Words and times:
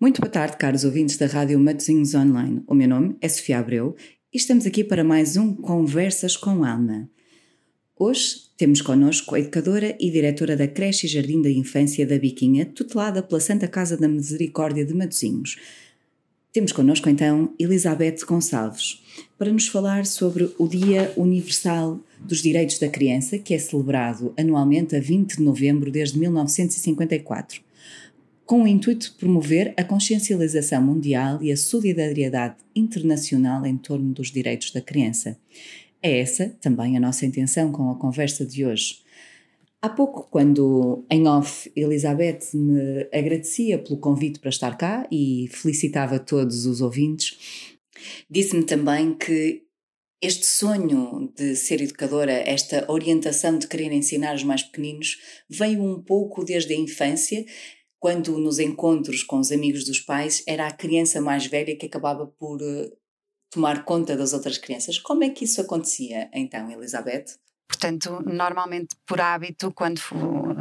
Muito 0.00 0.18
boa 0.18 0.30
tarde, 0.30 0.56
caros 0.56 0.82
ouvintes 0.82 1.18
da 1.18 1.26
Rádio 1.26 1.60
Matosinhos 1.60 2.14
Online. 2.14 2.62
O 2.66 2.74
meu 2.74 2.88
nome 2.88 3.18
é 3.20 3.28
Sofia 3.28 3.58
Abreu 3.58 3.94
e 4.32 4.38
estamos 4.38 4.64
aqui 4.64 4.82
para 4.82 5.04
mais 5.04 5.36
um 5.36 5.54
Conversas 5.54 6.38
com 6.38 6.64
Alma. 6.64 7.06
Hoje 7.98 8.36
temos 8.56 8.80
connosco 8.80 9.34
a 9.34 9.38
educadora 9.38 9.94
e 10.00 10.10
diretora 10.10 10.56
da 10.56 10.66
creche 10.66 11.06
e 11.06 11.10
jardim 11.10 11.42
da 11.42 11.50
infância 11.50 12.06
da 12.06 12.18
Biquinha, 12.18 12.64
tutelada 12.64 13.22
pela 13.22 13.42
Santa 13.42 13.68
Casa 13.68 13.94
da 13.94 14.08
Misericórdia 14.08 14.86
de 14.86 14.94
Matosinhos. 14.94 15.58
Temos 16.50 16.72
connosco 16.72 17.10
então 17.10 17.54
Elizabeth 17.58 18.24
Gonçalves 18.26 19.02
para 19.36 19.52
nos 19.52 19.68
falar 19.68 20.06
sobre 20.06 20.50
o 20.58 20.66
Dia 20.66 21.12
Universal 21.14 22.00
dos 22.18 22.40
Direitos 22.40 22.78
da 22.78 22.88
Criança, 22.88 23.38
que 23.38 23.52
é 23.52 23.58
celebrado 23.58 24.32
anualmente 24.34 24.96
a 24.96 24.98
20 24.98 25.36
de 25.36 25.42
novembro 25.42 25.90
desde 25.90 26.18
1954 26.18 27.68
com 28.50 28.64
o 28.64 28.66
intuito 28.66 29.12
de 29.12 29.16
promover 29.16 29.72
a 29.76 29.84
consciencialização 29.84 30.82
mundial 30.82 31.40
e 31.40 31.52
a 31.52 31.56
solidariedade 31.56 32.56
internacional 32.74 33.64
em 33.64 33.76
torno 33.76 34.12
dos 34.12 34.32
direitos 34.32 34.72
da 34.72 34.80
criança. 34.80 35.38
É 36.02 36.18
essa 36.18 36.48
também 36.60 36.96
a 36.96 37.00
nossa 37.00 37.24
intenção 37.24 37.70
com 37.70 37.88
a 37.92 37.94
conversa 37.94 38.44
de 38.44 38.66
hoje. 38.66 39.02
Há 39.80 39.88
pouco, 39.88 40.26
quando 40.32 41.04
em 41.08 41.28
off 41.28 41.70
Elizabeth 41.76 42.40
me 42.52 43.06
agradecia 43.12 43.78
pelo 43.78 44.00
convite 44.00 44.40
para 44.40 44.50
estar 44.50 44.76
cá 44.76 45.06
e 45.12 45.48
felicitava 45.52 46.18
todos 46.18 46.66
os 46.66 46.80
ouvintes, 46.80 47.78
disse-me 48.28 48.64
também 48.64 49.14
que 49.14 49.62
este 50.20 50.44
sonho 50.44 51.32
de 51.36 51.54
ser 51.54 51.80
educadora, 51.80 52.32
esta 52.32 52.84
orientação 52.90 53.56
de 53.56 53.68
querer 53.68 53.92
ensinar 53.92 54.34
os 54.34 54.42
mais 54.42 54.64
pequeninos, 54.64 55.18
veio 55.48 55.84
um 55.84 56.02
pouco 56.02 56.44
desde 56.44 56.74
a 56.74 56.76
infância 56.76 57.46
quando 58.00 58.38
nos 58.38 58.58
encontros 58.58 59.22
com 59.22 59.38
os 59.38 59.52
amigos 59.52 59.84
dos 59.84 60.00
pais, 60.00 60.42
era 60.46 60.66
a 60.66 60.72
criança 60.72 61.20
mais 61.20 61.46
velha 61.46 61.76
que 61.76 61.84
acabava 61.84 62.26
por 62.26 62.60
uh, 62.60 62.96
tomar 63.50 63.84
conta 63.84 64.16
das 64.16 64.32
outras 64.32 64.56
crianças. 64.56 64.98
Como 64.98 65.22
é 65.22 65.28
que 65.28 65.44
isso 65.44 65.60
acontecia 65.60 66.30
então, 66.32 66.70
Elizabeth? 66.70 67.26
Portanto, 67.70 68.20
normalmente 68.26 68.96
por 69.06 69.20
hábito, 69.20 69.70
quando 69.70 70.00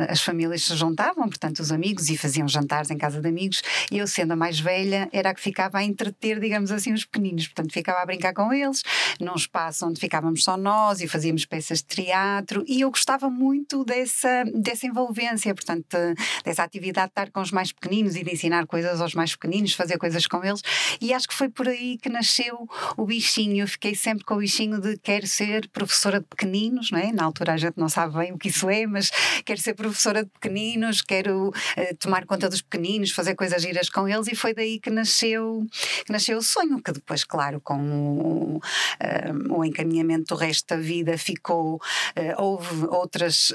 as 0.07 0.21
famílias 0.21 0.63
se 0.63 0.75
juntavam, 0.75 1.27
portanto, 1.27 1.59
os 1.59 1.71
amigos, 1.71 2.07
e 2.07 2.15
faziam 2.15 2.47
jantares 2.47 2.91
em 2.91 2.97
casa 2.97 3.19
de 3.19 3.27
amigos, 3.27 3.63
eu, 3.91 4.05
sendo 4.05 4.33
a 4.33 4.35
mais 4.35 4.59
velha, 4.59 5.09
era 5.11 5.31
a 5.31 5.33
que 5.33 5.41
ficava 5.41 5.79
a 5.79 5.83
entreter, 5.83 6.39
digamos 6.39 6.71
assim, 6.71 6.93
os 6.93 7.03
pequeninos. 7.03 7.47
Portanto, 7.47 7.73
ficava 7.73 7.99
a 7.99 8.05
brincar 8.05 8.31
com 8.31 8.53
eles, 8.53 8.83
num 9.19 9.33
espaço 9.33 9.87
onde 9.87 9.99
ficávamos 9.99 10.43
só 10.43 10.55
nós 10.55 11.01
e 11.01 11.07
fazíamos 11.07 11.45
peças 11.45 11.79
de 11.79 11.87
teatro, 11.87 12.63
e 12.67 12.81
eu 12.81 12.91
gostava 12.91 13.27
muito 13.27 13.83
dessa, 13.83 14.43
dessa 14.53 14.85
envolvência, 14.85 15.53
portanto, 15.55 15.97
dessa 16.45 16.61
atividade 16.63 17.07
de 17.07 17.11
estar 17.11 17.31
com 17.31 17.41
os 17.41 17.51
mais 17.51 17.71
pequeninos 17.71 18.15
e 18.15 18.23
de 18.23 18.31
ensinar 18.31 18.67
coisas 18.67 19.01
aos 19.01 19.15
mais 19.15 19.35
pequeninos, 19.35 19.73
fazer 19.73 19.97
coisas 19.97 20.27
com 20.27 20.43
eles, 20.43 20.61
e 21.01 21.11
acho 21.11 21.27
que 21.27 21.33
foi 21.33 21.49
por 21.49 21.67
aí 21.67 21.97
que 21.97 22.07
nasceu 22.07 22.67
o 22.95 23.05
bichinho. 23.05 23.63
Eu 23.63 23.67
fiquei 23.67 23.95
sempre 23.95 24.23
com 24.23 24.35
o 24.35 24.37
bichinho 24.37 24.79
de 24.79 24.95
quero 24.97 25.25
ser 25.25 25.67
professora 25.69 26.19
de 26.19 26.27
pequeninos, 26.27 26.91
não 26.91 26.98
é? 26.98 26.98
É? 26.99 27.11
Na 27.11 27.23
altura 27.23 27.53
a 27.53 27.57
gente 27.57 27.77
não 27.77 27.89
sabe 27.89 28.17
bem 28.17 28.31
o 28.31 28.37
que 28.37 28.49
isso 28.49 28.69
é, 28.69 28.85
mas 28.85 29.09
quero 29.43 29.59
ser 29.59 29.73
professora 29.73 30.23
de 30.23 30.29
pequeninos, 30.29 31.01
quero 31.01 31.49
uh, 31.49 31.95
tomar 31.99 32.25
conta 32.25 32.49
dos 32.49 32.61
pequeninos, 32.61 33.11
fazer 33.11 33.35
coisas 33.35 33.61
giras 33.61 33.89
com 33.89 34.07
eles 34.07 34.27
e 34.27 34.35
foi 34.35 34.53
daí 34.53 34.79
que 34.79 34.89
nasceu, 34.89 35.65
que 36.05 36.11
nasceu 36.11 36.37
o 36.37 36.41
sonho, 36.41 36.81
que 36.81 36.91
depois, 36.91 37.23
claro, 37.23 37.59
com 37.61 37.79
o, 37.79 38.57
uh, 38.57 39.53
o 39.57 39.65
encaminhamento 39.65 40.35
do 40.35 40.39
resto 40.39 40.67
da 40.67 40.77
vida 40.77 41.17
ficou, 41.17 41.75
uh, 41.75 42.41
houve 42.41 42.85
outras 42.87 43.53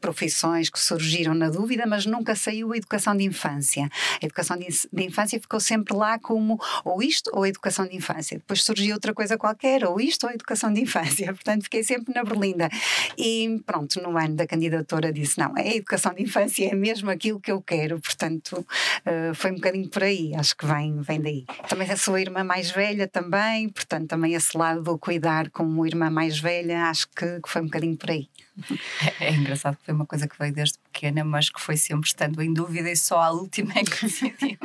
profissões 0.00 0.70
que 0.70 0.78
surgiram 0.78 1.34
na 1.34 1.48
dúvida, 1.48 1.86
mas 1.86 2.06
nunca 2.06 2.34
saiu 2.34 2.72
a 2.72 2.76
educação 2.76 3.16
de 3.16 3.24
infância. 3.24 3.88
A 4.22 4.24
educação 4.24 4.56
de, 4.56 4.66
de 4.92 5.04
infância 5.04 5.38
ficou 5.40 5.60
sempre 5.60 5.96
lá 5.96 6.18
como 6.18 6.58
ou 6.84 7.02
isto 7.02 7.30
ou 7.32 7.42
a 7.42 7.48
educação 7.48 7.86
de 7.86 7.96
infância. 7.96 8.38
Depois 8.38 8.62
surgiu 8.62 8.94
outra 8.94 9.12
coisa 9.12 9.36
qualquer, 9.36 9.84
ou 9.84 10.00
isto 10.00 10.24
ou 10.24 10.30
a 10.30 10.34
educação 10.34 10.72
de 10.72 10.80
infância. 10.80 11.32
Portanto, 11.34 11.64
fiquei 11.64 11.82
sempre 11.82 12.14
na 12.14 12.24
berlinda. 12.24 12.68
E 13.18 13.62
pronto, 13.64 14.00
no 14.02 14.16
ano 14.18 14.36
da 14.36 14.46
candidatura 14.46 15.12
disse: 15.12 15.38
não, 15.38 15.54
a 15.56 15.66
educação 15.66 16.12
de 16.12 16.22
infância 16.22 16.68
é 16.70 16.74
mesmo 16.74 17.10
aquilo 17.10 17.40
que 17.40 17.50
eu 17.50 17.62
quero, 17.62 17.98
portanto 17.98 18.58
uh, 18.58 19.34
foi 19.34 19.52
um 19.52 19.54
bocadinho 19.54 19.88
por 19.88 20.04
aí, 20.04 20.34
acho 20.34 20.56
que 20.56 20.66
vem, 20.66 21.00
vem 21.00 21.20
daí. 21.20 21.44
Também 21.68 21.90
a 21.90 21.96
sua 21.96 22.20
irmã 22.20 22.44
mais 22.44 22.70
velha 22.70 23.08
também, 23.08 23.68
portanto 23.70 24.08
também 24.08 24.34
esse 24.34 24.56
lado 24.56 24.82
do 24.82 24.98
cuidar 24.98 25.50
como 25.50 25.86
irmã 25.86 26.10
mais 26.10 26.38
velha, 26.38 26.84
acho 26.84 27.08
que 27.08 27.40
foi 27.46 27.62
um 27.62 27.66
bocadinho 27.66 27.96
por 27.96 28.10
aí. 28.10 28.28
É, 29.20 29.32
engraçado 29.32 29.76
que 29.76 29.84
foi 29.84 29.94
uma 29.94 30.06
coisa 30.06 30.26
que 30.26 30.38
veio 30.38 30.52
desde 30.52 30.78
pequena, 30.78 31.24
mas 31.24 31.48
que 31.48 31.60
foi 31.60 31.76
sempre 31.76 32.08
estando 32.08 32.42
em 32.42 32.52
dúvida 32.52 32.90
e 32.90 32.96
só 32.96 33.20
a 33.20 33.30
última 33.30 33.72
é 33.72 33.84
que 33.84 34.02
decidiu. 34.02 34.58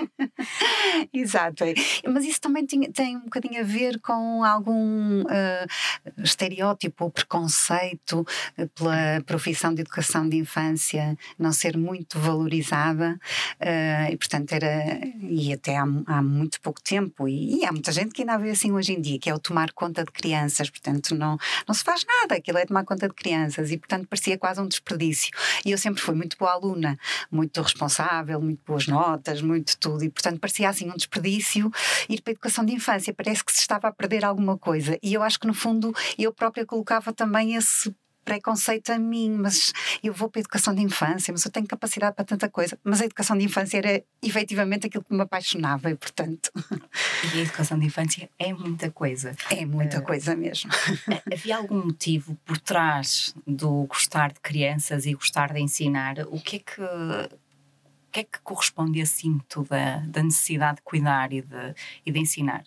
Exato, 1.13 1.63
é. 1.63 1.73
mas 2.07 2.25
isso 2.25 2.41
também 2.41 2.65
tem, 2.65 2.91
tem 2.91 3.17
um 3.17 3.21
bocadinho 3.21 3.61
a 3.61 3.63
ver 3.63 3.99
com 3.99 4.43
algum 4.43 5.21
uh, 5.21 6.23
estereótipo 6.23 7.05
ou 7.05 7.11
preconceito 7.11 8.25
eh, 8.57 8.67
pela 8.75 9.21
profissão 9.25 9.73
de 9.73 9.81
educação 9.81 10.27
de 10.27 10.37
infância 10.37 11.17
não 11.37 11.51
ser 11.51 11.77
muito 11.77 12.19
valorizada 12.19 13.19
uh, 13.59 14.11
e 14.11 14.17
portanto 14.17 14.51
era 14.53 14.99
e 15.21 15.53
até 15.53 15.77
há, 15.77 15.85
há 16.07 16.21
muito 16.21 16.59
pouco 16.61 16.81
tempo 16.81 17.27
e, 17.27 17.59
e, 17.59 17.65
há 17.65 17.71
muita 17.71 17.91
gente 17.91 18.11
que 18.11 18.21
ainda 18.21 18.37
vê 18.37 18.51
assim 18.51 18.71
hoje 18.71 18.93
em 18.93 19.01
dia 19.01 19.19
que 19.19 19.29
é 19.29 19.33
o 19.33 19.39
tomar 19.39 19.71
conta 19.71 20.03
de 20.03 20.11
crianças 20.11 20.69
portanto 20.69 21.15
não, 21.15 21.37
não 21.67 21.73
se 21.73 21.83
faz 21.83 22.05
nada, 22.05 22.35
aquilo 22.35 22.57
é 22.57 22.65
tomar 22.65 22.83
conta 22.83 23.07
de 23.07 23.13
crianças 23.13 23.71
e 23.71 23.80
portanto 23.81 24.07
parecia 24.07 24.37
quase 24.37 24.61
um 24.61 24.67
desperdício. 24.67 25.31
E 25.65 25.71
eu 25.71 25.77
sempre 25.77 26.01
fui 26.01 26.15
muito 26.15 26.37
boa 26.37 26.51
aluna 26.51 26.97
muito 27.29 27.61
responsável, 27.61 28.39
muito 28.41 28.61
boas 28.65 28.87
notas 28.87 29.41
muito 29.41 29.77
tudo. 29.77 30.03
E 30.03 30.09
portanto 30.09 30.39
parecia 30.39 30.69
assim 30.69 30.89
um 30.89 30.95
desperdício 30.95 31.71
ir 32.09 32.21
para 32.21 32.31
a 32.31 32.33
educação 32.33 32.65
de 32.65 32.73
infância. 32.73 33.13
Parece 33.13 33.43
que 33.43 33.51
se 33.51 33.59
estava 33.59 33.87
a 33.87 33.91
perder 33.91 34.23
alguma 34.23 34.57
coisa. 34.57 34.97
E 35.01 35.13
eu 35.13 35.23
acho 35.23 35.39
que 35.39 35.47
no 35.47 35.53
fundo 35.53 35.93
eu 36.17 36.33
própria 36.33 36.65
colocava 36.65 37.11
também 37.13 37.55
esse 37.55 37.93
preconceito 38.23 38.91
a 38.91 38.99
mim, 38.99 39.31
mas 39.31 39.73
eu 40.03 40.13
vou 40.13 40.29
para 40.29 40.39
a 40.39 40.41
educação 40.41 40.73
de 40.73 40.81
infância, 40.81 41.31
mas 41.31 41.43
eu 41.45 41.51
tenho 41.51 41.67
capacidade 41.67 42.15
para 42.15 42.25
tanta 42.25 42.49
coisa. 42.49 42.77
Mas 42.83 43.01
a 43.01 43.05
educação 43.05 43.37
de 43.37 43.45
infância 43.45 43.77
era 43.77 44.03
efetivamente 44.21 44.87
aquilo 44.87 45.03
que 45.03 45.13
me 45.13 45.21
apaixonava 45.21 45.89
e, 45.89 45.95
portanto. 45.95 46.51
E 47.33 47.39
a 47.39 47.41
educação 47.41 47.77
de 47.77 47.85
infância 47.85 48.29
é 48.39 48.53
muita 48.53 48.89
coisa. 48.89 49.35
É 49.49 49.65
muita 49.65 49.99
uh, 49.99 50.03
coisa 50.03 50.35
mesmo. 50.35 50.71
Havia 51.31 51.57
algum 51.57 51.85
motivo 51.85 52.35
por 52.45 52.57
trás 52.57 53.35
do 53.45 53.85
gostar 53.85 54.31
de 54.31 54.39
crianças 54.39 55.05
e 55.05 55.13
gostar 55.13 55.53
de 55.53 55.59
ensinar? 55.59 56.15
O 56.27 56.39
que 56.39 56.57
é 56.57 56.59
que. 56.59 56.81
O 56.81 58.11
que 58.11 58.19
é 58.19 58.23
que 58.25 58.41
corresponde 58.41 58.99
a 58.99 59.03
assim 59.03 59.39
da, 59.69 59.97
da 60.05 60.21
necessidade 60.21 60.77
de 60.77 60.81
cuidar 60.81 61.31
e 61.31 61.41
de, 61.41 61.75
e 62.05 62.11
de 62.11 62.19
ensinar? 62.19 62.65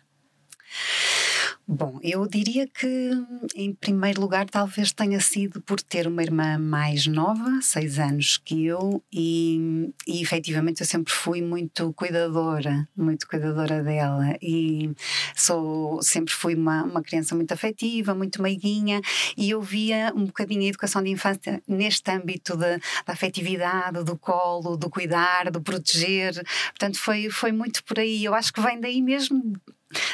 Bom, 1.67 1.99
eu 2.03 2.29
diria 2.29 2.69
que, 2.69 3.11
em 3.55 3.73
primeiro 3.73 4.21
lugar, 4.21 4.45
talvez 4.45 4.93
tenha 4.93 5.19
sido 5.19 5.63
por 5.63 5.81
ter 5.81 6.07
uma 6.07 6.23
irmã 6.23 6.59
mais 6.59 7.07
nova, 7.07 7.59
seis 7.63 7.99
anos 7.99 8.37
que 8.37 8.67
eu, 8.67 9.03
e, 9.11 9.91
e 10.07 10.21
efetivamente 10.21 10.83
eu 10.83 10.87
sempre 10.87 11.11
fui 11.11 11.41
muito 11.41 11.91
cuidadora, 11.95 12.87
muito 12.95 13.27
cuidadora 13.27 13.83
dela, 13.83 14.37
e 14.43 14.95
sou, 15.35 16.03
sempre 16.03 16.35
fui 16.35 16.55
uma, 16.55 16.83
uma 16.85 17.03
criança 17.03 17.35
muito 17.35 17.53
afetiva, 17.53 18.15
muito 18.15 18.43
meiguinha, 18.43 19.01
e 19.35 19.49
eu 19.49 19.63
via 19.63 20.13
um 20.15 20.27
bocadinho 20.27 20.65
a 20.65 20.67
educação 20.67 21.03
de 21.03 21.09
infância 21.09 21.63
neste 21.67 22.11
âmbito 22.11 22.59
de, 22.59 22.77
da 23.07 23.15
afetividade, 23.15 24.05
do 24.05 24.19
colo, 24.19 24.77
do 24.77 24.91
cuidar, 24.91 25.51
do 25.51 25.63
proteger, 25.63 26.35
portanto 26.73 26.99
foi, 26.99 27.31
foi 27.31 27.53
muito 27.53 27.83
por 27.85 27.99
aí. 27.99 28.23
Eu 28.23 28.35
acho 28.35 28.53
que 28.53 28.61
vem 28.61 28.79
daí 28.79 29.01
mesmo 29.01 29.55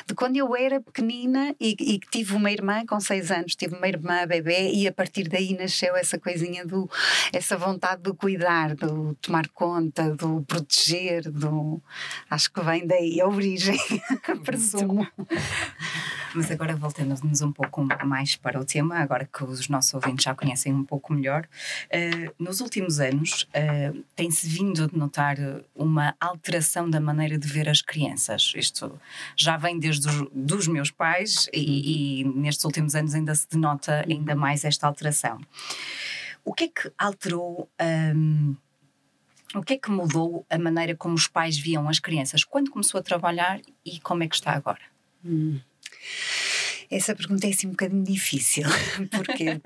de 0.06 0.14
quando 0.14 0.36
eu 0.36 0.54
era 0.56 0.80
pequenina 0.80 1.54
e, 1.60 1.76
e 1.78 1.98
tive 1.98 2.34
uma 2.34 2.50
irmã 2.50 2.84
com 2.86 3.00
seis 3.00 3.30
anos, 3.30 3.54
tive 3.54 3.76
uma 3.76 3.88
irmã 3.88 4.26
bebê 4.26 4.70
e 4.72 4.86
a 4.86 4.92
partir 4.92 5.28
daí 5.28 5.56
nasceu 5.56 5.96
essa 5.96 6.18
coisinha 6.18 6.66
do 6.66 6.88
essa 7.32 7.56
vontade 7.56 8.02
do 8.02 8.14
cuidar, 8.14 8.74
do 8.74 9.14
tomar 9.20 9.48
conta, 9.48 10.14
do 10.14 10.42
proteger, 10.42 11.30
do 11.30 11.80
acho 12.30 12.52
que 12.52 12.60
vem 12.60 12.86
daí 12.86 13.20
a 13.20 13.26
origem, 13.26 13.78
presumo. 14.44 15.06
Mas 16.34 16.50
agora 16.50 16.76
voltando-nos 16.76 17.40
um 17.42 17.50
pouco 17.50 17.82
mais 18.04 18.36
para 18.36 18.60
o 18.60 18.64
tema, 18.64 18.98
agora 18.98 19.26
que 19.26 19.42
os 19.42 19.68
nossos 19.68 19.92
ouvintes 19.94 20.24
já 20.24 20.34
conhecem 20.34 20.72
um 20.72 20.84
pouco 20.84 21.12
melhor, 21.12 21.48
uh, 21.86 22.34
nos 22.38 22.60
últimos 22.60 23.00
anos 23.00 23.42
uh, 23.42 24.04
tem-se 24.14 24.46
vindo 24.46 24.84
a 24.84 24.96
notar 24.96 25.36
uma 25.74 26.14
alteração 26.20 26.88
da 26.88 27.00
maneira 27.00 27.36
de 27.36 27.48
ver 27.48 27.68
as 27.68 27.82
crianças. 27.82 28.52
Isto 28.54 29.00
já 29.36 29.56
vem 29.56 29.78
desde 29.78 30.08
os 30.08 30.30
dos 30.32 30.68
meus 30.68 30.90
pais 30.90 31.48
e, 31.52 32.20
e 32.20 32.24
nestes 32.24 32.64
últimos 32.64 32.94
anos 32.94 33.14
ainda 33.14 33.34
se 33.34 33.48
denota 33.48 34.04
ainda 34.08 34.34
mais 34.34 34.64
esta 34.64 34.86
alteração. 34.86 35.40
O 36.44 36.52
que 36.52 36.64
é 36.64 36.68
que 36.68 36.92
alterou? 36.98 37.68
Um, 37.80 38.56
o 39.54 39.62
que 39.62 39.74
é 39.74 39.78
que 39.78 39.90
mudou 39.90 40.46
a 40.48 40.56
maneira 40.58 40.94
como 40.94 41.14
os 41.14 41.26
pais 41.26 41.58
viam 41.58 41.88
as 41.88 41.98
crianças 41.98 42.44
quando 42.44 42.70
começou 42.70 43.00
a 43.00 43.02
trabalhar 43.02 43.60
e 43.84 43.98
como 43.98 44.22
é 44.22 44.28
que 44.28 44.36
está 44.36 44.52
agora? 44.52 44.80
Hum. 45.24 45.58
Essa 46.90 47.14
pergunta 47.14 47.46
é 47.46 47.50
assim 47.50 47.68
um 47.68 47.70
bocadinho 47.70 48.02
difícil. 48.02 48.64
Porque, 49.10 49.60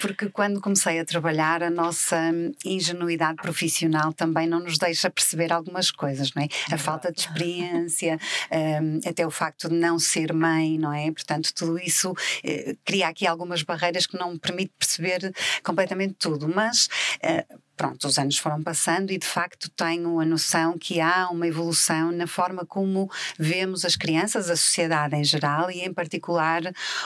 porque 0.00 0.28
quando 0.30 0.60
comecei 0.60 0.98
a 0.98 1.04
trabalhar, 1.04 1.62
a 1.62 1.70
nossa 1.70 2.16
ingenuidade 2.64 3.36
profissional 3.36 4.12
também 4.12 4.46
não 4.46 4.60
nos 4.60 4.78
deixa 4.78 5.10
perceber 5.10 5.52
algumas 5.52 5.90
coisas, 5.90 6.32
não 6.34 6.42
é? 6.42 6.48
A 6.72 6.78
falta 6.78 7.10
de 7.10 7.20
experiência, 7.20 8.18
um, 8.50 9.00
até 9.08 9.26
o 9.26 9.30
facto 9.30 9.68
de 9.68 9.74
não 9.74 9.98
ser 9.98 10.32
mãe, 10.32 10.78
não 10.78 10.92
é? 10.92 11.10
Portanto, 11.10 11.52
tudo 11.54 11.78
isso 11.78 12.14
eh, 12.44 12.76
cria 12.84 13.08
aqui 13.08 13.26
algumas 13.26 13.62
barreiras 13.62 14.06
que 14.06 14.18
não 14.18 14.32
me 14.32 14.38
permite 14.38 14.72
perceber 14.78 15.32
completamente 15.62 16.14
tudo. 16.14 16.48
Mas 16.48 16.86
uh, 17.22 17.62
pronto, 17.76 18.06
os 18.06 18.18
anos 18.18 18.38
foram 18.38 18.62
passando 18.62 19.10
e 19.10 19.18
de 19.18 19.26
facto 19.26 19.70
tenho 19.70 20.20
a 20.20 20.24
noção 20.24 20.78
que 20.78 21.00
há 21.00 21.28
uma 21.30 21.46
evolução 21.46 22.12
na 22.12 22.26
forma 22.26 22.64
como 22.64 23.10
vemos 23.38 23.84
as 23.84 23.96
crianças, 23.96 24.50
a 24.50 24.56
sociedade 24.56 25.16
em 25.16 25.24
geral 25.24 25.70
e 25.70 25.80
em 25.80 25.92
particular 25.92 26.62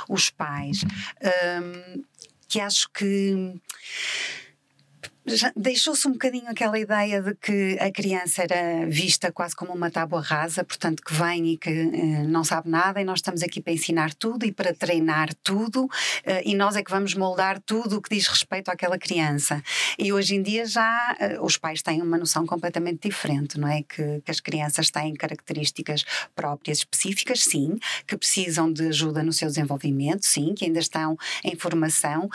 os 0.08 0.30
pais. 0.30 0.84
Um, 1.62 2.04
que 2.48 2.60
acho 2.60 2.88
que 2.90 3.54
deixou-se 5.56 6.06
um 6.06 6.12
bocadinho 6.12 6.48
aquela 6.48 6.78
ideia 6.78 7.20
de 7.20 7.34
que 7.34 7.76
a 7.80 7.90
criança 7.90 8.42
era 8.42 8.86
vista 8.86 9.32
quase 9.32 9.56
como 9.56 9.72
uma 9.72 9.90
tábua 9.90 10.20
rasa, 10.20 10.62
portanto, 10.64 11.02
que 11.02 11.12
vem 11.12 11.52
e 11.52 11.56
que 11.56 11.70
eh, 11.70 12.22
não 12.26 12.44
sabe 12.44 12.68
nada, 12.68 13.00
e 13.00 13.04
nós 13.04 13.18
estamos 13.18 13.42
aqui 13.42 13.60
para 13.60 13.72
ensinar 13.72 14.14
tudo 14.14 14.46
e 14.46 14.52
para 14.52 14.72
treinar 14.72 15.34
tudo, 15.42 15.88
eh, 16.24 16.42
e 16.44 16.54
nós 16.54 16.76
é 16.76 16.82
que 16.82 16.90
vamos 16.90 17.14
moldar 17.14 17.60
tudo 17.60 17.96
o 17.96 18.02
que 18.02 18.14
diz 18.14 18.26
respeito 18.28 18.70
àquela 18.70 18.98
criança. 18.98 19.62
E 19.98 20.12
hoje 20.12 20.36
em 20.36 20.42
dia 20.42 20.64
já 20.64 21.16
eh, 21.18 21.38
os 21.40 21.56
pais 21.56 21.82
têm 21.82 22.00
uma 22.00 22.16
noção 22.16 22.46
completamente 22.46 23.08
diferente, 23.08 23.58
não 23.58 23.68
é? 23.68 23.82
Que, 23.82 24.20
que 24.24 24.30
as 24.30 24.40
crianças 24.40 24.90
têm 24.90 25.14
características 25.14 26.04
próprias, 26.34 26.78
específicas, 26.78 27.42
sim, 27.44 27.78
que 28.06 28.16
precisam 28.16 28.72
de 28.72 28.88
ajuda 28.88 29.22
no 29.22 29.32
seu 29.32 29.48
desenvolvimento, 29.48 30.24
sim, 30.24 30.54
que 30.54 30.64
ainda 30.64 30.78
estão 30.78 31.16
em 31.42 31.56
formação, 31.56 32.28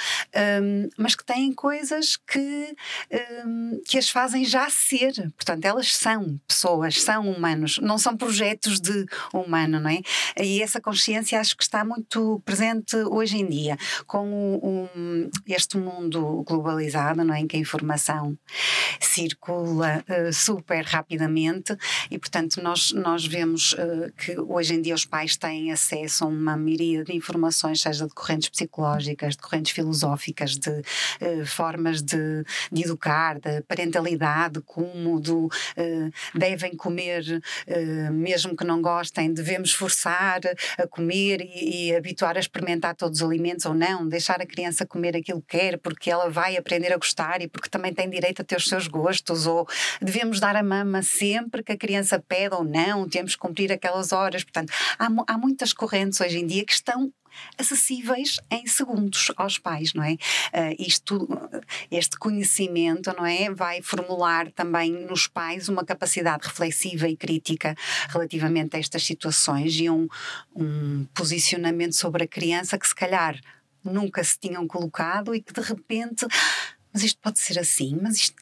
um, 0.62 0.90
mas 0.98 1.16
que 1.16 1.24
têm 1.24 1.54
coisas 1.54 2.18
que 2.18 2.76
que 3.88 3.98
as 3.98 4.10
fazem 4.10 4.46
já 4.46 4.70
ser. 4.70 5.14
Portanto, 5.36 5.66
elas 5.66 5.94
são 5.96 6.40
pessoas, 6.48 7.02
são 7.02 7.30
humanos, 7.30 7.80
não 7.82 7.98
são 7.98 8.16
projetos 8.16 8.80
de 8.80 9.06
humano, 9.34 9.80
não 9.80 9.90
é? 9.90 10.02
E 10.40 10.62
essa 10.62 10.82
consciência 10.82 11.40
acho 11.40 11.56
que 11.56 11.64
está 11.64 11.84
muito 11.84 12.42
presente 12.46 12.96
hoje 12.96 13.38
em 13.38 13.48
dia, 13.48 13.78
com 14.06 14.28
um, 14.64 15.30
este 15.48 15.78
mundo 15.78 16.44
globalizado, 16.48 17.24
não 17.24 17.34
é? 17.34 17.40
Em 17.40 17.48
que 17.48 17.58
a 17.58 17.60
informação 17.60 18.38
circula 19.00 20.04
uh, 20.08 20.34
super 20.34 20.84
rapidamente 20.86 21.76
e, 22.10 22.18
portanto, 22.18 22.62
nós, 22.62 22.92
nós 22.92 23.26
vemos 23.26 23.74
uh, 23.74 24.12
que 24.18 24.40
hoje 24.40 24.76
em 24.76 24.82
dia 24.82 24.96
os 24.96 25.06
pais 25.06 25.36
têm 25.36 25.72
acesso 25.72 26.24
a 26.24 26.28
uma 26.28 26.58
miríade 26.58 27.12
de 27.12 27.16
informações, 27.16 27.82
seja 27.82 28.08
de 28.08 28.14
correntes 28.14 28.50
psicológicas, 28.50 29.36
de 29.36 29.42
correntes 29.42 29.72
filosóficas, 29.72 30.58
de 30.58 30.70
uh, 30.70 31.46
formas 31.46 32.02
de, 32.02 32.44
de 32.72 32.84
educar, 32.84 33.40
da 33.40 33.62
parentalidade, 33.68 34.62
como 34.62 35.20
do 35.20 35.46
uh, 35.46 36.12
devem 36.34 36.76
comer, 36.76 37.24
uh, 37.68 38.14
mesmo 38.14 38.56
que 38.56 38.64
não 38.64 38.82
gostem, 38.82 39.34
devemos 39.34 39.74
forçar 39.74 40.40
a 40.78 40.88
comer 40.88 41.42
e, 41.42 41.90
e, 41.90 41.96
habituar 41.96 42.38
a 42.38 42.40
experimentar 42.40 42.96
todos 42.96 43.22
os 43.22 43.28
alimentos 43.28 43.66
ou 43.66 43.74
não, 43.74 44.08
deixar 44.08 44.42
a 44.42 44.46
criança 44.46 44.86
comer 44.86 45.16
aquilo 45.16 45.42
que 45.42 45.58
quer, 45.58 45.78
porque 45.78 46.10
ela 46.10 46.30
vai 46.30 46.58
aprender 46.58 46.94
a 46.94 46.98
gostar 46.98 47.42
e 47.42 47.48
porque 47.48 47.70
também 47.70 47.94
tem 47.94 48.10
direito 48.10 48.42
a 48.42 48.46
ter 48.46 48.56
os 48.56 48.66
seus 48.66 48.88
gostos, 48.88 49.46
ou 49.46 49.68
devemos 50.02 50.40
dar 50.40 50.56
a 50.56 50.64
mama 50.64 51.02
sempre 51.02 51.64
que 51.64 51.72
a 51.72 51.78
criança 51.78 52.20
pede 52.20 52.56
ou 52.56 52.64
não, 52.64 53.08
temos 53.08 53.36
que 53.36 53.42
cumprir 53.42 53.72
aquelas 53.72 54.12
horas. 54.12 54.44
Portanto, 54.44 54.72
há, 54.98 55.08
há 55.28 55.38
muitas 55.38 55.74
correntes 55.74 56.20
hoje 56.22 56.40
em 56.40 56.48
dia 56.48 56.66
que 56.66 56.74
estão 56.74 57.12
acessíveis 57.58 58.38
em 58.50 58.66
segundos 58.68 59.32
aos 59.38 59.58
pais, 59.58 59.94
não 59.94 60.04
é? 60.04 60.14
Uh, 60.14 60.76
isto, 60.80 61.28
este 61.90 62.18
conhecimento, 62.18 63.14
não 63.18 63.26
é, 63.26 63.50
vai 63.50 63.82
formular 63.82 64.52
também 64.52 64.92
nos 64.92 65.28
pais 65.28 65.70
uma 65.70 65.84
capacidade 65.84 66.48
reflexiva 66.48 67.08
e 67.08 67.16
crítica 67.16 67.76
relativamente 68.10 68.76
a 68.76 68.80
estas 68.80 69.04
situações 69.04 69.76
e 69.80 69.90
um, 69.90 70.08
um 70.56 71.06
posicionamento 71.14 71.96
sobre 71.96 72.24
a 72.24 72.28
criança 72.28 72.78
que 72.78 72.88
se 72.88 72.96
calhar 72.96 73.40
nunca 73.84 74.24
se 74.24 74.38
tinham 74.40 74.68
colocado 74.68 75.34
e 75.34 75.42
que 75.42 75.54
de 75.54 75.62
repente 75.62 76.26
ah, 76.26 76.82
mas 76.94 77.04
isto 77.04 77.20
pode 77.22 77.40
ser 77.40 77.58
assim, 77.58 77.98
mas 78.02 78.16
isto, 78.18 78.36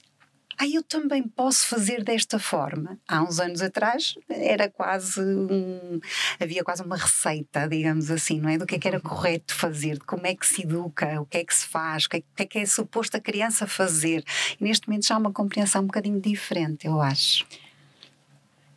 ah, 0.61 0.67
eu 0.67 0.83
também 0.83 1.23
posso 1.23 1.65
fazer 1.67 2.03
desta 2.03 2.37
forma. 2.37 2.99
Há 3.07 3.23
uns 3.23 3.39
anos 3.39 3.61
atrás 3.61 4.15
era 4.29 4.69
quase 4.69 5.21
um, 5.21 6.01
havia 6.37 6.65
quase 6.65 6.83
uma 6.83 6.97
receita, 6.97 7.65
digamos 7.65 8.11
assim, 8.11 8.41
não 8.41 8.49
é? 8.49 8.57
Do 8.57 8.65
que 8.65 8.75
é 8.75 8.79
que 8.79 8.87
era 8.87 8.99
correto 8.99 9.55
fazer, 9.55 9.93
de 9.93 10.03
como 10.03 10.27
é 10.27 10.35
que 10.35 10.45
se 10.45 10.63
educa, 10.63 11.21
o 11.21 11.25
que 11.25 11.37
é 11.37 11.45
que 11.45 11.55
se 11.55 11.65
faz, 11.65 12.03
o 12.03 12.09
que 12.09 12.17
é 12.17 12.19
que 12.19 12.43
é, 12.43 12.45
que 12.45 12.59
é 12.59 12.65
suposto 12.65 13.15
a 13.15 13.21
criança 13.21 13.65
fazer. 13.65 14.21
E 14.59 14.63
neste 14.65 14.85
momento 14.89 15.07
já 15.07 15.15
há 15.15 15.17
uma 15.17 15.31
compreensão 15.31 15.81
um 15.81 15.85
bocadinho 15.85 16.19
diferente, 16.19 16.85
eu 16.87 16.99
acho. 16.99 17.47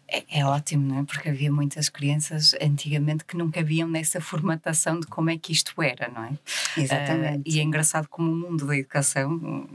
É, 0.06 0.38
é, 0.38 0.46
ótimo, 0.46 0.86
não 0.86 1.00
é? 1.00 1.04
Porque 1.04 1.30
havia 1.30 1.50
muitas 1.50 1.88
crianças 1.88 2.54
antigamente 2.62 3.24
que 3.24 3.36
nunca 3.36 3.60
viam 3.60 3.88
nessa 3.88 4.20
formatação 4.20 5.00
de 5.00 5.08
como 5.08 5.30
é 5.30 5.36
que 5.36 5.50
isto 5.50 5.82
era, 5.82 6.08
não 6.14 6.26
é? 6.26 6.38
Exatamente. 6.76 7.38
Uh, 7.38 7.52
e 7.52 7.58
é 7.58 7.62
engraçado 7.64 8.06
como 8.06 8.30
o 8.30 8.36
mundo 8.36 8.68
da 8.68 8.76
educação 8.76 9.68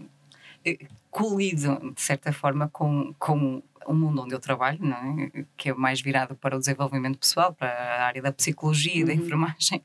colido, 1.09 1.93
de 1.93 2.01
certa 2.01 2.31
forma, 2.31 2.69
com, 2.69 3.13
com 3.17 3.61
o 3.85 3.93
mundo 3.93 4.21
onde 4.21 4.35
eu 4.35 4.39
trabalho, 4.39 4.79
é? 4.85 5.43
que 5.55 5.69
é 5.69 5.73
mais 5.73 6.01
virado 6.01 6.35
para 6.35 6.55
o 6.55 6.59
desenvolvimento 6.59 7.17
pessoal, 7.17 7.53
para 7.53 7.69
a 7.69 8.05
área 8.05 8.21
da 8.21 8.31
psicologia 8.31 8.93
e 8.93 9.01
uhum. 9.01 9.07
da 9.07 9.13
enfermagem, 9.13 9.81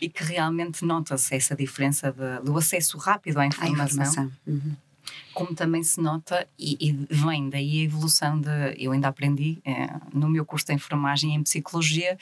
e 0.00 0.08
que 0.08 0.24
realmente 0.24 0.84
nota-se 0.84 1.34
essa 1.34 1.54
diferença 1.54 2.12
de, 2.12 2.44
do 2.44 2.56
acesso 2.58 2.98
rápido 2.98 3.38
à 3.38 3.46
informação. 3.46 4.02
À 4.02 4.02
informação. 4.02 4.32
Uhum 4.46 4.76
como 5.32 5.54
também 5.54 5.82
se 5.82 6.00
nota, 6.00 6.46
e, 6.58 6.76
e, 6.80 6.92
vem 7.08 7.48
daí 7.48 7.80
a 7.80 7.84
evolução 7.84 8.40
de. 8.40 8.50
Eu 8.76 8.92
ainda 8.92 9.08
aprendi 9.08 9.60
é, 9.64 9.88
no 10.12 10.28
meu 10.28 10.44
curso 10.44 10.66
de 10.66 10.74
enfermagem 10.74 11.34
em 11.34 11.42
psicologia 11.42 12.18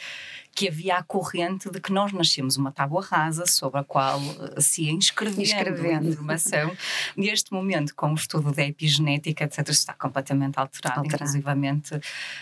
que 0.58 0.66
havia 0.66 0.96
a 0.96 1.02
corrente 1.04 1.70
de 1.70 1.80
que 1.80 1.92
nós 1.92 2.12
nascemos 2.12 2.56
uma 2.56 2.72
tábua 2.72 3.00
rasa 3.00 3.46
sobre 3.46 3.78
a 3.78 3.84
qual 3.84 4.20
eh, 4.56 4.60
se 4.60 4.82
ia 4.82 4.90
inscrevendo, 4.90 5.42
inscrevendo. 5.42 6.08
informação. 6.08 6.76
Neste 7.16 7.52
momento, 7.52 7.94
com 7.94 8.10
o 8.10 8.14
estudo 8.14 8.50
da 8.50 8.64
epigenética, 8.64 9.44
etc., 9.44 9.68
está 9.68 9.92
completamente 9.92 10.58
alterado. 10.58 10.98
alterado. 10.98 11.22
Inclusivamente, 11.22 12.00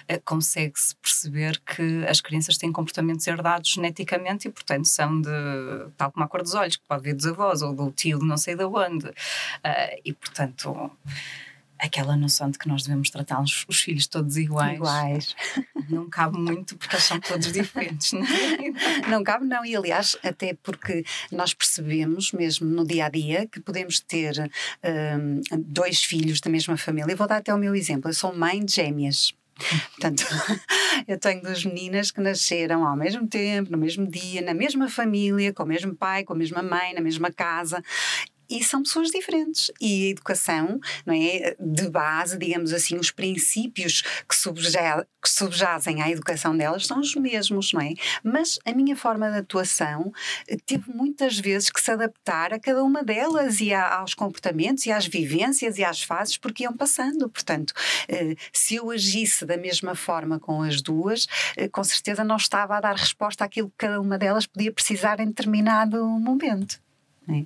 eh, 0.09 0.19
consegue-se 0.25 0.97
perceber 0.97 1.61
que 1.61 2.07
as 2.09 2.23
crianças 2.23 2.57
têm 2.57 2.73
comportamentos 2.73 3.27
herdados 3.27 3.69
geneticamente 3.69 4.49
e, 4.49 4.51
portanto, 4.51 4.87
são 4.87 5.21
de 5.21 5.31
tal 5.99 6.11
como 6.11 6.25
a 6.25 6.29
cor 6.29 6.43
dos 6.43 6.55
olhos, 6.55 6.77
que 6.77 6.85
pode 6.89 7.03
vir 7.03 7.15
dos 7.15 7.27
avós 7.27 7.61
ou 7.61 7.75
do 7.75 7.91
tio 7.91 8.19
de 8.19 8.25
não 8.25 8.39
sei 8.39 8.57
de 8.57 8.65
onde. 8.65 9.13
e, 10.07 10.13
portanto 10.15 10.36
aquela 11.79 12.17
noção 12.17 12.51
de 12.51 12.59
que 12.59 12.69
nós 12.69 12.83
devemos 12.83 13.11
tratar 13.11 13.41
os, 13.41 13.65
os 13.69 13.81
filhos 13.81 14.07
todos 14.07 14.37
iguais. 14.37 14.77
Iguais. 14.77 15.37
Não 15.89 16.09
cabe 16.09 16.39
muito 16.39 16.77
porque 16.77 16.97
eles 16.97 17.05
são 17.05 17.21
todos 17.21 17.53
diferentes, 17.53 18.13
não 18.13 18.23
é? 18.23 19.07
Não 19.09 19.23
cabe, 19.23 19.47
não. 19.47 19.65
E 19.65 19.75
aliás, 19.77 20.17
até 20.23 20.55
porque 20.55 21.05
nós 21.31 21.55
percebemos 21.55 22.33
mesmo 22.33 22.67
no 22.69 22.87
dia 22.87 23.07
a 23.07 23.09
dia 23.09 23.47
que 23.47 23.61
podemos 23.61 24.01
ter 24.01 24.51
um, 24.85 25.41
dois 25.59 26.03
filhos 26.03 26.41
da 26.41 26.51
mesma 26.51 26.77
família. 26.77 27.13
Eu 27.13 27.17
vou 27.17 27.27
dar 27.27 27.37
até 27.37 27.55
o 27.55 27.59
meu 27.59 27.75
exemplo. 27.75 28.11
Eu 28.11 28.15
sou 28.15 28.35
mãe 28.35 28.65
de 28.65 28.75
gêmeas. 28.75 29.35
Portanto, 29.93 30.25
eu 31.09 31.19
tenho 31.19 31.43
duas 31.43 31.65
meninas 31.65 32.11
que 32.11 32.21
nasceram 32.21 32.87
ao 32.87 32.97
mesmo 32.97 33.27
tempo, 33.27 33.71
no 33.71 33.79
mesmo 33.79 34.07
dia, 34.07 34.43
na 34.43 34.53
mesma 34.53 34.89
família, 34.89 35.53
com 35.53 35.63
o 35.63 35.67
mesmo 35.67 35.95
pai, 35.95 36.25
com 36.25 36.33
a 36.33 36.37
mesma 36.37 36.63
mãe, 36.63 36.95
na 36.95 37.01
mesma 37.01 37.31
casa 37.31 37.83
e 38.49 38.63
são 38.63 38.83
pessoas 38.83 39.11
diferentes. 39.11 39.71
E 39.81 40.07
a 40.07 40.11
educação, 40.11 40.81
não 41.05 41.15
é? 41.15 41.57
De 41.59 41.89
base, 41.89 42.39
digamos 42.39 42.73
assim, 42.73 42.97
os 42.97 43.11
princípios 43.11 44.03
que, 44.03 44.37
que 45.23 45.29
subjazem 45.29 46.03
à 46.03 46.11
educação 46.11 46.57
delas 46.57 46.87
são 46.87 47.01
os 47.01 47.15
mesmos, 47.15 47.73
não 47.73 47.81
é? 47.81 47.95
Mas 48.23 48.59
a 48.65 48.73
minha 48.73 48.97
forma 48.97 49.31
de 49.31 49.39
atuação 49.39 50.13
eh, 50.49 50.57
teve 50.65 50.91
muitas 50.93 51.39
vezes 51.39 51.71
que 51.71 51.81
se 51.81 51.91
adaptar 51.91 52.53
a 52.53 52.59
cada 52.59 52.83
uma 52.83 53.03
delas 53.03 53.61
e 53.61 53.73
a, 53.73 53.97
aos 53.97 54.15
comportamentos 54.15 54.87
e 54.87 54.93
às 54.93 55.07
vivências 55.07 55.79
e 55.79 55.85
às 55.85 56.03
fases 56.03 56.37
porque 56.37 56.65
iam 56.65 56.77
passando. 56.77 57.29
Portanto, 57.29 57.73
eh, 58.09 58.37
se 58.53 58.77
eu 58.77 58.91
agisse 58.91 59.45
da 59.45 59.57
mesma 59.57 59.95
forma 59.95 60.39
com 60.39 60.63
as 60.63 60.81
duas, 60.81 61.27
eh, 61.57 61.69
com 61.69 61.83
certeza 61.83 62.25
não 62.25 62.37
estava 62.37 62.77
a 62.77 62.81
dar 62.81 62.97
resposta 62.97 63.45
àquilo 63.45 63.69
que 63.71 63.77
cada 63.79 64.01
uma 64.01 64.19
delas 64.19 64.47
podia 64.47 64.73
precisar 64.73 65.21
em 65.21 65.27
determinado 65.27 66.05
momento. 66.05 66.81
É? 67.29 67.45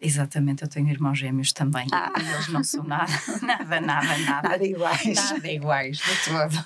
Exatamente, 0.00 0.62
eu 0.62 0.68
tenho 0.68 0.88
irmãos 0.88 1.18
gêmeos 1.18 1.52
também. 1.52 1.86
Ah. 1.92 2.12
E 2.18 2.34
eles 2.34 2.48
não 2.48 2.62
são 2.62 2.84
nada, 2.84 3.12
nada, 3.42 3.80
nada, 3.80 4.18
nada. 4.18 4.48
Nada 4.50 4.64
iguais. 4.64 5.30
Nada 5.30 5.50
iguais, 5.50 5.98
de 5.98 6.30
todo. 6.30 6.64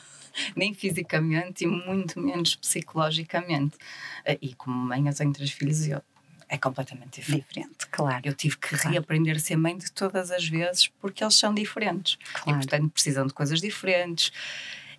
Nem 0.56 0.74
fisicamente 0.74 1.64
e 1.64 1.66
muito 1.66 2.20
menos 2.20 2.56
psicologicamente. 2.56 3.76
Eh, 4.24 4.38
e 4.40 4.54
como 4.54 4.76
mãe, 4.76 5.06
eu 5.06 5.14
tenho 5.14 5.32
três 5.32 5.50
filhos 5.50 5.86
e 5.86 5.90
eu 5.90 6.02
é 6.48 6.58
completamente 6.58 7.20
diferente. 7.20 7.46
Diferente, 7.48 7.86
claro. 7.90 8.22
Eu 8.24 8.34
tive 8.34 8.56
que 8.56 8.70
claro. 8.70 8.90
reaprender 8.90 9.36
a 9.36 9.38
ser 9.38 9.56
mãe 9.56 9.78
de 9.78 9.90
todas 9.92 10.32
as 10.32 10.48
vezes 10.48 10.88
porque 11.00 11.22
eles 11.22 11.36
são 11.36 11.54
diferentes. 11.54 12.18
Claro. 12.32 12.50
E, 12.50 12.54
portanto, 12.54 12.90
precisam 12.90 13.26
de 13.26 13.32
coisas 13.32 13.60
diferentes 13.60 14.32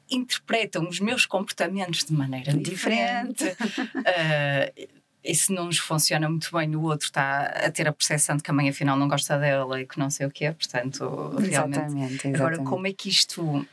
interpretam 0.09 0.87
os 0.87 0.99
meus 0.99 1.25
comportamentos 1.25 2.03
de 2.03 2.13
maneira 2.13 2.53
diferente. 2.53 3.45
diferente. 3.45 3.81
uh, 3.97 5.00
e 5.23 5.35
se 5.35 5.53
não 5.53 5.65
nos 5.65 5.77
funciona 5.77 6.27
muito 6.27 6.49
bem 6.51 6.67
no 6.67 6.81
outro, 6.83 7.05
está 7.05 7.43
a 7.43 7.69
ter 7.69 7.87
a 7.87 7.93
percepção 7.93 8.37
de 8.37 8.43
que 8.43 8.49
a 8.49 8.53
mãe 8.53 8.69
afinal 8.69 8.97
não 8.97 9.07
gosta 9.07 9.37
dela 9.37 9.79
e 9.79 9.85
que 9.85 9.99
não 9.99 10.09
sei 10.09 10.25
o 10.25 10.31
que 10.31 10.45
é, 10.45 10.51
portanto, 10.51 11.35
realmente. 11.37 11.49
Exatamente, 11.49 12.13
exatamente. 12.13 12.35
Agora, 12.35 12.57
como 12.63 12.87
é 12.87 12.93
que 12.93 13.07
isto, 13.09 13.65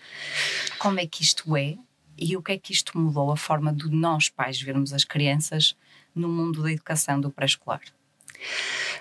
como 0.79 1.01
é 1.01 1.07
que 1.07 1.23
isto 1.23 1.57
é 1.57 1.77
e 2.19 2.37
o 2.37 2.43
que 2.43 2.53
é 2.53 2.59
que 2.59 2.73
isto 2.73 2.99
mudou 2.99 3.31
a 3.31 3.37
forma 3.37 3.73
de 3.73 3.89
nós 3.91 4.29
pais 4.29 4.61
vermos 4.61 4.93
as 4.93 5.05
crianças 5.05 5.77
no 6.15 6.29
mundo 6.29 6.63
da 6.63 6.73
educação 6.73 7.21
do 7.21 7.31
pré-escolar? 7.31 7.81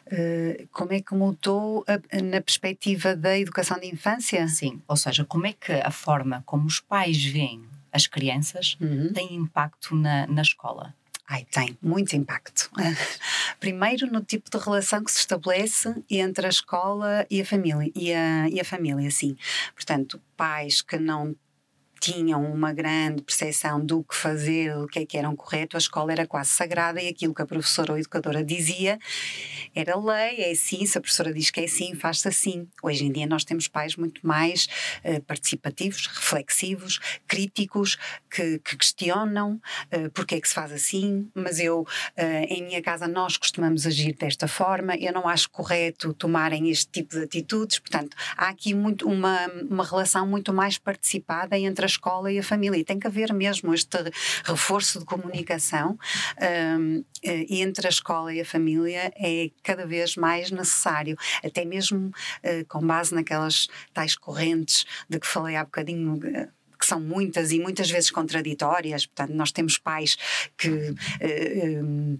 Uh, 0.07 0.67
como 0.71 0.93
é 0.93 1.01
que 1.01 1.13
mudou 1.13 1.83
a, 1.85 2.21
na 2.21 2.39
perspectiva 2.39 3.15
da 3.15 3.37
educação 3.37 3.77
de 3.77 3.87
infância? 3.87 4.47
Sim, 4.47 4.81
ou 4.87 4.95
seja, 4.95 5.25
como 5.25 5.45
é 5.47 5.53
que 5.53 5.73
a 5.73 5.91
forma 5.91 6.41
como 6.45 6.65
os 6.65 6.79
pais 6.79 7.23
veem 7.25 7.65
as 7.91 8.07
crianças 8.07 8.77
uhum. 8.79 9.11
tem 9.11 9.35
impacto 9.35 9.95
na, 9.95 10.25
na 10.27 10.41
escola? 10.41 10.93
Ai, 11.29 11.45
tem 11.51 11.77
muito 11.81 12.15
impacto. 12.15 12.69
Primeiro 13.59 14.07
no 14.07 14.21
tipo 14.21 14.49
de 14.49 14.57
relação 14.57 15.03
que 15.03 15.11
se 15.11 15.19
estabelece 15.19 15.93
entre 16.09 16.45
a 16.45 16.49
escola 16.49 17.27
e 17.29 17.41
a 17.41 17.45
família, 17.45 17.91
e 17.93 18.13
a, 18.13 18.47
e 18.47 18.59
a 18.61 18.63
família, 18.63 19.11
sim. 19.11 19.35
Portanto, 19.75 20.21
pais 20.37 20.81
que 20.81 20.97
não 20.97 21.35
tinham 21.99 22.43
uma 22.51 22.73
grande 22.73 23.21
percepção 23.21 23.83
do 23.83 24.03
que 24.03 24.15
fazer, 24.15 24.73
do 24.73 24.87
que 24.87 24.99
é 24.99 25.05
que 25.05 25.17
era 25.17 25.29
um 25.29 25.35
correto, 25.35 25.77
a 25.77 25.79
escola 25.79 26.11
era 26.11 26.27
quase 26.27 26.51
sagrada 26.51 27.01
e 27.01 27.07
aquilo 27.07 27.33
que 27.33 27.41
a 27.41 27.45
professora 27.45 27.91
ou 27.91 27.95
a 27.97 27.99
educadora 27.99 28.43
dizia 28.43 28.99
era 29.75 29.97
lei, 29.97 30.41
é 30.41 30.51
assim, 30.51 30.85
se 30.85 30.97
a 30.97 31.01
professora 31.01 31.33
diz 31.33 31.51
que 31.51 31.59
é 31.59 31.65
assim, 31.65 31.93
faz-se 31.95 32.27
assim. 32.27 32.67
Hoje 32.81 33.05
em 33.05 33.11
dia 33.11 33.27
nós 33.27 33.43
temos 33.43 33.67
pais 33.67 33.95
muito 33.95 34.25
mais 34.25 34.67
uh, 35.03 35.21
participativos, 35.23 36.07
reflexivos, 36.07 36.99
críticos, 37.27 37.97
que, 38.29 38.59
que 38.59 38.77
questionam 38.77 39.59
uh, 39.93 40.09
porque 40.13 40.35
é 40.35 40.41
que 40.41 40.47
se 40.47 40.55
faz 40.55 40.71
assim, 40.71 41.29
mas 41.33 41.59
eu, 41.59 41.81
uh, 41.81 42.21
em 42.49 42.63
minha 42.63 42.81
casa, 42.81 43.07
nós 43.07 43.37
costumamos 43.37 43.85
agir 43.85 44.13
desta 44.13 44.47
forma, 44.47 44.95
eu 44.95 45.13
não 45.13 45.27
acho 45.27 45.49
correto 45.49 46.13
tomarem 46.13 46.69
este 46.69 46.87
tipo 46.87 47.15
de 47.15 47.23
atitudes, 47.23 47.79
portanto, 47.79 48.15
há 48.35 48.49
aqui 48.49 48.73
muito 48.73 49.07
uma, 49.07 49.47
uma 49.69 49.85
relação 49.85 50.27
muito 50.27 50.53
mais 50.53 50.77
participada 50.77 51.57
entre 51.57 51.86
a 51.87 51.89
escola 51.89 52.31
e 52.31 52.37
a 52.37 52.43
família. 52.43 52.77
E 52.77 52.83
tem 52.83 52.99
que 52.99 53.07
haver 53.07 53.33
mesmo 53.33 53.73
este 53.73 53.97
reforço 54.43 54.99
de 54.99 55.05
comunicação 55.05 55.97
um, 56.79 57.03
eh, 57.23 57.45
entre 57.49 57.87
a 57.87 57.89
escola 57.89 58.33
e 58.33 58.41
a 58.41 58.45
família 58.45 59.11
é 59.15 59.49
cada 59.63 59.85
vez 59.87 60.15
mais 60.15 60.51
necessário, 60.51 61.15
até 61.43 61.63
mesmo 61.63 62.07
uh, 62.07 62.65
com 62.67 62.85
base 62.85 63.15
naquelas 63.15 63.67
tais 63.93 64.15
correntes 64.15 64.85
de 65.09 65.19
que 65.19 65.27
falei 65.27 65.55
há 65.55 65.63
bocadinho 65.63 66.19
eh, 66.23 66.49
que 66.77 66.85
são 66.85 66.99
muitas 66.99 67.51
e 67.51 67.59
muitas 67.59 67.89
vezes 67.89 68.11
contraditórias. 68.11 69.05
Portanto, 69.05 69.33
nós 69.33 69.51
temos 69.51 69.77
pais 69.77 70.15
que 70.57 70.69
uh, 70.69 71.83
um, 71.83 72.19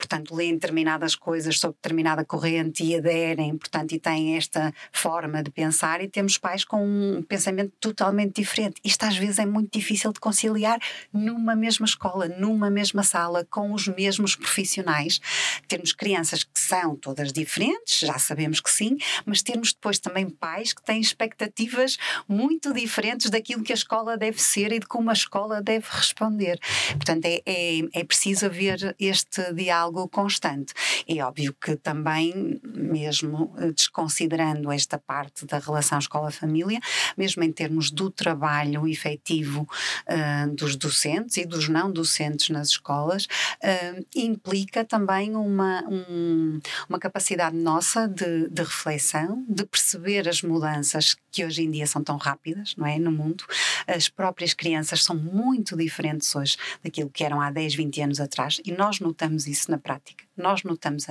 portanto, 0.00 0.34
leem 0.34 0.54
determinadas 0.54 1.14
coisas 1.14 1.58
sobre 1.58 1.76
determinada 1.76 2.24
corrente 2.24 2.82
e 2.82 2.96
aderem, 2.96 3.56
portanto, 3.56 3.92
e 3.92 4.00
têm 4.00 4.36
esta 4.36 4.72
forma 4.90 5.42
de 5.42 5.50
pensar, 5.50 6.02
e 6.02 6.08
temos 6.08 6.38
pais 6.38 6.64
com 6.64 6.82
um 6.82 7.22
pensamento 7.22 7.72
totalmente 7.78 8.40
diferente. 8.40 8.80
Isto 8.82 9.04
às 9.04 9.16
vezes 9.16 9.38
é 9.38 9.46
muito 9.46 9.70
difícil 9.78 10.12
de 10.12 10.18
conciliar 10.18 10.78
numa 11.12 11.54
mesma 11.54 11.84
escola, 11.84 12.28
numa 12.28 12.70
mesma 12.70 13.02
sala, 13.02 13.46
com 13.50 13.72
os 13.72 13.86
mesmos 13.86 14.34
profissionais. 14.34 15.20
Termos 15.68 15.92
crianças 15.92 16.42
que 16.42 16.58
são 16.58 16.96
todas 16.96 17.32
diferentes, 17.32 18.00
já 18.00 18.18
sabemos 18.18 18.60
que 18.60 18.70
sim, 18.70 18.96
mas 19.26 19.42
termos 19.42 19.72
depois 19.72 19.98
também 19.98 20.28
pais 20.30 20.72
que 20.72 20.82
têm 20.82 21.00
expectativas 21.00 21.98
muito 22.26 22.72
diferentes 22.72 23.28
daquilo 23.28 23.62
que 23.62 23.72
a 23.72 23.74
escola 23.74 24.16
deve 24.16 24.40
ser 24.40 24.72
e 24.72 24.78
de 24.78 24.86
como 24.86 25.10
a 25.10 25.12
escola 25.12 25.60
deve 25.60 25.86
responder. 25.90 26.58
Portanto, 26.92 27.24
é, 27.26 27.42
é, 27.44 27.80
é 27.92 28.04
preciso 28.04 28.46
haver 28.46 28.94
este 28.98 29.52
diálogo 29.52 29.89
algo 29.90 30.08
constante. 30.08 30.72
É 31.06 31.22
óbvio 31.24 31.54
que 31.60 31.76
também, 31.76 32.60
mesmo 32.64 33.52
eh, 33.58 33.72
desconsiderando 33.72 34.70
esta 34.70 34.98
parte 34.98 35.44
da 35.44 35.58
relação 35.58 35.98
escola-família, 35.98 36.78
mesmo 37.16 37.42
em 37.42 37.52
termos 37.52 37.90
do 37.90 38.10
trabalho 38.10 38.86
efetivo 38.86 39.62
uh, 40.08 40.54
dos 40.54 40.76
docentes 40.76 41.36
e 41.36 41.44
dos 41.44 41.68
não 41.68 41.90
docentes 41.90 42.50
nas 42.50 42.68
escolas, 42.68 43.24
uh, 43.24 44.06
implica 44.14 44.84
também 44.84 45.34
uma, 45.34 45.82
um, 45.88 46.60
uma 46.88 46.98
capacidade 46.98 47.56
nossa 47.56 48.06
de, 48.06 48.48
de 48.48 48.62
reflexão, 48.62 49.44
de 49.48 49.64
perceber 49.66 50.28
as 50.28 50.42
mudanças 50.42 51.16
que 51.32 51.44
hoje 51.44 51.62
em 51.62 51.70
dia 51.70 51.86
são 51.86 52.02
tão 52.02 52.16
rápidas, 52.16 52.74
não 52.76 52.86
é? 52.86 52.98
No 52.98 53.10
mundo. 53.10 53.44
As 53.86 54.08
próprias 54.08 54.54
crianças 54.54 55.02
são 55.02 55.16
muito 55.16 55.76
diferentes 55.76 56.34
hoje 56.34 56.56
daquilo 56.82 57.10
que 57.10 57.24
eram 57.24 57.40
há 57.40 57.50
10, 57.50 57.74
20 57.74 58.02
anos 58.02 58.20
atrás 58.20 58.60
e 58.64 58.72
nós 58.72 59.00
notamos 59.00 59.46
isso 59.46 59.70
na 59.70 59.78
prática. 59.80 60.24
Nós 60.36 60.62
notamos 60.62 61.06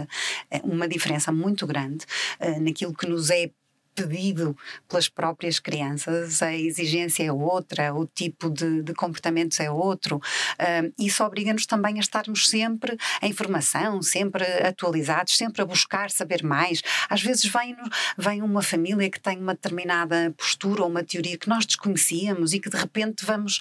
uma 0.63 0.87
diferença 0.87 1.31
muito 1.31 1.65
grande 1.67 2.05
uh, 2.39 2.59
naquilo 2.61 2.93
que 2.93 3.07
nos 3.07 3.29
é 3.29 3.51
pedido 3.99 4.55
pelas 4.87 5.09
próprias 5.09 5.59
crianças, 5.59 6.41
a 6.41 6.55
exigência 6.55 7.23
é 7.23 7.31
outra, 7.31 7.93
o 7.93 8.05
tipo 8.05 8.49
de, 8.49 8.81
de 8.81 8.93
comportamentos 8.93 9.59
é 9.59 9.69
outro. 9.69 10.17
Uh, 10.17 10.93
isso 10.97 11.23
obriga-nos 11.23 11.65
também 11.65 11.97
a 11.97 11.99
estarmos 11.99 12.49
sempre 12.49 12.97
em 13.21 13.33
formação, 13.33 14.01
sempre 14.01 14.45
atualizados, 14.63 15.35
sempre 15.35 15.61
a 15.61 15.65
buscar 15.65 16.09
saber 16.11 16.43
mais. 16.43 16.81
Às 17.09 17.21
vezes 17.21 17.45
vem, 17.45 17.75
vem 18.17 18.41
uma 18.41 18.61
família 18.61 19.09
que 19.09 19.19
tem 19.19 19.37
uma 19.37 19.53
determinada 19.53 20.33
postura 20.37 20.81
ou 20.81 20.89
uma 20.89 21.03
teoria 21.03 21.37
que 21.37 21.49
nós 21.49 21.65
desconhecíamos 21.65 22.53
e 22.53 22.59
que 22.59 22.69
de 22.69 22.77
repente 22.77 23.25
vamos, 23.25 23.59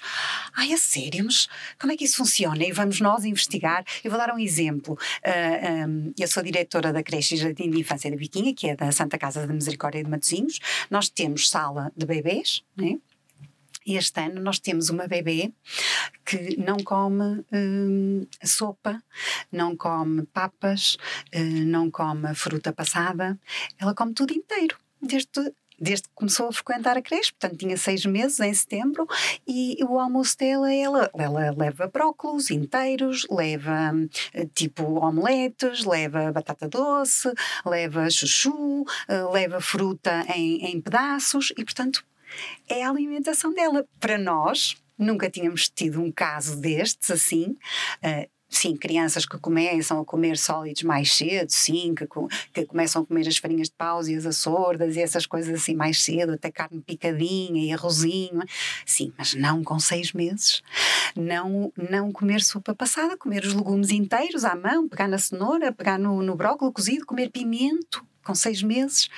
ai, 0.55 0.71
a 0.71 0.77
sério, 0.77 1.25
mas 1.25 1.47
como 1.79 1.91
é 1.91 1.97
que 1.97 2.05
isso 2.05 2.17
funciona? 2.17 2.63
E 2.63 2.71
vamos 2.71 3.01
nós 3.01 3.25
investigar. 3.25 3.83
Eu 4.03 4.11
vou 4.11 4.19
dar 4.19 4.33
um 4.33 4.39
exemplo. 4.39 4.97
Uh, 5.25 5.87
um, 5.89 6.13
eu 6.17 6.27
sou 6.27 6.41
diretora 6.41 6.93
da 6.93 7.03
creche 7.03 7.35
jardim 7.35 7.69
de 7.69 7.79
infância 7.79 8.09
da 8.09 8.15
Biquinha, 8.15 8.53
que 8.53 8.69
é 8.69 8.75
da 8.75 8.91
Santa 8.91 9.17
Casa 9.17 9.45
da 9.45 9.53
Misericórdia 9.53 10.03
de 10.03 10.09
Matosinhos 10.09 10.28
Nós 10.89 11.09
temos 11.09 11.49
sala 11.49 11.91
de 11.95 12.05
bebês, 12.05 12.63
né? 12.75 12.99
Este 13.85 14.21
ano 14.21 14.39
nós 14.41 14.59
temos 14.59 14.89
uma 14.89 15.07
bebê 15.07 15.51
que 16.23 16.57
não 16.57 16.77
come 16.77 17.43
hum, 17.51 18.27
sopa, 18.43 19.01
não 19.51 19.75
come 19.75 20.23
papas, 20.27 20.97
hum, 21.33 21.65
não 21.65 21.89
come 21.89 22.35
fruta 22.35 22.71
passada, 22.71 23.39
ela 23.79 23.95
come 23.95 24.13
tudo 24.13 24.33
inteiro, 24.33 24.77
desde 25.01 25.51
desde 25.79 26.07
que 26.07 26.15
começou 26.15 26.47
a 26.47 26.53
frequentar 26.53 26.97
a 26.97 27.01
creche, 27.01 27.31
portanto 27.31 27.57
tinha 27.59 27.77
seis 27.77 28.05
meses 28.05 28.39
em 28.39 28.53
setembro, 28.53 29.07
e 29.47 29.77
o 29.83 29.99
almoço 29.99 30.37
dela, 30.37 30.73
ela, 30.73 31.09
ela 31.17 31.55
leva 31.57 31.87
brócolos 31.87 32.51
inteiros, 32.51 33.25
leva 33.29 33.91
eh, 34.33 34.47
tipo 34.53 34.83
omeletes, 34.99 35.85
leva 35.85 36.31
batata 36.31 36.67
doce, 36.67 37.31
leva 37.65 38.09
chuchu, 38.09 38.85
eh, 39.07 39.23
leva 39.31 39.61
fruta 39.61 40.25
em, 40.35 40.65
em 40.65 40.81
pedaços, 40.81 41.51
e 41.57 41.63
portanto 41.63 42.03
é 42.67 42.83
a 42.83 42.89
alimentação 42.89 43.53
dela. 43.53 43.85
Para 43.99 44.17
nós, 44.17 44.77
nunca 44.97 45.29
tínhamos 45.29 45.69
tido 45.69 46.01
um 46.01 46.11
caso 46.11 46.57
destes 46.57 47.09
assim. 47.09 47.57
Uh, 48.03 48.29
sim, 48.49 48.75
crianças 48.75 49.25
que 49.25 49.37
começam 49.37 49.99
a 49.99 50.05
comer 50.05 50.37
sólidos 50.37 50.83
mais 50.83 51.13
cedo, 51.13 51.49
sim, 51.49 51.93
que, 51.95 52.07
que 52.53 52.65
começam 52.65 53.03
a 53.03 53.05
comer 53.05 53.27
as 53.27 53.37
farinhas 53.37 53.67
de 53.67 53.75
paus 53.75 54.07
e 54.07 54.15
as 54.15 54.25
açordas 54.25 54.95
e 54.95 55.01
essas 55.01 55.25
coisas 55.25 55.53
assim 55.53 55.75
mais 55.75 56.01
cedo, 56.01 56.33
até 56.33 56.49
carne 56.49 56.81
picadinha 56.81 57.63
e 57.63 57.71
arrozinho, 57.71 58.41
sim, 58.85 59.13
mas 59.17 59.35
não 59.35 59.63
com 59.63 59.79
seis 59.79 60.11
meses. 60.13 60.63
Não, 61.15 61.71
não 61.89 62.11
comer 62.11 62.41
sopa 62.41 62.73
passada, 62.73 63.17
comer 63.17 63.43
os 63.43 63.53
legumes 63.53 63.91
inteiros 63.91 64.43
à 64.43 64.55
mão, 64.55 64.87
pegar 64.87 65.07
na 65.07 65.17
cenoura, 65.17 65.71
pegar 65.71 65.99
no, 65.99 66.21
no 66.21 66.35
brócolis 66.35 66.73
cozido, 66.73 67.05
comer 67.05 67.29
pimento, 67.29 68.03
com 68.29 68.35
seis 68.35 68.61
meses. 68.61 69.09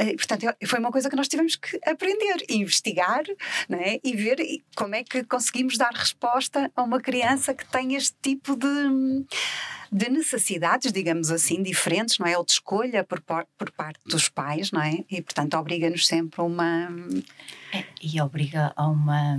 Uh, 0.00 0.16
portanto, 0.16 0.44
foi 0.66 0.80
uma 0.80 0.90
coisa 0.90 1.08
que 1.08 1.14
nós 1.14 1.28
tivemos 1.28 1.54
que 1.54 1.78
aprender, 1.86 2.44
investigar 2.48 3.22
né, 3.68 4.00
e 4.02 4.16
ver 4.16 4.38
como 4.74 4.96
é 4.96 5.04
que 5.04 5.22
conseguimos 5.22 5.78
dar 5.78 5.92
resposta 5.94 6.68
a 6.74 6.82
uma 6.82 7.00
criança 7.00 7.54
que 7.54 7.64
tem 7.64 7.94
este 7.94 8.16
tipo 8.20 8.56
de, 8.56 9.24
de 9.92 10.10
necessidades, 10.10 10.90
digamos 10.90 11.30
assim, 11.30 11.62
diferentes, 11.62 12.18
não 12.18 12.26
é? 12.26 12.36
Ou 12.36 12.44
de 12.44 12.52
escolha 12.52 13.04
por, 13.04 13.22
por 13.56 13.70
parte 13.70 14.00
dos 14.04 14.28
pais, 14.28 14.72
não 14.72 14.82
é? 14.82 15.04
E, 15.08 15.22
portanto, 15.22 15.54
obriga-nos 15.56 16.04
sempre 16.04 16.40
a 16.40 16.44
uma. 16.44 16.88
É, 17.72 17.84
e 18.02 18.20
obriga 18.20 18.72
a 18.74 18.88
uma 18.88 19.38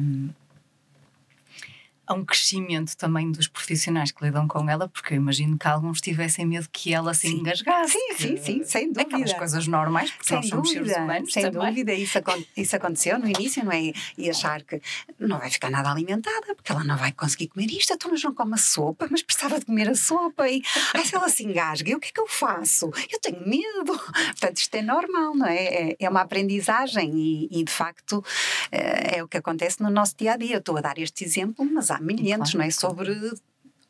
há 2.08 2.14
um 2.14 2.24
crescimento 2.24 2.96
também 2.96 3.32
dos 3.32 3.48
profissionais 3.48 4.12
que 4.12 4.24
lidam 4.24 4.48
com 4.48 4.68
ela, 4.70 4.88
porque 4.88 5.14
eu 5.14 5.18
imagino 5.18 5.58
que 5.58 5.68
alguns 5.68 6.00
tivessem 6.00 6.46
medo 6.46 6.68
que 6.72 6.94
ela 6.94 7.14
se 7.14 7.28
sim. 7.28 7.40
engasgasse. 7.40 7.94
Sim, 7.94 8.16
sim, 8.16 8.38
sim, 8.38 8.64
sem 8.64 8.88
dúvida. 8.88 9.02
Aquelas 9.02 9.34
coisas 9.34 9.68
normais, 9.68 10.10
porque 10.12 10.28
sem 10.28 10.38
nós 10.38 10.48
somos 10.48 10.70
dúvida, 10.70 10.86
seres 10.86 11.04
humanos 11.04 11.34
Sem 11.34 11.44
também. 11.44 11.68
dúvida, 11.68 11.94
isso, 11.94 12.18
isso 12.56 12.76
aconteceu 12.76 13.20
no 13.20 13.28
início, 13.28 13.64
não 13.64 13.72
é? 13.72 13.92
E 14.18 14.30
achar 14.30 14.64
que 14.64 14.82
não 15.20 15.38
vai 15.38 15.50
ficar 15.50 15.70
nada 15.70 15.92
alimentada, 15.92 16.56
porque 16.56 16.72
ela 16.72 16.84
não 16.84 16.98
vai 16.98 17.12
conseguir 17.12 17.50
comer 17.50 17.70
isto, 17.72 17.94
então 17.94 18.10
mas 18.10 18.24
não 18.24 18.34
come 18.34 18.54
a 18.54 18.58
sopa, 18.58 19.08
mas 19.12 19.22
precisava 19.22 19.60
de 19.60 19.66
comer 19.66 19.90
a 19.90 19.96
sopa 19.96 20.48
e 20.48 20.62
ai, 20.94 21.06
se 21.06 21.16
ela 21.16 21.30
se 21.30 21.44
engasga, 21.44 21.96
o 21.96 22.00
que 22.00 22.08
é 22.08 22.12
que 22.12 22.22
eu 22.22 22.28
faço? 22.28 22.90
Eu 23.12 23.20
tenho 23.20 23.46
medo. 23.48 23.98
Portanto, 23.98 24.58
isto 24.58 24.76
é 24.76 24.82
normal, 24.82 25.36
não 25.36 25.46
é? 25.46 25.58
É, 25.58 25.96
é 26.00 26.10
uma 26.10 26.22
aprendizagem 26.22 27.12
e, 27.16 27.60
e, 27.60 27.64
de 27.64 27.72
facto 27.72 28.24
eh, 28.72 29.18
é 29.18 29.24
o 29.24 29.28
que 29.28 29.38
acontece 29.38 29.82
no 29.82 29.90
nosso 29.90 30.16
dia 30.18 30.34
a 30.34 30.38
dia. 30.38 30.56
Eu 30.56 30.60
estou 30.60 30.78
a 30.78 30.82
dar 30.82 30.98
este 30.98 31.24
exemplo, 31.24 31.66
mas 31.66 31.92
há 31.92 31.97
milhentos, 32.02 32.52
claro. 32.52 32.58
não 32.60 32.66
é? 32.66 32.72
Sobre 32.72 33.32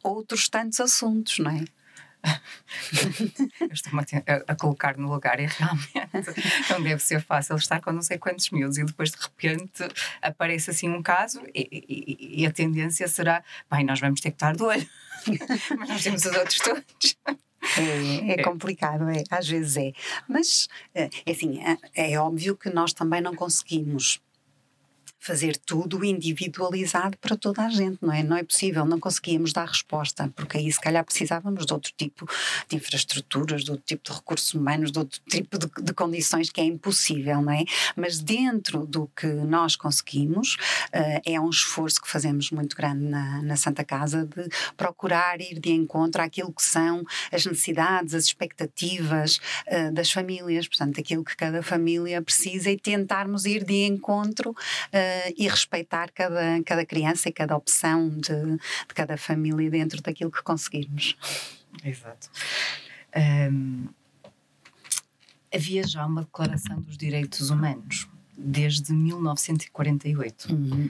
outros 0.03 0.47
tantos 0.47 0.79
assuntos, 0.79 1.39
não 1.39 1.51
é? 1.51 1.65
Estou-me 3.71 4.01
a, 4.01 4.51
a, 4.51 4.55
colocar 4.55 4.97
no 4.97 5.11
lugar 5.11 5.39
e 5.39 5.45
realmente 5.45 6.33
não 6.69 6.81
deve 6.81 7.01
ser 7.01 7.21
fácil 7.21 7.55
estar 7.55 7.79
com 7.79 7.91
não 7.91 8.01
sei 8.01 8.17
quantos 8.17 8.49
miúdos 8.49 8.77
e 8.77 8.83
depois 8.83 9.11
de 9.11 9.17
repente 9.17 9.87
aparece 10.21 10.71
assim 10.71 10.89
um 10.89 11.01
caso 11.01 11.41
e, 11.53 11.67
e, 11.71 12.41
e 12.41 12.45
a 12.45 12.51
tendência 12.51 13.07
será, 13.07 13.43
bem, 13.71 13.85
nós 13.85 13.99
vamos 13.99 14.19
ter 14.19 14.31
que 14.31 14.35
estar 14.35 14.55
de 14.55 14.63
olho, 14.63 14.87
mas 15.77 15.89
nós 15.89 16.03
temos 16.03 16.25
os 16.25 16.35
outros 16.35 16.59
todos. 16.59 17.17
É, 17.77 18.33
é, 18.33 18.43
complicado, 18.43 19.09
é, 19.09 19.23
às 19.29 19.47
vezes 19.47 19.77
é. 19.77 19.91
Mas, 20.27 20.67
é 20.93 21.09
assim, 21.29 21.59
é, 21.95 22.13
é 22.13 22.19
óbvio 22.19 22.55
que 22.55 22.69
nós 22.69 22.93
também 22.93 23.19
não 23.19 23.35
conseguimos 23.35 24.21
fazer 25.27 25.57
tudo 25.57 26.05
individualizado 26.05 27.17
para 27.17 27.35
toda 27.35 27.65
a 27.65 27.69
gente, 27.69 27.97
não 28.01 28.13
é? 28.13 28.23
Não 28.23 28.37
é 28.37 28.43
possível, 28.43 28.85
não 28.85 28.97
conseguíamos 28.97 29.51
dar 29.51 29.65
resposta, 29.65 30.31
porque 30.33 30.57
aí 30.57 30.71
se 30.71 30.79
calhar 30.79 31.03
precisávamos 31.03 31.65
de 31.65 31.73
outro 31.73 31.91
tipo 31.97 32.25
de 32.69 32.77
infraestruturas, 32.77 33.65
de 33.65 33.71
outro 33.71 33.85
tipo 33.85 34.09
de 34.09 34.15
recursos 34.15 34.53
humanos, 34.53 34.89
de 34.89 34.99
outro 34.99 35.19
tipo 35.29 35.57
de, 35.59 35.67
de 35.83 35.93
condições 35.93 36.49
que 36.49 36.61
é 36.61 36.63
impossível, 36.63 37.41
não 37.41 37.51
é? 37.51 37.65
Mas 37.93 38.21
dentro 38.21 38.85
do 38.85 39.07
que 39.13 39.27
nós 39.27 39.75
conseguimos, 39.75 40.55
uh, 40.93 41.21
é 41.25 41.37
um 41.41 41.49
esforço 41.49 42.01
que 42.01 42.09
fazemos 42.09 42.49
muito 42.51 42.77
grande 42.77 43.03
na, 43.03 43.41
na 43.41 43.57
Santa 43.57 43.83
Casa 43.83 44.25
de 44.25 44.47
procurar 44.77 45.41
ir 45.41 45.59
de 45.59 45.71
encontro 45.71 46.21
àquilo 46.21 46.53
que 46.53 46.63
são 46.63 47.03
as 47.33 47.45
necessidades, 47.45 48.13
as 48.13 48.23
expectativas 48.23 49.41
uh, 49.67 49.91
das 49.91 50.09
famílias, 50.09 50.69
portanto, 50.69 51.01
aquilo 51.01 51.25
que 51.25 51.35
cada 51.35 51.61
família 51.61 52.21
precisa 52.21 52.71
e 52.71 52.77
tentarmos 52.77 53.45
ir 53.45 53.65
de 53.65 53.85
encontro 53.85 54.51
uh, 54.51 55.16
e 55.37 55.47
respeitar 55.47 56.11
cada, 56.11 56.61
cada 56.63 56.85
criança 56.85 57.29
e 57.29 57.31
cada 57.31 57.55
opção 57.55 58.09
de, 58.09 58.57
de 58.57 58.93
cada 58.93 59.17
família 59.17 59.69
dentro 59.69 60.01
daquilo 60.01 60.31
que 60.31 60.41
conseguirmos. 60.43 61.15
Exato. 61.83 62.29
Um, 63.15 63.87
havia 65.53 65.85
já 65.87 66.05
uma 66.05 66.21
Declaração 66.21 66.81
dos 66.81 66.97
Direitos 66.97 67.49
Humanos 67.49 68.07
desde 68.37 68.93
1948. 68.93 70.53
Uhum. 70.53 70.89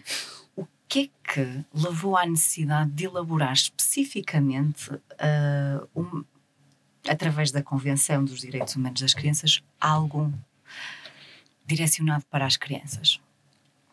O 0.56 0.68
que 0.88 1.12
é 1.26 1.34
que 1.34 1.66
levou 1.74 2.18
à 2.18 2.26
necessidade 2.26 2.92
de 2.92 3.06
elaborar 3.06 3.54
especificamente, 3.54 4.92
uh, 4.92 5.88
um, 5.96 6.24
através 7.08 7.52
da 7.52 7.64
Convenção 7.64 8.26
dos 8.26 8.42
Direitos 8.42 8.76
Humanos 8.76 9.02
das 9.02 9.14
Crianças, 9.14 9.64
algo 9.80 10.34
direcionado 11.66 12.26
para 12.30 12.46
as 12.46 12.58
crianças? 12.58 13.22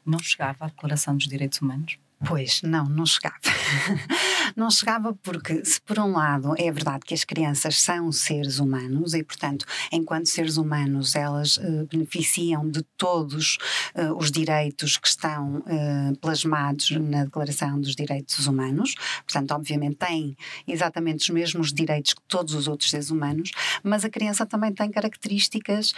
Não 0.07 0.19
chegava 0.19 0.65
à 0.65 0.69
Declaração 0.69 1.17
dos 1.17 1.27
Direitos 1.27 1.61
Humanos? 1.61 1.99
Pois, 2.27 2.63
não, 2.63 2.85
não 2.87 3.05
chegava. 3.05 3.37
não 4.57 4.71
chegava 4.71 5.15
porque, 5.23 5.65
se 5.65 5.81
por 5.81 5.99
um 5.99 6.13
lado 6.13 6.55
é 6.57 6.71
verdade 6.71 7.05
que 7.05 7.15
as 7.15 7.25
crianças 7.25 7.81
são 7.81 8.11
seres 8.13 8.59
humanos 8.59 9.15
e, 9.15 9.23
portanto, 9.23 9.67
enquanto 9.93 10.29
seres 10.29 10.57
humanos, 10.57 11.15
elas 11.15 11.57
uh, 11.57 11.87
beneficiam 11.91 12.69
de 12.69 12.83
todos 12.97 13.59
uh, 13.95 14.17
os 14.17 14.31
direitos 14.31 14.97
que 14.97 15.09
estão 15.09 15.59
uh, 15.59 16.17
plasmados 16.21 16.91
na 16.91 17.25
Declaração 17.25 17.81
dos 17.81 17.95
Direitos 17.95 18.47
Humanos, 18.47 18.95
portanto, 19.25 19.53
obviamente, 19.53 19.97
têm 19.97 20.37
exatamente 20.67 21.23
os 21.23 21.31
mesmos 21.31 21.73
direitos 21.73 22.15
que 22.15 22.23
todos 22.29 22.55
os 22.55 22.69
outros 22.69 22.91
seres 22.91 23.11
humanos, 23.11 23.51
mas 23.83 24.05
a 24.05 24.11
criança 24.11 24.47
também 24.47 24.73
tem 24.73 24.91
características 24.91 25.93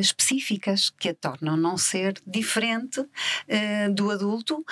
específicas 0.00 0.90
que 0.90 1.08
a 1.08 1.14
tornam 1.14 1.56
não 1.56 1.76
ser 1.76 2.20
diferente 2.26 3.04
do 3.94 4.10
adulto 4.10 4.64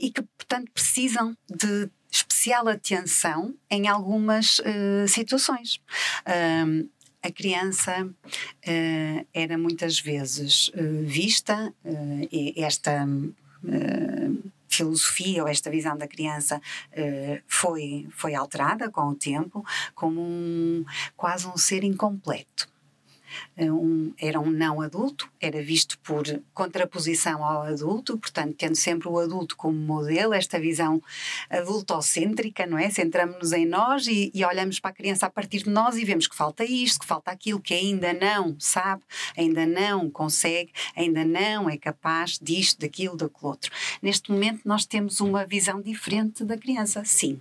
e 0.00 0.10
que, 0.10 0.22
portanto, 0.22 0.70
precisam 0.72 1.36
de 1.48 1.90
especial 2.12 2.68
atenção 2.68 3.54
em 3.70 3.88
algumas 3.88 4.58
uh, 4.58 5.08
situações. 5.08 5.80
A 7.24 7.30
criança 7.30 8.04
uh, 8.04 9.26
era 9.32 9.56
muitas 9.56 9.98
vezes 9.98 10.68
uh, 10.68 11.06
vista, 11.06 11.72
esta 12.56 13.06
filosofia 14.68 15.42
ou 15.42 15.48
esta 15.48 15.70
visão 15.70 15.96
da 15.96 16.08
criança 16.08 16.60
foi, 17.46 18.08
foi 18.10 18.34
alterada 18.34 18.90
com 18.90 19.02
o 19.10 19.14
tempo 19.14 19.64
como 19.94 20.20
um, 20.20 20.84
quase 21.16 21.46
um 21.46 21.56
ser 21.56 21.84
incompleto. 21.84 22.71
Um, 23.56 24.12
era 24.18 24.40
um 24.40 24.50
não 24.50 24.80
adulto, 24.80 25.30
era 25.40 25.62
visto 25.62 25.98
por 26.00 26.24
contraposição 26.54 27.44
ao 27.44 27.62
adulto, 27.62 28.18
portanto, 28.18 28.54
tendo 28.56 28.76
sempre 28.76 29.08
o 29.08 29.18
adulto 29.18 29.56
como 29.56 29.78
modelo, 29.78 30.34
esta 30.34 30.58
visão 30.58 31.02
adultocêntrica, 31.50 32.66
não 32.66 32.78
é? 32.78 32.90
Centramos-nos 32.90 33.52
em 33.52 33.66
nós 33.66 34.06
e, 34.06 34.30
e, 34.34 34.44
olhamos 34.44 34.80
para 34.80 34.90
a 34.90 34.94
criança 34.94 35.26
a 35.26 35.30
partir 35.30 35.64
de 35.64 35.70
nós 35.70 35.96
e 35.96 36.04
vemos 36.04 36.26
que 36.26 36.34
falta 36.34 36.64
isto, 36.64 37.00
que 37.00 37.06
falta 37.06 37.30
aquilo, 37.30 37.60
que 37.60 37.74
ainda 37.74 38.12
não 38.12 38.56
sabe, 38.58 39.02
ainda 39.36 39.66
não 39.66 40.10
consegue, 40.10 40.72
ainda 40.96 41.24
não 41.24 41.68
é 41.68 41.76
capaz 41.76 42.38
disto, 42.40 42.80
daquilo, 42.80 43.16
daquilo 43.16 43.32
outro. 43.42 43.70
Neste 44.00 44.30
momento, 44.30 44.60
nós 44.64 44.86
temos 44.86 45.20
uma 45.20 45.44
visão 45.44 45.80
diferente 45.80 46.44
da 46.44 46.56
criança. 46.56 47.02
Sim, 47.04 47.40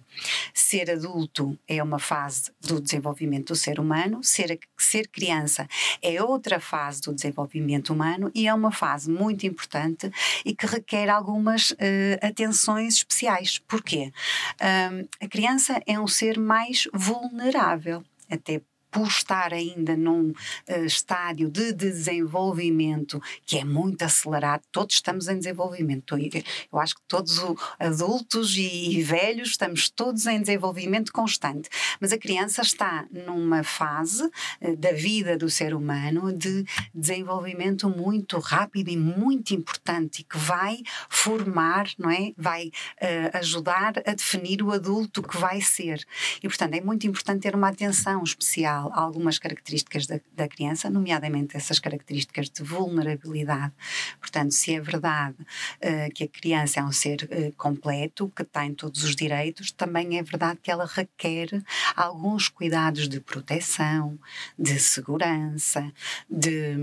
ser 0.54 0.90
adulto 0.90 1.58
é 1.68 1.82
uma 1.82 2.00
fase 2.00 2.52
do 2.60 2.82
desenvolvimento 2.82 3.48
do 3.48 3.56
ser 3.56 3.80
humano, 3.80 4.24
ser, 4.24 4.60
ser 4.78 5.08
criança 5.08 5.68
é 6.02 6.22
outra 6.22 6.60
fase 6.60 7.02
do 7.02 7.13
desenvolvimento 7.13 7.94
humano 7.94 8.32
e 8.34 8.48
é 8.48 8.54
uma 8.54 8.72
fase 8.72 9.10
muito 9.10 9.46
importante 9.46 10.12
e 10.46 10.56
que 10.56 10.65
requer 10.65 11.10
algumas 11.10 11.72
uh, 11.72 11.76
atenções 12.22 12.96
especiais. 12.96 13.60
Porquê? 13.60 14.12
Um, 14.62 15.08
a 15.24 15.28
criança 15.28 15.82
é 15.86 16.00
um 16.00 16.08
ser 16.08 16.39
mais 16.39 16.88
vulnerável, 16.94 18.04
até 18.30 18.62
por 18.92 19.08
estar 19.08 19.54
ainda 19.54 19.96
num 19.96 20.32
uh, 20.32 20.86
estádio 20.86 21.50
de 21.50 21.72
desenvolvimento 21.72 23.22
que 23.46 23.58
é 23.58 23.64
muito 23.64 24.04
acelerado, 24.04 24.64
todos 24.72 24.96
estamos 24.96 25.28
em 25.28 25.38
desenvolvimento. 25.38 26.18
Eu 26.72 26.80
acho 26.80 26.96
que 26.96 27.02
todos 27.08 27.38
os 27.38 27.56
adultos 27.80 28.58
e, 28.58 28.98
e 28.98 29.02
velhos 29.02 29.50
estamos 29.50 29.90
todos 29.90 30.26
em 30.26 30.42
desenvolvimento 30.42 31.14
constante, 31.14 31.70
mas 32.00 32.12
a 32.12 32.18
criança 32.18 32.62
está 32.62 33.06
numa 33.10 33.64
fase 33.64 34.24
uh, 34.62 34.76
da 34.78 34.92
vida 34.92 35.38
do 35.38 35.50
ser 35.50 35.74
humano 35.74 36.34
de 36.34 36.66
desenvolvimento 36.94 37.90
muito 37.90 38.38
rápido 38.40 38.90
e 38.90 38.98
muito 38.98 39.54
importante 39.54 40.22
e 40.22 40.24
que 40.24 40.38
vai 40.38 40.80
formar, 41.10 41.88
não 41.98 42.10
é? 42.10 42.34
Vai 42.38 42.68
uh, 42.68 43.38
ajudar 43.38 43.94
a 44.06 44.14
definir 44.14 44.62
o 44.62 44.72
adulto 44.72 45.24
que 45.24 45.38
vai 45.38 45.62
ser. 45.62 46.06
E 46.44 46.48
portanto 46.48 46.74
é 46.74 46.82
muito 46.82 47.08
importante 47.08 47.44
ter 47.44 47.56
uma 47.56 47.70
atenção 47.70 48.22
especial 48.24 48.81
algumas 48.94 49.38
características 49.38 50.08
da, 50.08 50.20
da, 50.36 50.48
criança, 50.48 50.89
nomeadamente 50.89 51.56
essas 51.56 51.80
características 51.80 52.50
de 52.50 52.63
vulnerabilidade. 52.63 53.74
Portanto, 54.20 54.52
se 54.52 54.74
é 54.74 54.82
verdade 54.82 55.38
uh, 55.39 56.13
que 56.13 56.24
a 56.24 56.28
criança 56.28 56.80
é 56.80 56.84
um 56.84 56.91
ser 56.91 57.24
uh, 57.24 57.52
completo, 57.58 58.32
que 58.36 58.44
tem 58.44 58.74
todos 58.74 59.04
os 59.04 59.15
direitos, 59.15 59.72
também 59.72 60.17
é 60.17 60.24
verdade 60.24 60.60
que 60.62 60.72
ela 60.72 60.86
requer 60.86 61.50
alguns 61.96 62.50
cuidados 62.50 63.08
de 63.08 63.20
proteção, 63.20 64.17
de 64.58 64.80
segurança, 64.80 65.91
de, 66.30 66.76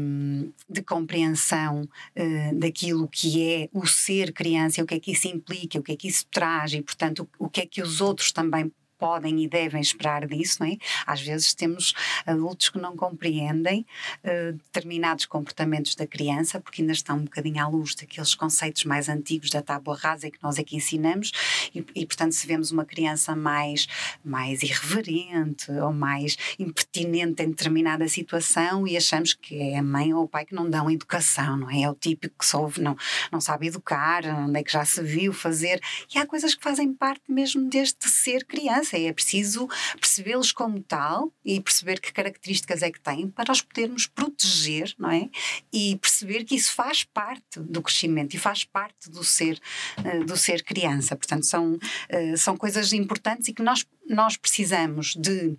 de 0.68 0.82
compreensão 0.82 1.82
uh, 1.82 2.58
daquilo 2.58 3.08
que 3.08 3.42
é 3.42 3.68
o 3.72 3.86
ser 3.86 4.32
criança, 4.32 4.82
o 4.82 4.86
que 4.86 4.94
é 4.94 5.00
que 5.00 5.12
isso 5.12 5.28
implica, 5.28 5.78
o 5.78 5.82
que 5.82 5.92
é 5.92 5.96
que 5.96 6.08
isso 6.08 6.26
traz 6.30 6.72
e, 6.72 6.82
portanto, 6.82 7.28
o, 7.38 7.46
o 7.46 7.50
que 7.50 7.60
é 7.62 7.66
que 7.66 7.82
os 7.82 8.00
outros 8.00 8.30
também 8.32 8.70
podem 8.98 9.42
e 9.42 9.48
devem 9.48 9.80
esperar 9.80 10.26
disso, 10.26 10.58
não 10.60 10.68
é? 10.68 10.76
Às 11.06 11.22
vezes 11.22 11.54
temos 11.54 11.94
adultos 12.26 12.68
que 12.68 12.78
não 12.78 12.96
compreendem 12.96 13.86
uh, 14.24 14.52
determinados 14.52 15.24
comportamentos 15.26 15.94
da 15.94 16.06
criança, 16.06 16.60
porque 16.60 16.82
ainda 16.82 16.92
estão 16.92 17.16
um 17.16 17.24
bocadinho 17.24 17.62
à 17.62 17.68
luz 17.68 17.94
daqueles 17.94 18.34
conceitos 18.34 18.84
mais 18.84 19.08
antigos 19.08 19.50
da 19.50 19.62
tábua 19.62 19.96
rasa 19.96 20.30
que 20.30 20.38
nós 20.42 20.58
que 20.64 20.76
ensinamos, 20.76 21.30
e, 21.74 21.84
e 21.94 22.06
portanto, 22.06 22.32
se 22.32 22.46
vemos 22.46 22.70
uma 22.70 22.84
criança 22.84 23.34
mais, 23.36 23.86
mais 24.24 24.62
irreverente 24.62 25.70
ou 25.70 25.92
mais 25.92 26.36
impertinente 26.58 27.42
em 27.42 27.50
determinada 27.50 28.08
situação 28.08 28.86
e 28.86 28.96
achamos 28.96 29.34
que 29.34 29.56
é 29.56 29.78
a 29.78 29.82
mãe 29.82 30.12
ou 30.12 30.24
o 30.24 30.28
pai 30.28 30.44
que 30.44 30.54
não 30.54 30.68
dão 30.68 30.90
educação, 30.90 31.56
não 31.56 31.70
é? 31.70 31.82
É 31.82 31.90
o 31.90 31.94
típico 31.94 32.34
que 32.38 32.46
só 32.46 32.68
não, 32.78 32.96
não 33.30 33.40
sabe 33.40 33.68
educar, 33.68 34.24
onde 34.26 34.58
é 34.58 34.62
que 34.62 34.72
já 34.72 34.84
se 34.84 35.02
viu 35.02 35.32
fazer, 35.32 35.80
e 36.14 36.18
há 36.18 36.26
coisas 36.26 36.54
que 36.54 36.62
fazem 36.62 36.92
parte 36.92 37.22
mesmo 37.28 37.68
deste 37.68 38.08
ser 38.08 38.44
criança, 38.44 38.87
é 38.96 39.12
preciso 39.12 39.68
percebê-los 40.00 40.52
como 40.52 40.80
tal 40.80 41.32
e 41.44 41.60
perceber 41.60 42.00
que 42.00 42.12
características 42.12 42.82
é 42.82 42.90
que 42.90 43.00
têm 43.00 43.28
para 43.28 43.52
os 43.52 43.62
podermos 43.62 44.06
proteger, 44.06 44.94
não 44.98 45.10
é? 45.10 45.28
E 45.72 45.96
perceber 45.96 46.44
que 46.44 46.54
isso 46.54 46.72
faz 46.72 47.04
parte 47.04 47.60
do 47.60 47.82
crescimento 47.82 48.34
e 48.34 48.38
faz 48.38 48.64
parte 48.64 49.10
do 49.10 49.22
ser, 49.24 49.60
uh, 49.98 50.24
do 50.24 50.36
ser 50.36 50.62
criança. 50.62 51.16
Portanto, 51.16 51.46
são, 51.46 51.74
uh, 51.74 52.36
são 52.36 52.56
coisas 52.56 52.92
importantes 52.92 53.48
e 53.48 53.52
que 53.52 53.62
nós 53.62 53.84
nós 54.08 54.36
precisamos 54.36 55.14
de 55.14 55.48
uh, 55.48 55.58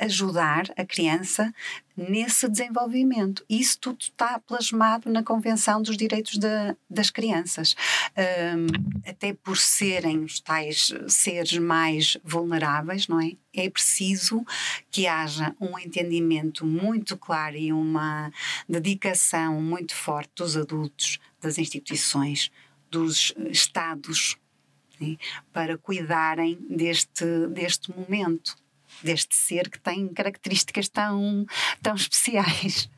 ajudar 0.00 0.64
a 0.76 0.84
criança 0.84 1.52
nesse 1.96 2.48
desenvolvimento. 2.48 3.44
Isso 3.48 3.78
tudo 3.78 4.00
está 4.00 4.38
plasmado 4.38 5.10
na 5.10 5.22
Convenção 5.22 5.80
dos 5.80 5.96
Direitos 5.96 6.36
de, 6.38 6.76
das 6.88 7.10
Crianças. 7.10 7.74
Um, 8.16 9.08
até 9.08 9.32
por 9.32 9.56
serem 9.56 10.24
os 10.24 10.40
tais 10.40 10.92
seres 11.08 11.56
mais 11.58 12.16
vulneráveis, 12.22 13.08
não 13.08 13.20
é? 13.20 13.32
É 13.54 13.70
preciso 13.70 14.44
que 14.90 15.06
haja 15.06 15.54
um 15.58 15.78
entendimento 15.78 16.66
muito 16.66 17.16
claro 17.16 17.56
e 17.56 17.72
uma 17.72 18.30
dedicação 18.68 19.62
muito 19.62 19.94
forte 19.94 20.30
dos 20.36 20.56
adultos, 20.56 21.18
das 21.40 21.56
instituições, 21.56 22.50
dos 22.90 23.32
Estados 23.50 24.36
né, 25.00 25.16
para 25.52 25.78
cuidarem 25.78 26.58
deste, 26.68 27.24
deste 27.48 27.90
momento, 27.96 28.56
deste 29.02 29.34
ser 29.34 29.70
que 29.70 29.78
tem 29.78 30.08
características 30.08 30.88
tão, 30.88 31.46
tão 31.82 31.94
especiais. 31.94 32.88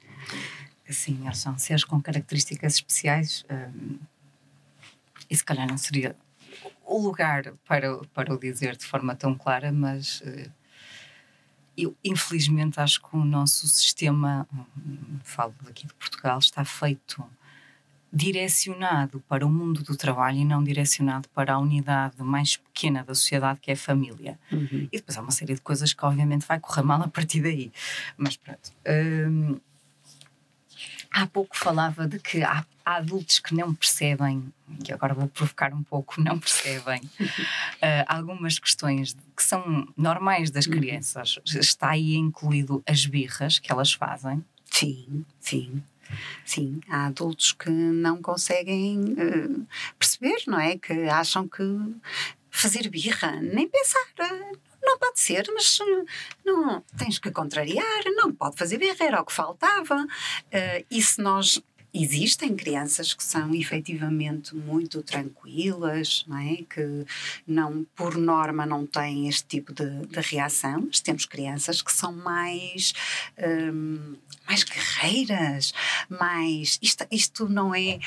Sim, 0.89 1.21
eles 1.25 1.39
são 1.39 1.59
seres 1.59 1.85
com 1.85 2.01
características 2.01 2.75
especiais 2.75 3.45
hum, 3.51 3.99
e 5.29 5.37
se 5.37 5.45
calhar 5.45 5.69
não 5.69 5.77
seria 5.77 6.17
o 6.85 6.99
lugar 6.99 7.53
para, 7.67 7.99
para 8.15 8.33
o 8.33 8.39
dizer 8.39 8.77
de 8.77 8.87
forma 8.87 9.15
tão 9.15 9.35
clara, 9.35 9.71
mas 9.71 10.21
uh, 10.23 10.51
eu 11.77 11.95
infelizmente 12.03 12.81
acho 12.81 13.03
que 13.03 13.15
o 13.15 13.25
nosso 13.25 13.69
sistema, 13.69 14.49
hum, 14.53 15.19
falo 15.23 15.55
daqui 15.63 15.87
de 15.87 15.95
Portugal, 15.95 16.39
está 16.39 16.65
feito 16.65 17.23
direcionado 18.13 19.23
para 19.29 19.47
o 19.47 19.51
mundo 19.51 19.83
do 19.83 19.97
trabalho 19.97 20.39
e 20.39 20.45
não 20.45 20.65
direcionado 20.65 21.29
para 21.31 21.55
a 21.55 21.59
unidade 21.59 22.23
mais 22.23 22.57
pequena 22.57 23.05
da 23.05 23.15
sociedade, 23.15 23.61
que 23.61 23.71
é 23.71 23.75
a 23.75 23.77
família. 23.77 24.39
Uhum. 24.51 24.89
E 24.91 24.97
depois 24.97 25.17
há 25.17 25.21
uma 25.21 25.31
série 25.31 25.55
de 25.55 25.61
coisas 25.61 25.93
que, 25.93 26.05
obviamente, 26.05 26.47
vai 26.47 26.59
correr 26.59 26.83
mal 26.83 27.03
a 27.03 27.09
partir 27.09 27.43
daí. 27.43 27.71
Mas 28.17 28.37
pronto. 28.37 28.73
Hum, 28.87 29.61
há 31.11 31.27
pouco 31.27 31.57
falava 31.57 32.07
de 32.07 32.19
que 32.19 32.43
há, 32.43 32.65
há, 32.85 32.97
adultos 32.97 33.39
que 33.39 33.55
não 33.55 33.75
percebem, 33.75 34.53
e 34.87 34.93
agora 34.93 35.13
vou 35.13 35.29
provocar 35.29 35.73
um 35.75 35.83
pouco, 35.83 36.21
não 36.21 36.39
percebem 36.39 37.01
uh, 37.21 37.29
algumas 38.07 38.59
questões 38.59 39.17
que 39.37 39.43
são 39.43 39.87
normais 39.97 40.51
das 40.51 40.67
uhum. 40.67 40.73
crianças. 40.73 41.39
Está 41.45 41.91
aí 41.91 42.17
incluído 42.17 42.83
as 42.87 43.05
birras 43.05 43.59
que 43.59 43.71
elas 43.71 43.93
fazem. 43.93 44.43
Sim, 44.71 45.25
sim. 45.41 45.83
Sim, 46.45 46.81
há 46.89 47.07
adultos 47.07 47.53
que 47.53 47.71
não 47.71 48.23
conseguem 48.23 48.99
uh, 49.01 49.67
perceber, 49.99 50.43
não 50.47 50.59
é? 50.59 50.77
Que 50.79 50.93
acham 51.09 51.49
que 51.49 51.63
fazer 52.51 52.89
birra, 52.89 53.41
nem 53.41 53.69
pensar, 53.69 54.07
uh, 54.21 54.59
não 54.83 54.99
pode 54.99 55.21
ser, 55.21 55.47
mas 55.53 55.79
uh, 55.81 56.05
não 56.45 56.83
tens 56.97 57.19
que 57.19 57.31
contrariar, 57.31 58.05
não 58.17 58.33
pode 58.33 58.57
fazer 58.57 58.79
birra, 58.79 58.97
era 59.05 59.21
o 59.21 59.25
que 59.25 59.33
faltava. 59.33 60.07
e 60.91 61.03
se 61.03 61.21
nós 61.21 61.63
Existem 62.01 62.55
crianças 62.55 63.13
que 63.13 63.25
são 63.25 63.53
efetivamente 63.53 64.55
muito 64.55 65.03
tranquilas, 65.03 66.25
não 66.29 66.39
é? 66.39 66.59
que 66.69 67.05
não, 67.45 67.85
por 67.97 68.17
norma 68.17 68.65
não 68.65 68.87
têm 68.87 69.29
este 69.29 69.45
tipo 69.45 69.73
de, 69.73 70.07
de 70.07 70.21
reação, 70.21 70.85
mas 70.87 71.01
temos 71.01 71.27
crianças 71.27 71.83
que 71.83 71.93
são 71.93 72.13
mais, 72.13 72.93
um, 73.37 74.15
mais 74.47 74.63
guerreiras, 74.63 75.75
mais. 76.09 76.79
Isto, 76.81 77.05
isto 77.11 77.49
não 77.49 77.75
é 77.75 77.99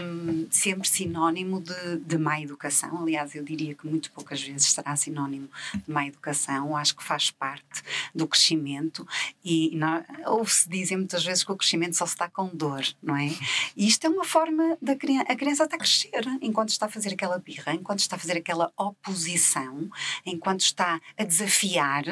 um, 0.00 0.46
sempre 0.50 0.88
sinónimo 0.88 1.60
de, 1.60 1.98
de 1.98 2.16
má 2.16 2.40
educação, 2.40 3.02
aliás, 3.02 3.34
eu 3.34 3.44
diria 3.44 3.74
que 3.74 3.86
muito 3.86 4.10
poucas 4.10 4.42
vezes 4.42 4.72
será 4.72 4.96
sinónimo 4.96 5.50
de 5.74 5.92
má 5.92 6.06
educação, 6.06 6.74
acho 6.74 6.96
que 6.96 7.04
faz 7.04 7.30
parte 7.30 7.82
do 8.14 8.26
crescimento 8.26 9.06
e 9.44 9.78
ouve-se 10.26 10.68
dizer 10.68 10.96
muitas 10.96 11.22
vezes 11.22 11.44
que 11.44 11.52
o 11.52 11.56
crescimento 11.56 11.94
só 11.94 12.06
se 12.06 12.16
dá 12.16 12.28
com 12.28 12.48
dor, 12.48 12.82
não 13.02 13.16
é? 13.16 13.33
E 13.76 13.86
isto 13.86 14.06
é 14.06 14.10
uma 14.10 14.24
forma 14.24 14.76
da 14.80 14.96
criança, 14.96 15.32
a 15.32 15.36
criança 15.36 15.64
está 15.64 15.76
a 15.76 15.78
crescer 15.78 16.24
enquanto 16.40 16.70
está 16.70 16.86
a 16.86 16.88
fazer 16.88 17.14
aquela 17.14 17.38
birra, 17.38 17.72
enquanto 17.72 18.00
está 18.00 18.16
a 18.16 18.18
fazer 18.18 18.36
aquela 18.36 18.72
oposição, 18.76 19.88
enquanto 20.24 20.60
está 20.60 21.00
a 21.16 21.24
desafiar, 21.24 22.04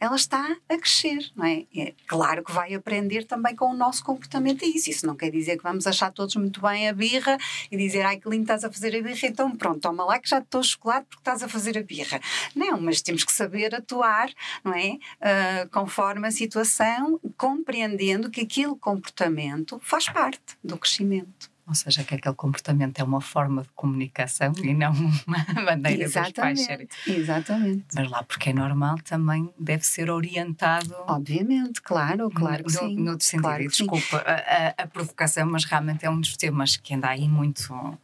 ela 0.00 0.16
está 0.16 0.56
a 0.68 0.76
crescer, 0.76 1.30
não 1.34 1.44
é? 1.44 1.66
é? 1.76 1.94
Claro 2.06 2.44
que 2.44 2.52
vai 2.52 2.74
aprender 2.74 3.24
também 3.24 3.54
com 3.56 3.70
o 3.70 3.74
nosso 3.74 4.04
comportamento 4.04 4.64
a 4.64 4.68
isso. 4.68 4.90
Isso 4.90 5.06
não 5.06 5.16
quer 5.16 5.30
dizer 5.30 5.56
que 5.56 5.62
vamos 5.62 5.86
achar 5.86 6.12
todos 6.12 6.34
muito 6.36 6.60
bem 6.60 6.88
a 6.88 6.92
birra 6.92 7.38
e 7.70 7.76
dizer, 7.76 8.04
ai 8.04 8.18
que 8.18 8.28
lindo 8.28 8.42
estás 8.42 8.64
a 8.64 8.70
fazer 8.70 8.96
a 8.96 9.02
birra, 9.02 9.26
então 9.26 9.56
pronto, 9.56 9.80
toma 9.80 10.04
lá 10.04 10.18
que 10.18 10.28
já 10.28 10.38
estou 10.38 10.62
chocolate 10.62 11.06
porque 11.08 11.20
estás 11.20 11.42
a 11.42 11.48
fazer 11.48 11.78
a 11.78 11.82
birra. 11.82 12.20
Não, 12.54 12.80
mas 12.80 13.00
temos 13.00 13.24
que 13.24 13.32
saber 13.32 13.74
atuar, 13.74 14.30
não 14.62 14.74
é? 14.74 14.92
Uh, 14.94 15.68
conforme 15.70 16.28
a 16.28 16.30
situação, 16.30 17.20
compreendendo 17.36 18.30
que 18.30 18.42
aquele 18.42 18.74
comportamento 18.76 19.80
faz 19.82 20.08
parte 20.08 20.58
do 20.62 20.76
crescimento. 20.76 21.53
Ou 21.66 21.74
seja, 21.74 22.04
que 22.04 22.14
aquele 22.14 22.34
comportamento 22.34 22.98
é 22.98 23.04
uma 23.04 23.22
forma 23.22 23.62
de 23.62 23.68
comunicação 23.74 24.52
e 24.62 24.74
não 24.74 24.92
uma 24.92 25.62
maneira 25.64 26.04
exatamente, 26.04 26.66
dos 26.66 26.66
pais. 26.66 27.18
Exatamente. 27.18 27.86
Mas 27.94 28.10
lá, 28.10 28.22
porque 28.22 28.50
é 28.50 28.52
normal, 28.52 28.96
também 29.02 29.50
deve 29.58 29.84
ser 29.86 30.10
orientado. 30.10 30.94
Obviamente, 31.06 31.80
claro, 31.80 32.30
claro 32.30 32.64
que 32.64 32.72
no, 32.72 32.78
sim. 32.78 32.96
No 32.96 33.20
sentido, 33.20 33.42
claro 33.42 33.66
desculpa 33.66 34.18
a, 34.18 34.32
a, 34.32 34.82
a, 34.82 34.86
provocação, 34.86 35.46
mas 35.50 35.64
realmente 35.64 36.04
é 36.04 36.10
um 36.10 36.20
dos 36.20 36.36
temas 36.36 36.76
que 36.76 36.94
anda 36.94 37.08
aí 37.08 37.26
muito 37.26 37.98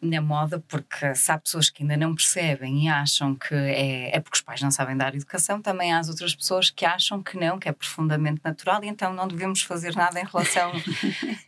na 0.00 0.20
moda, 0.20 0.62
porque 0.68 1.14
se 1.14 1.32
há 1.32 1.38
pessoas 1.38 1.68
que 1.68 1.82
ainda 1.82 1.96
não 1.96 2.14
percebem 2.14 2.84
e 2.84 2.88
acham 2.88 3.34
que 3.34 3.54
é, 3.54 4.16
é 4.16 4.20
porque 4.20 4.36
os 4.36 4.42
pais 4.42 4.62
não 4.62 4.70
sabem 4.70 4.96
dar 4.96 5.14
educação, 5.14 5.60
também 5.60 5.92
há 5.92 5.98
as 5.98 6.08
outras 6.08 6.34
pessoas 6.34 6.70
que 6.70 6.84
acham 6.84 7.22
que 7.22 7.36
não, 7.36 7.58
que 7.58 7.68
é 7.68 7.72
profundamente 7.72 8.40
natural 8.44 8.82
e 8.84 8.88
então 8.88 9.12
não 9.12 9.26
devemos 9.26 9.62
fazer 9.62 9.94
nada 9.96 10.20
em 10.20 10.24
relação 10.24 10.72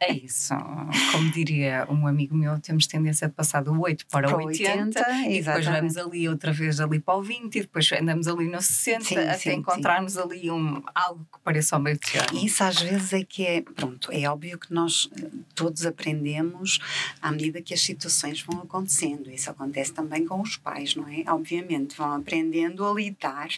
a 0.00 0.10
isso. 0.12 0.54
Como 1.12 1.30
diria 1.30 1.86
um 1.88 2.06
amigo 2.06 2.36
meu, 2.36 2.58
temos 2.58 2.86
tendência 2.86 3.28
a 3.28 3.30
passar 3.30 3.62
do 3.62 3.80
8 3.80 4.06
para, 4.08 4.28
para 4.28 4.36
o 4.36 4.46
80, 4.46 4.98
80 4.98 5.28
e 5.28 5.42
depois 5.42 5.66
vamos 5.66 5.96
ali 5.96 6.28
outra 6.28 6.52
vez 6.52 6.80
ali 6.80 6.98
para 6.98 7.14
o 7.14 7.22
20 7.22 7.54
e 7.54 7.60
depois 7.60 7.90
andamos 7.92 8.26
ali 8.26 8.48
no 8.48 8.60
60 8.60 9.04
sim, 9.04 9.16
até 9.16 9.38
sim, 9.38 9.52
encontrarmos 9.52 10.14
sim. 10.14 10.20
ali 10.20 10.50
um, 10.50 10.82
algo 10.94 11.26
que 11.32 11.38
pareça 11.44 11.76
ao 11.76 11.82
meio 11.82 11.98
termo. 11.98 12.38
Isso 12.44 12.64
às 12.64 12.80
vezes 12.80 13.12
é 13.12 13.22
que 13.22 13.46
é, 13.46 13.62
pronto, 13.62 14.10
é 14.10 14.28
óbvio 14.28 14.58
que 14.58 14.72
nós 14.72 15.08
eh, 15.16 15.28
todos 15.54 15.86
aprendemos 15.86 16.80
à 17.22 17.30
medida 17.30 17.62
que 17.62 17.72
as 17.72 17.80
situações 17.80 18.39
coisas 18.40 18.42
vão 18.42 18.62
acontecendo. 18.62 19.30
Isso 19.30 19.50
acontece 19.50 19.92
também 19.92 20.26
com 20.26 20.40
os 20.40 20.56
pais, 20.56 20.94
não 20.94 21.06
é? 21.08 21.24
Obviamente, 21.28 21.96
vão 21.96 22.12
aprendendo 22.12 22.84
a 22.84 22.92
lidar 22.92 23.48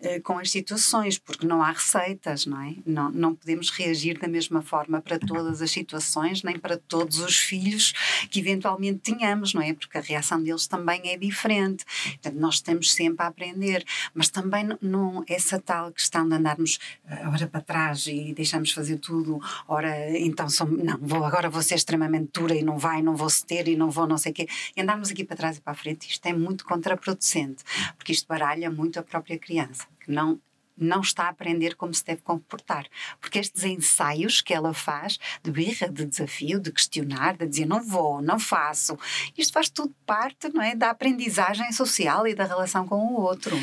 uh, 0.00 0.20
com 0.22 0.38
as 0.38 0.50
situações, 0.50 1.18
porque 1.18 1.46
não 1.46 1.62
há 1.62 1.72
receitas, 1.72 2.46
não 2.46 2.60
é? 2.60 2.74
Não, 2.84 3.10
não 3.10 3.34
podemos 3.34 3.70
reagir 3.70 4.18
da 4.18 4.28
mesma 4.28 4.62
forma 4.62 5.00
para 5.00 5.18
todas 5.18 5.62
as 5.62 5.70
situações, 5.70 6.42
nem 6.42 6.58
para 6.58 6.76
todos 6.76 7.18
os 7.18 7.36
filhos 7.36 7.92
que 8.30 8.40
eventualmente 8.40 8.98
tenhamos, 8.98 9.54
não 9.54 9.62
é? 9.62 9.72
Porque 9.72 9.98
a 9.98 10.00
reação 10.00 10.42
deles 10.42 10.66
também 10.66 11.00
é 11.04 11.16
diferente. 11.16 11.84
Portanto, 12.04 12.36
nós 12.38 12.60
temos 12.60 12.92
sempre 12.92 13.24
a 13.24 13.28
aprender, 13.28 13.84
mas 14.14 14.28
também 14.28 14.66
não 14.80 15.24
essa 15.28 15.58
tal 15.58 15.92
questão 15.92 16.28
de 16.28 16.34
andarmos 16.34 16.78
uh, 17.04 17.30
ora 17.32 17.46
para 17.46 17.60
trás 17.60 18.06
e 18.06 18.32
deixamos 18.34 18.70
fazer 18.72 18.98
tudo, 18.98 19.40
ora 19.68 20.18
então 20.18 20.48
som, 20.48 20.66
não, 20.66 20.98
vou, 21.00 21.24
agora 21.24 21.48
vou 21.48 21.62
ser 21.62 21.74
extremamente 21.74 22.30
dura 22.32 22.54
e 22.54 22.62
não 22.62 22.78
vai, 22.78 23.02
não 23.02 23.16
vou 23.16 23.30
ceder 23.30 23.68
e 23.68 23.76
não 23.76 23.90
vou 23.90 24.06
não 24.06 24.18
sei 24.18 24.25
o 24.30 24.34
quê. 24.34 24.48
E 24.76 24.80
andarmos 24.80 25.10
aqui 25.10 25.24
para 25.24 25.36
trás 25.36 25.56
e 25.56 25.60
para 25.60 25.72
a 25.72 25.76
frente, 25.76 26.08
isto 26.08 26.26
é 26.26 26.32
muito 26.32 26.64
contraproducente, 26.64 27.64
porque 27.96 28.12
isto 28.12 28.26
baralha 28.26 28.70
muito 28.70 28.98
a 28.98 29.02
própria 29.02 29.38
criança, 29.38 29.86
que 30.00 30.10
não 30.10 30.40
não 30.76 31.00
está 31.00 31.24
a 31.24 31.28
aprender 31.30 31.74
como 31.74 31.94
se 31.94 32.04
deve 32.04 32.20
comportar. 32.20 32.86
Porque 33.20 33.38
estes 33.38 33.64
ensaios 33.64 34.40
que 34.40 34.52
ela 34.52 34.74
faz, 34.74 35.18
de 35.42 35.50
birra, 35.50 35.88
de 35.88 36.04
desafio, 36.04 36.60
de 36.60 36.70
questionar, 36.70 37.36
de 37.36 37.46
dizer 37.46 37.66
não 37.66 37.82
vou, 37.82 38.20
não 38.20 38.38
faço, 38.38 38.98
isto 39.36 39.52
faz 39.52 39.70
tudo 39.70 39.94
parte 40.04 40.48
não 40.52 40.62
é, 40.62 40.74
da 40.74 40.90
aprendizagem 40.90 41.72
social 41.72 42.26
e 42.26 42.34
da 42.34 42.44
relação 42.44 42.86
com 42.86 42.96
o 42.96 43.20
outro. 43.20 43.56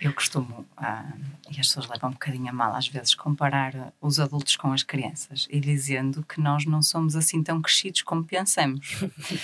Eu 0.00 0.12
costumo, 0.12 0.66
ah, 0.76 1.12
e 1.50 1.60
as 1.60 1.68
pessoas 1.68 1.88
levam 1.88 2.10
um 2.10 2.12
bocadinho 2.12 2.48
a 2.48 2.52
mal 2.52 2.74
às 2.74 2.88
vezes, 2.88 3.14
comparar 3.14 3.92
os 4.00 4.18
adultos 4.18 4.56
com 4.56 4.72
as 4.72 4.82
crianças 4.82 5.46
e 5.50 5.60
dizendo 5.60 6.24
que 6.24 6.40
nós 6.40 6.66
não 6.66 6.82
somos 6.82 7.14
assim 7.14 7.42
tão 7.42 7.62
crescidos 7.62 8.02
como 8.02 8.24
pensamos. 8.24 8.96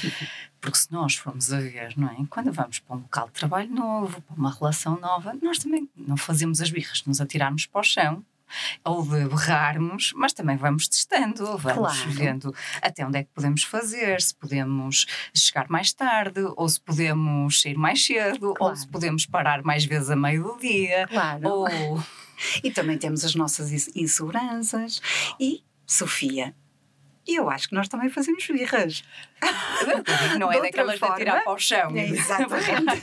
Porque 0.60 0.76
se 0.76 0.92
nós 0.92 1.14
formos 1.14 1.52
a 1.52 1.60
ver, 1.60 1.96
não 1.96 2.08
é? 2.08 2.16
Quando 2.28 2.52
vamos 2.52 2.80
para 2.80 2.96
um 2.96 3.00
local 3.00 3.28
de 3.28 3.32
trabalho 3.32 3.70
novo, 3.70 4.20
para 4.20 4.36
uma 4.36 4.52
relação 4.52 5.00
nova, 5.00 5.34
nós 5.40 5.58
também 5.58 5.88
não 5.96 6.16
fazemos 6.16 6.60
as 6.60 6.70
birras, 6.70 7.02
nos 7.06 7.20
atirarmos 7.20 7.64
para 7.66 7.80
o 7.80 7.84
chão 7.84 8.24
ou 8.84 9.02
de 9.02 9.28
berrarmos, 9.28 10.12
mas 10.14 10.32
também 10.32 10.56
vamos 10.56 10.88
testando, 10.88 11.56
vamos 11.58 11.98
claro. 11.98 12.10
vendo 12.10 12.54
até 12.82 13.06
onde 13.06 13.18
é 13.18 13.24
que 13.24 13.30
podemos 13.34 13.62
fazer, 13.62 14.20
se 14.20 14.34
podemos 14.34 15.06
chegar 15.34 15.68
mais 15.68 15.92
tarde, 15.92 16.40
ou 16.56 16.68
se 16.68 16.80
podemos 16.80 17.60
sair 17.60 17.76
mais 17.76 18.04
cedo, 18.04 18.54
claro. 18.54 18.72
ou 18.72 18.76
se 18.76 18.86
podemos 18.88 19.26
parar 19.26 19.62
mais 19.62 19.84
vezes 19.84 20.10
a 20.10 20.16
meio 20.16 20.44
do 20.44 20.58
dia. 20.58 21.06
Claro. 21.08 21.48
Ou... 21.48 21.68
E 22.64 22.70
também 22.70 22.96
temos 22.96 23.22
as 23.22 23.34
nossas 23.34 23.70
inseguranças. 23.94 25.02
E, 25.38 25.62
Sofia, 25.86 26.54
eu 27.26 27.50
acho 27.50 27.68
que 27.68 27.74
nós 27.74 27.88
também 27.88 28.08
fazemos 28.08 28.46
birras. 28.46 29.04
Não 30.38 30.52
é 30.52 30.60
daquelas 30.60 30.98
forma, 30.98 31.14
de 31.14 31.20
tirar 31.20 31.42
para 31.42 31.52
o 31.52 31.58
chão. 31.58 31.96
É, 31.96 32.04
exatamente. 32.10 33.02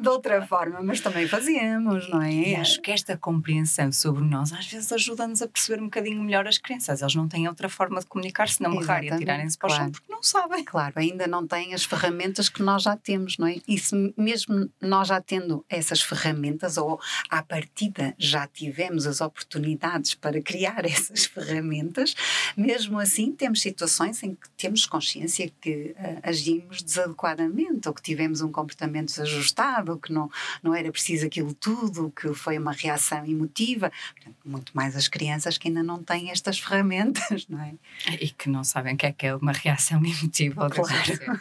De 0.00 0.08
outra 0.08 0.46
forma, 0.46 0.80
mas 0.82 1.00
também 1.00 1.26
fazemos, 1.26 2.08
não 2.08 2.22
é? 2.22 2.32
E 2.32 2.56
acho 2.56 2.80
que 2.80 2.90
esta 2.90 3.16
compreensão 3.16 3.90
sobre 3.92 4.24
nós 4.24 4.52
às 4.52 4.66
vezes 4.66 4.92
ajuda-nos 4.92 5.42
a 5.42 5.48
perceber 5.48 5.80
um 5.80 5.86
bocadinho 5.86 6.22
melhor 6.22 6.46
as 6.46 6.58
crianças. 6.58 7.00
Eles 7.00 7.14
não 7.14 7.28
têm 7.28 7.48
outra 7.48 7.68
forma 7.68 8.00
de 8.00 8.06
comunicar 8.06 8.48
se 8.48 8.62
não 8.62 8.76
berrar 8.76 9.02
e 9.04 9.10
atirarem-se 9.10 9.56
para 9.56 9.68
claro. 9.68 9.82
o 9.82 9.86
chão 9.86 9.92
porque 9.92 10.12
não 10.12 10.22
sabem. 10.22 10.64
Claro, 10.64 10.94
ainda 10.96 11.26
não 11.26 11.46
têm 11.46 11.74
as 11.74 11.84
ferramentas 11.84 12.48
que 12.48 12.62
nós 12.62 12.82
já 12.82 12.96
temos, 12.96 13.38
não 13.38 13.46
é? 13.46 13.56
E 13.66 13.78
se 13.78 14.14
mesmo 14.16 14.70
nós 14.80 15.08
já 15.08 15.20
tendo 15.20 15.64
essas 15.68 16.02
ferramentas, 16.02 16.76
ou 16.76 17.00
à 17.30 17.42
partida 17.42 18.14
já 18.18 18.46
tivemos 18.46 19.06
as 19.06 19.20
oportunidades 19.20 20.14
para 20.14 20.40
criar 20.42 20.84
essas 20.86 21.24
ferramentas, 21.24 22.14
mesmo 22.56 22.98
assim 22.98 23.32
temos 23.32 23.60
situações 23.60 24.22
em 24.22 24.34
que 24.34 24.48
temos 24.56 24.86
consciência 24.86 25.21
consciência 25.22 25.52
que 25.60 25.94
uh, 25.98 26.20
agimos 26.22 26.82
desadequadamente 26.82 27.88
ou 27.88 27.94
que 27.94 28.02
tivemos 28.02 28.40
um 28.40 28.50
comportamento 28.50 29.06
desajustado, 29.06 29.98
que 29.98 30.12
não, 30.12 30.30
não 30.62 30.74
era 30.74 30.90
preciso 30.90 31.26
aquilo 31.26 31.54
tudo, 31.54 32.12
que 32.14 32.32
foi 32.34 32.58
uma 32.58 32.72
reação 32.72 33.24
emotiva. 33.24 33.90
Portanto, 34.14 34.36
muito 34.44 34.72
mais 34.74 34.96
as 34.96 35.08
crianças 35.08 35.58
que 35.58 35.68
ainda 35.68 35.82
não 35.82 36.02
têm 36.02 36.30
estas 36.30 36.58
ferramentas, 36.58 37.46
não 37.48 37.60
é? 37.60 37.74
E 38.20 38.30
que 38.30 38.48
não 38.48 38.64
sabem 38.64 38.94
o 38.94 38.96
que 38.96 39.06
é 39.06 39.12
que 39.12 39.26
é 39.26 39.34
uma 39.34 39.52
reação 39.52 39.98
emotiva. 40.04 40.68
Claro. 40.70 41.40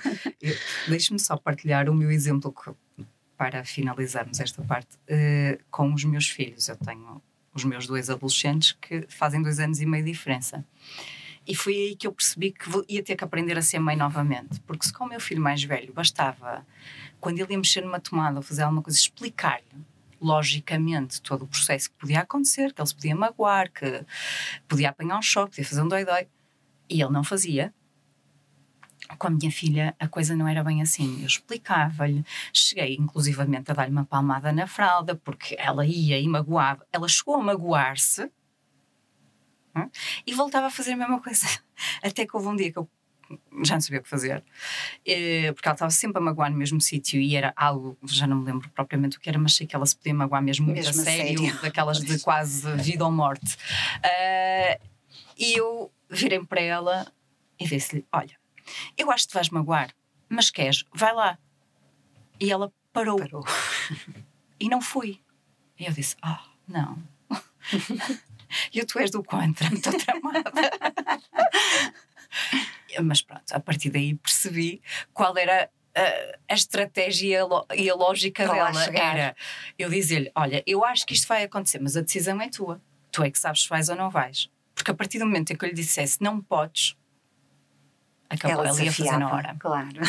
Deixe-me 0.87 1.19
só 1.19 1.37
partilhar 1.37 1.89
o 1.89 1.93
meu 1.93 2.11
exemplo 2.11 2.51
que, 2.51 2.71
para 3.37 3.63
finalizarmos 3.63 4.39
esta 4.39 4.61
parte 4.63 4.95
uh, 4.95 5.61
com 5.69 5.93
os 5.93 6.03
meus 6.03 6.29
filhos. 6.29 6.67
Eu 6.67 6.77
tenho 6.77 7.21
os 7.53 7.63
meus 7.65 7.85
dois 7.85 8.09
adolescentes 8.09 8.77
que 8.79 9.05
fazem 9.09 9.41
dois 9.41 9.59
anos 9.59 9.81
e 9.81 9.85
meio 9.85 10.05
de 10.05 10.11
diferença. 10.11 10.65
E 11.45 11.55
foi 11.55 11.73
aí 11.73 11.95
que 11.95 12.05
eu 12.05 12.11
percebi 12.11 12.51
que 12.51 12.69
ia 12.87 13.03
ter 13.03 13.15
que 13.15 13.23
aprender 13.23 13.57
a 13.57 13.61
ser 13.61 13.79
mãe 13.79 13.95
novamente. 13.95 14.59
Porque 14.61 14.85
se 14.85 14.93
com 14.93 15.05
o 15.05 15.09
meu 15.09 15.19
filho 15.19 15.41
mais 15.41 15.63
velho 15.63 15.91
bastava, 15.93 16.65
quando 17.19 17.39
ele 17.39 17.51
ia 17.51 17.57
mexer 17.57 17.81
numa 17.81 17.99
tomada 17.99 18.37
ou 18.37 18.43
fazer 18.43 18.63
alguma 18.63 18.81
coisa, 18.81 18.97
explicar-lhe 18.97 19.85
logicamente 20.21 21.19
todo 21.21 21.45
o 21.45 21.47
processo 21.47 21.89
que 21.89 21.97
podia 21.97 22.19
acontecer, 22.19 22.73
que 22.73 22.81
ele 22.81 22.87
se 22.87 22.95
podia 22.95 23.15
magoar, 23.15 23.71
que 23.71 24.05
podia 24.67 24.89
apanhar 24.89 25.17
um 25.17 25.21
choque, 25.21 25.51
podia 25.51 25.65
fazer 25.65 25.81
um 25.81 25.87
dói-dói. 25.87 26.27
E 26.87 27.01
ele 27.01 27.11
não 27.11 27.23
fazia. 27.23 27.73
Com 29.17 29.27
a 29.27 29.29
minha 29.31 29.51
filha 29.51 29.95
a 29.99 30.07
coisa 30.07 30.35
não 30.35 30.47
era 30.47 30.63
bem 30.63 30.81
assim. 30.81 31.21
Eu 31.21 31.27
explicava-lhe, 31.27 32.23
cheguei 32.53 32.95
inclusivamente 32.95 33.71
a 33.71 33.73
dar-lhe 33.73 33.91
uma 33.91 34.05
palmada 34.05 34.51
na 34.51 34.67
fralda, 34.67 35.15
porque 35.15 35.55
ela 35.57 35.85
ia 35.85 36.19
e 36.19 36.27
magoava. 36.27 36.85
Ela 36.93 37.07
chegou 37.07 37.35
a 37.35 37.43
magoar-se 37.43 38.31
Hum? 39.75 39.89
E 40.25 40.33
voltava 40.33 40.67
a 40.67 40.69
fazer 40.69 40.93
a 40.93 40.97
mesma 40.97 41.21
coisa. 41.21 41.47
Até 42.03 42.25
que 42.25 42.35
houve 42.35 42.47
um 42.47 42.55
dia 42.55 42.71
que 42.71 42.77
eu 42.77 42.89
já 43.63 43.75
não 43.75 43.81
sabia 43.81 43.99
o 43.99 44.03
que 44.03 44.09
fazer, 44.09 44.43
eh, 45.05 45.51
porque 45.53 45.67
ela 45.67 45.75
estava 45.75 45.91
sempre 45.91 46.21
a 46.21 46.21
magoar 46.21 46.51
no 46.51 46.57
mesmo 46.57 46.81
sítio 46.81 47.19
e 47.19 47.35
era 47.35 47.53
algo, 47.55 47.97
já 48.03 48.27
não 48.27 48.37
me 48.37 48.45
lembro 48.45 48.69
propriamente 48.71 49.17
o 49.17 49.21
que 49.21 49.29
era, 49.29 49.39
mas 49.39 49.55
sei 49.55 49.65
que 49.65 49.73
ela 49.75 49.85
se 49.85 49.95
podia 49.95 50.13
magoar 50.13 50.41
mesmo 50.41 50.65
muito 50.65 50.77
mesmo 50.77 51.01
a 51.01 51.05
sério, 51.05 51.39
sério, 51.39 51.59
daquelas 51.63 51.99
de 51.99 52.19
quase 52.19 52.69
vida 52.77 53.05
ou 53.05 53.11
morte. 53.11 53.55
Uh, 54.03 54.85
e 55.37 55.53
eu 55.53 55.91
virei 56.09 56.43
para 56.43 56.61
ela 56.61 57.11
e 57.59 57.67
disse-lhe: 57.67 58.05
Olha, 58.11 58.37
eu 58.97 59.09
acho 59.11 59.25
que 59.25 59.29
te 59.29 59.35
vais 59.35 59.49
magoar, 59.49 59.93
mas 60.27 60.49
queres, 60.49 60.83
vai 60.93 61.13
lá. 61.13 61.37
E 62.39 62.51
ela 62.51 62.71
parou. 62.91 63.17
parou. 63.17 63.45
E 64.59 64.69
não 64.69 64.79
fui. 64.79 65.19
E 65.79 65.85
eu 65.87 65.91
disse: 65.91 66.15
Ah, 66.21 66.43
oh, 66.45 66.71
não. 66.71 67.03
e 68.73 68.83
tu 68.85 68.99
és 68.99 69.11
do 69.11 69.23
contra, 69.23 69.67
estou 69.73 69.97
tramada. 69.97 70.51
Mas 73.03 73.21
pronto, 73.21 73.51
a 73.51 73.59
partir 73.59 73.89
daí 73.89 74.15
percebi 74.15 74.81
qual 75.13 75.37
era 75.37 75.69
a, 75.95 76.37
a 76.49 76.53
estratégia 76.53 77.41
e 77.75 77.89
a 77.89 77.95
lógica 77.95 78.45
Para 78.45 78.71
dela. 78.71 78.97
Era 78.97 79.35
eu 79.77 79.89
dizer-lhe: 79.89 80.31
Olha, 80.35 80.63
eu 80.65 80.83
acho 80.83 81.05
que 81.05 81.13
isto 81.13 81.27
vai 81.27 81.43
acontecer, 81.43 81.79
mas 81.79 81.95
a 81.95 82.01
decisão 82.01 82.41
é 82.41 82.49
tua. 82.49 82.81
Tu 83.11 83.23
é 83.23 83.31
que 83.31 83.39
sabes 83.39 83.63
se 83.63 83.69
vais 83.69 83.89
ou 83.89 83.95
não 83.95 84.09
vais. 84.09 84.49
Porque 84.73 84.91
a 84.91 84.93
partir 84.93 85.19
do 85.19 85.25
momento 85.25 85.51
em 85.51 85.55
que 85.55 85.65
eu 85.65 85.69
lhe 85.69 85.75
dissesse 85.75 86.21
não 86.21 86.41
podes, 86.41 86.95
acabou, 88.29 88.65
ela, 88.65 88.69
ela 88.69 88.83
ia 88.83 88.91
fazer 88.91 89.17
na 89.17 89.31
hora. 89.31 89.55
Claro. 89.59 90.01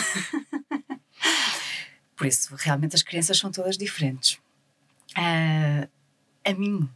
Por 2.17 2.27
isso, 2.27 2.55
realmente 2.57 2.95
as 2.95 3.03
crianças 3.03 3.39
são 3.39 3.51
todas 3.51 3.77
diferentes. 3.77 4.35
Uh, 5.17 5.89
a 6.45 6.55
mim 6.55 6.89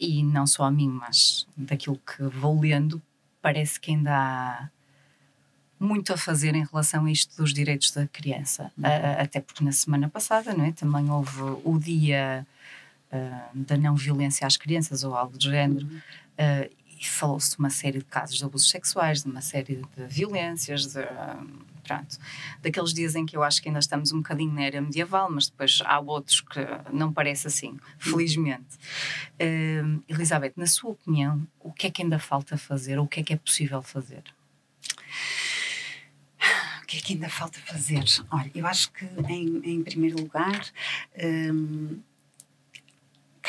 e 0.00 0.22
não 0.22 0.46
só 0.46 0.64
a 0.64 0.70
mim, 0.70 0.88
mas 0.88 1.46
daquilo 1.54 1.98
que 1.98 2.22
vou 2.22 2.58
lendo, 2.58 3.00
parece 3.42 3.78
que 3.78 3.90
ainda 3.90 4.10
há 4.12 4.68
muito 5.78 6.12
a 6.12 6.16
fazer 6.16 6.54
em 6.54 6.64
relação 6.64 7.04
a 7.04 7.12
isto 7.12 7.36
dos 7.36 7.52
direitos 7.52 7.90
da 7.90 8.06
criança. 8.06 8.72
Uhum. 8.76 8.84
Uh, 8.84 9.20
até 9.20 9.40
porque 9.40 9.62
na 9.62 9.72
semana 9.72 10.08
passada 10.08 10.54
não 10.54 10.64
é, 10.64 10.72
também 10.72 11.10
houve 11.10 11.40
o 11.64 11.78
dia 11.78 12.46
uh, 13.12 13.58
da 13.58 13.76
não 13.76 13.94
violência 13.94 14.46
às 14.46 14.56
crianças 14.56 15.04
ou 15.04 15.14
algo 15.14 15.36
do 15.36 15.44
género. 15.44 15.86
Uhum. 15.86 15.96
Uh, 15.96 16.80
e 17.00 17.06
falou-se 17.06 17.52
de 17.52 17.58
uma 17.58 17.70
série 17.70 17.98
de 17.98 18.04
casos 18.04 18.36
de 18.36 18.44
abusos 18.44 18.68
sexuais, 18.68 19.22
de 19.22 19.30
uma 19.30 19.40
série 19.40 19.76
de 19.76 20.06
violências, 20.06 20.86
de, 20.86 21.00
pronto, 21.90 22.18
daqueles 22.62 22.94
dias 22.94 23.16
em 23.16 23.26
que 23.26 23.36
eu 23.36 23.42
acho 23.42 23.60
que 23.60 23.68
ainda 23.68 23.80
estamos 23.80 24.12
um 24.12 24.18
bocadinho 24.18 24.52
na 24.52 24.62
era 24.62 24.80
medieval, 24.80 25.28
mas 25.28 25.48
depois 25.48 25.80
há 25.84 25.98
outros 25.98 26.40
que 26.40 26.60
não 26.92 27.12
parece 27.12 27.48
assim, 27.48 27.76
felizmente. 27.98 28.76
Uh, 29.34 30.00
Elizabeth, 30.08 30.52
na 30.56 30.66
sua 30.66 30.90
opinião, 30.92 31.44
o 31.58 31.72
que 31.72 31.88
é 31.88 31.90
que 31.90 32.02
ainda 32.02 32.20
falta 32.20 32.56
fazer 32.56 32.96
ou 32.96 33.06
o 33.06 33.08
que 33.08 33.20
é 33.20 33.22
que 33.24 33.32
é 33.32 33.36
possível 33.36 33.82
fazer? 33.82 34.22
O 36.80 36.86
que 36.90 36.98
é 36.98 37.00
que 37.00 37.12
ainda 37.14 37.28
falta 37.28 37.58
fazer? 37.60 38.04
Olha, 38.30 38.50
eu 38.54 38.66
acho 38.66 38.90
que 38.92 39.04
em, 39.28 39.60
em 39.64 39.82
primeiro 39.82 40.18
lugar 40.18 40.66
um, 41.52 42.00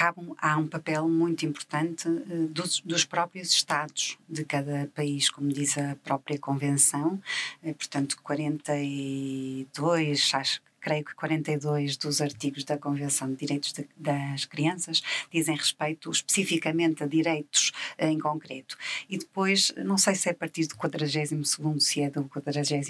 cabe, 0.02 0.20
há 0.40 0.58
um 0.58 0.66
papel 0.66 1.08
muito 1.08 1.46
importante 1.46 2.10
uh, 2.10 2.48
dos, 2.48 2.80
dos, 2.80 3.06
próprios 3.06 3.52
Estados 3.52 4.18
de 4.28 4.44
cada 4.44 4.90
país, 4.96 5.30
como 5.30 5.50
diz 5.50 5.78
a 5.78 5.96
própria 6.04 6.40
Convenção, 6.40 7.22
uh, 7.62 7.74
portanto, 7.76 8.18
42, 8.24 10.32
acho 10.34 10.60
creio 10.82 11.06
que 11.06 11.14
42 11.16 11.96
dos 11.98 12.22
artigos 12.22 12.64
da 12.64 12.78
Convenção 12.78 13.30
de 13.30 13.36
Direitos 13.38 13.72
de, 13.72 13.88
das 13.96 14.46
Crianças 14.46 15.02
dizem 15.32 15.56
respeito 15.56 16.10
especificamente 16.10 17.04
a 17.04 17.08
direitos 17.08 17.72
eh, 17.98 18.10
em 18.10 18.20
concreto. 18.20 18.76
E 19.10 19.18
depois, 19.18 19.72
não 19.78 19.98
sei 19.98 20.16
se 20.16 20.28
é 20.28 20.32
a 20.32 20.36
partir 20.36 20.68
do 20.68 20.76
42 20.76 21.48
se 21.84 22.02
é 22.02 22.10
do 22.10 22.24
43 22.26 22.88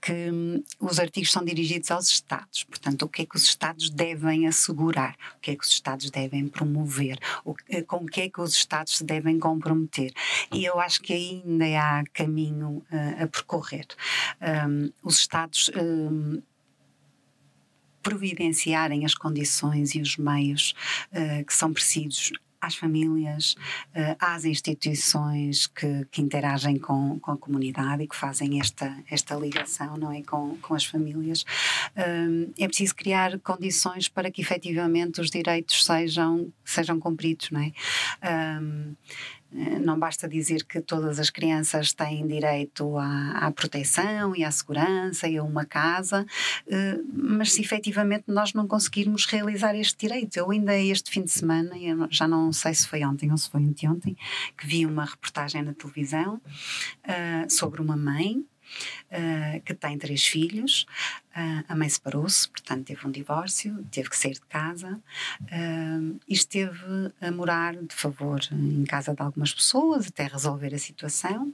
que 0.00 0.12
hum, 0.12 0.62
os 0.80 0.98
artigos 0.98 1.30
são 1.30 1.44
dirigidos 1.44 1.90
aos 1.90 2.08
Estados. 2.08 2.64
Portanto, 2.64 3.02
o 3.02 3.08
que 3.08 3.22
é 3.22 3.26
que 3.26 3.36
os 3.36 3.42
Estados 3.42 3.90
devem 3.90 4.46
assegurar, 4.46 5.16
o 5.36 5.40
que 5.40 5.50
é 5.50 5.56
que 5.56 5.64
os 5.64 5.70
Estados 5.70 6.10
devem 6.10 6.48
promover, 6.48 7.18
o, 7.44 7.54
eh, 7.68 7.82
com 7.82 7.98
o 7.98 8.06
que 8.06 8.22
é 8.22 8.28
que 8.28 8.40
os 8.40 8.54
Estados 8.54 8.98
se 8.98 9.04
devem 9.04 9.38
comprometer. 9.38 10.12
E 10.52 10.64
eu 10.64 10.80
acho 10.80 11.00
que 11.02 11.12
ainda 11.12 11.64
há 11.78 12.04
caminho 12.12 12.84
uh, 12.90 13.24
a 13.24 13.26
percorrer. 13.26 13.86
Um, 14.40 14.90
os 15.02 15.18
Estados 15.18 15.70
um, 15.76 16.42
providenciarem 18.08 19.04
as 19.04 19.14
condições 19.14 19.94
e 19.94 20.00
os 20.00 20.16
meios 20.16 20.74
uh, 21.12 21.44
que 21.44 21.52
são 21.52 21.72
precisos 21.72 22.32
às 22.60 22.74
famílias, 22.74 23.54
uh, 23.94 24.16
às 24.18 24.44
instituições 24.44 25.66
que, 25.66 26.06
que 26.10 26.22
interagem 26.22 26.78
com, 26.78 27.20
com 27.20 27.32
a 27.32 27.36
comunidade 27.36 28.02
e 28.02 28.08
que 28.08 28.16
fazem 28.16 28.58
esta, 28.60 28.96
esta 29.10 29.34
ligação 29.36 29.96
não 29.96 30.10
é? 30.10 30.22
com, 30.22 30.56
com 30.56 30.74
as 30.74 30.84
famílias. 30.84 31.42
Uh, 31.96 32.50
é 32.58 32.66
preciso 32.66 32.94
criar 32.94 33.38
condições 33.40 34.08
para 34.08 34.30
que 34.30 34.40
efetivamente 34.40 35.20
os 35.20 35.30
direitos 35.30 35.84
sejam, 35.84 36.50
sejam 36.64 36.98
cumpridos. 36.98 37.50
Não 37.50 37.60
é? 37.60 37.72
Eh, 39.54 39.78
não 39.78 39.98
basta 39.98 40.28
dizer 40.28 40.64
que 40.64 40.80
todas 40.80 41.18
as 41.18 41.30
crianças 41.30 41.92
têm 41.92 42.26
direito 42.26 42.98
à, 42.98 43.46
à, 43.46 43.50
proteção 43.50 44.36
e 44.36 44.44
à 44.44 44.50
segurança 44.50 45.26
e 45.26 45.38
a 45.38 45.42
uma 45.42 45.64
casa, 45.64 46.26
eh, 46.66 46.98
mas 47.12 47.52
se 47.52 47.62
efetivamente 47.62 48.24
nós 48.28 48.52
não 48.52 48.66
conseguirmos 48.66 49.24
realizar 49.24 49.74
este 49.74 50.06
direito. 50.06 50.36
Eu 50.36 50.50
ainda 50.50 50.78
este 50.78 51.10
fim 51.10 51.22
de 51.22 51.30
semana, 51.30 51.74
já 52.10 52.28
não 52.28 52.52
sei 52.52 52.74
se 52.74 52.86
foi 52.86 53.04
ontem 53.04 53.30
ou 53.30 53.38
se 53.38 53.48
foi 53.48 53.62
anteontem, 53.62 54.16
que 54.56 54.66
vi 54.66 54.84
uma 54.84 55.04
reportagem 55.04 55.62
na 55.62 55.72
televisão 55.72 56.40
eh, 57.04 57.46
sobre 57.48 57.80
uma 57.80 57.96
mãe 57.96 58.44
uh, 59.12 59.60
que 59.62 59.74
tem 59.74 59.98
três 59.98 60.26
filhos. 60.26 60.86
Uh, 61.36 61.64
a 61.68 61.76
mãe 61.76 61.88
separou-se, 61.88 62.48
portanto 62.48 62.86
teve 62.86 63.06
um 63.06 63.10
divórcio, 63.10 63.84
teve 63.92 64.10
que 64.10 64.16
sair 64.16 64.34
de 64.34 64.46
casa 64.48 64.98
uh, 65.42 66.20
e 66.26 66.34
esteve 66.34 67.12
a 67.20 67.30
morar 67.30 67.76
de 67.76 67.94
favor 67.94 68.40
em 68.50 68.84
casa 68.84 69.14
de 69.14 69.22
algumas 69.22 69.54
pessoas 69.54 70.08
até 70.08 70.26
resolver 70.26 70.74
a 70.74 70.78
situação. 70.78 71.52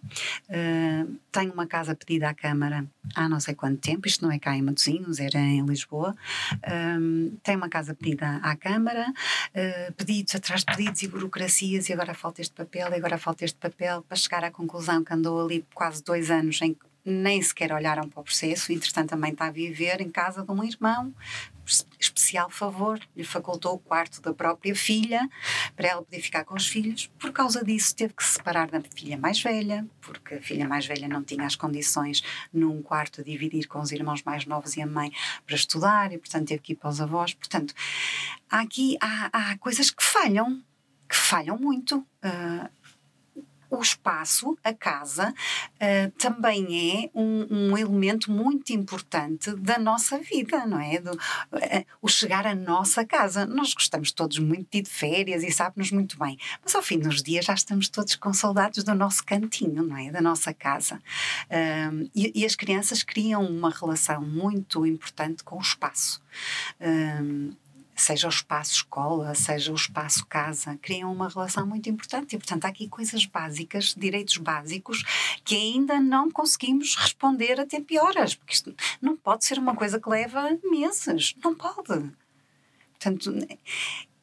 Tem 1.31 1.51
uma 1.51 1.67
casa 1.67 1.95
pedida 1.95 2.29
à 2.29 2.35
Câmara 2.35 2.87
há 3.15 3.29
não 3.29 3.41
sei 3.41 3.55
quanto 3.55 3.81
tempo, 3.81 4.07
isto 4.07 4.25
não 4.25 4.33
é 4.33 4.39
cá 4.39 4.57
em 4.57 4.63
Matosinhos, 4.63 5.19
era 5.19 5.39
em 5.39 5.65
Lisboa. 5.67 6.15
tem 7.43 7.57
uma 7.57 7.69
casa 7.69 7.95
pedida 7.95 8.37
à 8.43 8.57
Câmara, 8.57 9.13
pedidos 9.97 10.35
atrás 10.35 10.61
de 10.61 10.67
pedidos 10.67 11.03
e 11.03 11.09
burocracias, 11.09 11.89
e 11.89 11.93
agora 11.93 12.15
falta 12.15 12.41
este 12.41 12.55
papel, 12.55 12.91
e 12.93 12.95
agora 12.95 13.19
falta 13.19 13.45
este 13.45 13.59
papel, 13.59 14.03
para 14.03 14.17
chegar 14.17 14.45
à 14.45 14.51
conclusão 14.51 15.05
que 15.05 15.13
andou 15.13 15.45
ali 15.45 15.65
quase 15.75 16.03
dois 16.03 16.31
anos 16.31 16.61
em 16.63 16.77
nem 17.05 17.43
sequer 17.43 17.73
olharam 17.73 18.09
para 18.09 18.21
o 18.21 18.25
processo, 18.25 18.73
entretanto 18.73 19.11
também 19.11 19.33
está 19.33 19.47
a 19.47 19.51
viver 19.51 20.01
em 20.01 20.11
casa 20.11 20.43
de 20.43 20.51
um 20.51 20.65
irmão, 20.65 21.15
especial 21.99 22.51
favor, 22.51 23.01
lhe 23.17 23.25
facultou 23.25 23.75
o 23.75 23.79
quarto 23.79 24.21
da 24.21 24.33
própria 24.33 24.75
filha 24.75 25.29
para 25.75 25.89
ela 25.89 26.03
poder 26.03 26.21
ficar 26.21 26.45
com 26.45 26.55
os 26.55 26.67
filhos. 26.67 27.11
Por 27.19 27.33
causa 27.33 27.65
disso, 27.65 27.95
teve 27.95 28.13
que 28.15 28.25
se 28.25 28.35
separar 28.35 28.71
da 28.71 28.81
filha 28.81 29.17
mais 29.17 29.41
velha, 29.41 29.87
porque 30.01 30.35
a 30.35 30.43
filha 30.43 30.69
mais 30.69 30.87
velha 30.87 31.09
não 31.09 31.23
tinha 31.23 31.47
as 31.47 31.57
condições 31.57 32.23
num 32.53 32.83
quarto 32.83 33.21
a 33.21 33.25
dividir 33.25 33.67
com 33.67 33.81
os 33.81 33.93
irmãos 33.93 34.23
mais 34.23 34.47
novos 34.47 34.77
e 34.77 34.83
a 34.83 34.87
mãe 34.87 35.13
para 35.47 35.57
estudar, 35.57 36.13
e 36.13 36.19
portanto 36.19 36.49
teve 36.49 36.63
que 36.63 36.73
ir 36.73 36.77
para 36.77 36.91
os 36.91 37.01
avós. 37.01 37.35
Portanto, 37.35 37.75
há 38.51 38.61
aqui 38.61 38.97
há, 39.01 39.31
há 39.33 39.59
coisas 39.59 39.91
que 39.91 40.03
falham, 40.03 40.63
que 41.09 41.17
falham 41.17 41.59
muito. 41.59 41.99
Uh, 42.25 42.69
o 43.77 43.83
espaço, 43.83 44.57
a 44.63 44.73
casa, 44.73 45.31
uh, 45.31 46.11
também 46.19 47.05
é 47.05 47.11
um, 47.15 47.47
um, 47.51 47.79
elemento 47.79 48.31
muito 48.31 48.73
importante 48.73 49.55
da 49.57 49.79
nossa 49.79 50.19
vida, 50.19 50.67
não 50.67 50.81
é? 50.81 51.01
Do, 51.01 51.13
uh, 51.13 51.87
o 52.01 52.09
chegar 52.09 52.47
à 52.47 52.55
nossa 52.55 53.05
casa. 53.05 53.47
Nós 53.47 53.75
gostamos 53.75 54.13
todos 54.13 54.39
muito 54.39 54.69
de 54.71 54.79
ir 54.79 54.83
de 54.83 54.91
férias 54.91 55.43
e 55.43 55.51
sabe-nos 55.51 55.91
muito 55.91 56.19
bem, 56.19 56.39
mas 56.63 56.75
ao 56.75 56.83
fim 56.83 56.99
dos 56.99 57.23
dias 57.23 57.45
já 57.45 57.55
estamos 57.55 57.89
todos 57.89 58.17
com 58.17 58.33
saudades 58.33 58.85
do 58.85 58.95
nosso 58.95 59.25
cantinho, 59.25 59.83
não 59.83 59.97
é? 59.97 60.11
Da 60.11 60.21
nossa 60.21 60.53
casa. 60.53 60.97
Uh, 61.51 62.11
e, 62.15 62.33
e, 62.35 62.45
as 62.45 62.55
crianças 62.55 63.03
criam 63.03 63.45
uma 63.45 63.71
relação 63.71 64.23
muito 64.23 64.87
importante 64.87 65.43
com 65.43 65.57
o 65.57 65.61
espaço 65.61 66.23
seja 67.97 68.27
o 68.27 68.31
espaço 68.31 68.73
escola, 68.73 69.35
seja 69.35 69.73
o 69.73 69.75
espaço 69.75 70.27
casa, 70.27 70.79
criam 70.81 71.13
uma 71.13 71.29
relação 71.29 71.67
muito 71.67 71.89
importante. 71.89 72.35
E, 72.35 72.39
portanto, 72.39 72.65
há 72.65 72.69
aqui 72.69 72.89
coisas 72.89 73.25
básicas, 73.27 73.95
direitos 73.97 74.37
básicos, 74.39 75.03
que 75.45 75.55
ainda 75.57 76.01
não 76.01 76.31
conseguimos 76.31 76.95
responder 76.97 77.61
a 77.61 77.67
tempo 77.67 77.93
e 77.93 77.99
horas, 77.99 78.35
porque 78.35 78.55
isto 78.55 78.75
não 79.01 79.17
pode 79.17 79.45
ser 79.45 79.59
uma 79.59 79.75
coisa 79.75 80.01
que 80.01 80.09
leva 80.09 80.59
meses. 80.65 81.35
Não 81.43 81.55
pode. 81.55 82.11
Portanto, 82.93 83.33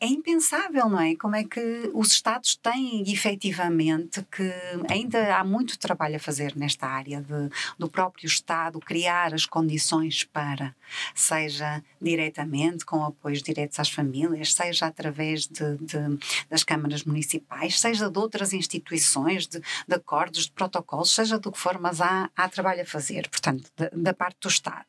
é 0.01 0.07
impensável, 0.07 0.89
não 0.89 0.99
é? 0.99 1.15
Como 1.15 1.35
é 1.35 1.43
que 1.43 1.91
os 1.93 2.11
Estados 2.11 2.55
têm 2.55 3.03
efetivamente 3.07 4.25
que 4.31 4.51
ainda 4.89 5.37
há 5.37 5.43
muito 5.43 5.77
trabalho 5.77 6.15
a 6.15 6.19
fazer 6.19 6.55
nesta 6.55 6.87
área 6.87 7.21
de, 7.21 7.49
do 7.77 7.87
próprio 7.87 8.25
Estado 8.25 8.79
criar 8.79 9.31
as 9.31 9.45
condições 9.45 10.23
para, 10.23 10.75
seja 11.13 11.83
diretamente 12.01 12.83
com 12.83 13.05
apoios 13.05 13.43
diretos 13.43 13.79
às 13.79 13.91
famílias, 13.91 14.55
seja 14.55 14.87
através 14.87 15.45
de, 15.45 15.77
de 15.77 16.17
das 16.49 16.63
câmaras 16.63 17.03
municipais, 17.03 17.79
seja 17.79 18.09
de 18.09 18.17
outras 18.17 18.53
instituições, 18.53 19.45
de, 19.45 19.59
de, 19.59 19.95
acordos, 19.95 20.45
de 20.45 20.51
protocolos, 20.51 21.13
seja 21.13 21.37
do 21.37 21.51
que 21.51 21.59
for, 21.59 21.79
mas 21.79 22.01
há, 22.01 22.27
há 22.35 22.49
trabalho 22.49 22.81
a 22.81 22.85
fazer, 22.85 23.29
portanto, 23.29 23.71
da, 23.77 23.91
da 23.93 24.13
parte 24.15 24.37
do 24.41 24.47
Estado. 24.47 24.87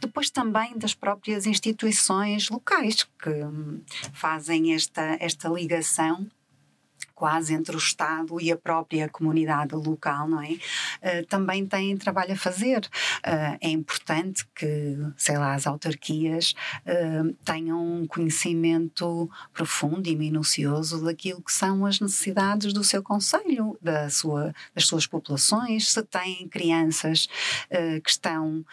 Depois 0.00 0.30
também 0.30 0.78
das 0.78 0.94
próprias 0.94 1.44
instituições 1.44 2.48
locais 2.48 3.04
que 3.22 3.30
fazem 4.14 4.45
fazem 4.46 4.74
esta, 4.74 5.16
esta 5.20 5.48
ligação 5.48 6.28
quase 7.14 7.54
entre 7.54 7.74
o 7.74 7.78
Estado 7.78 8.38
e 8.38 8.52
a 8.52 8.56
própria 8.58 9.08
comunidade 9.08 9.74
local, 9.74 10.28
não 10.28 10.42
é? 10.42 10.50
Uh, 10.50 11.26
também 11.30 11.66
têm 11.66 11.96
trabalho 11.96 12.34
a 12.34 12.36
fazer. 12.36 12.80
Uh, 12.80 13.56
é 13.58 13.70
importante 13.70 14.46
que, 14.54 14.98
sei 15.16 15.38
lá, 15.38 15.54
as 15.54 15.66
autarquias 15.66 16.54
uh, 16.84 17.32
tenham 17.42 18.02
um 18.02 18.06
conhecimento 18.06 19.30
profundo 19.54 20.06
e 20.08 20.14
minucioso 20.14 21.02
daquilo 21.02 21.40
que 21.40 21.52
são 21.52 21.86
as 21.86 22.00
necessidades 22.00 22.74
do 22.74 22.84
seu 22.84 23.02
conselho, 23.02 23.78
da 23.80 24.10
sua, 24.10 24.54
das 24.74 24.86
suas 24.86 25.06
populações, 25.06 25.90
se 25.90 26.02
têm 26.02 26.46
crianças 26.48 27.28
que 28.04 28.10
estão 28.10 28.64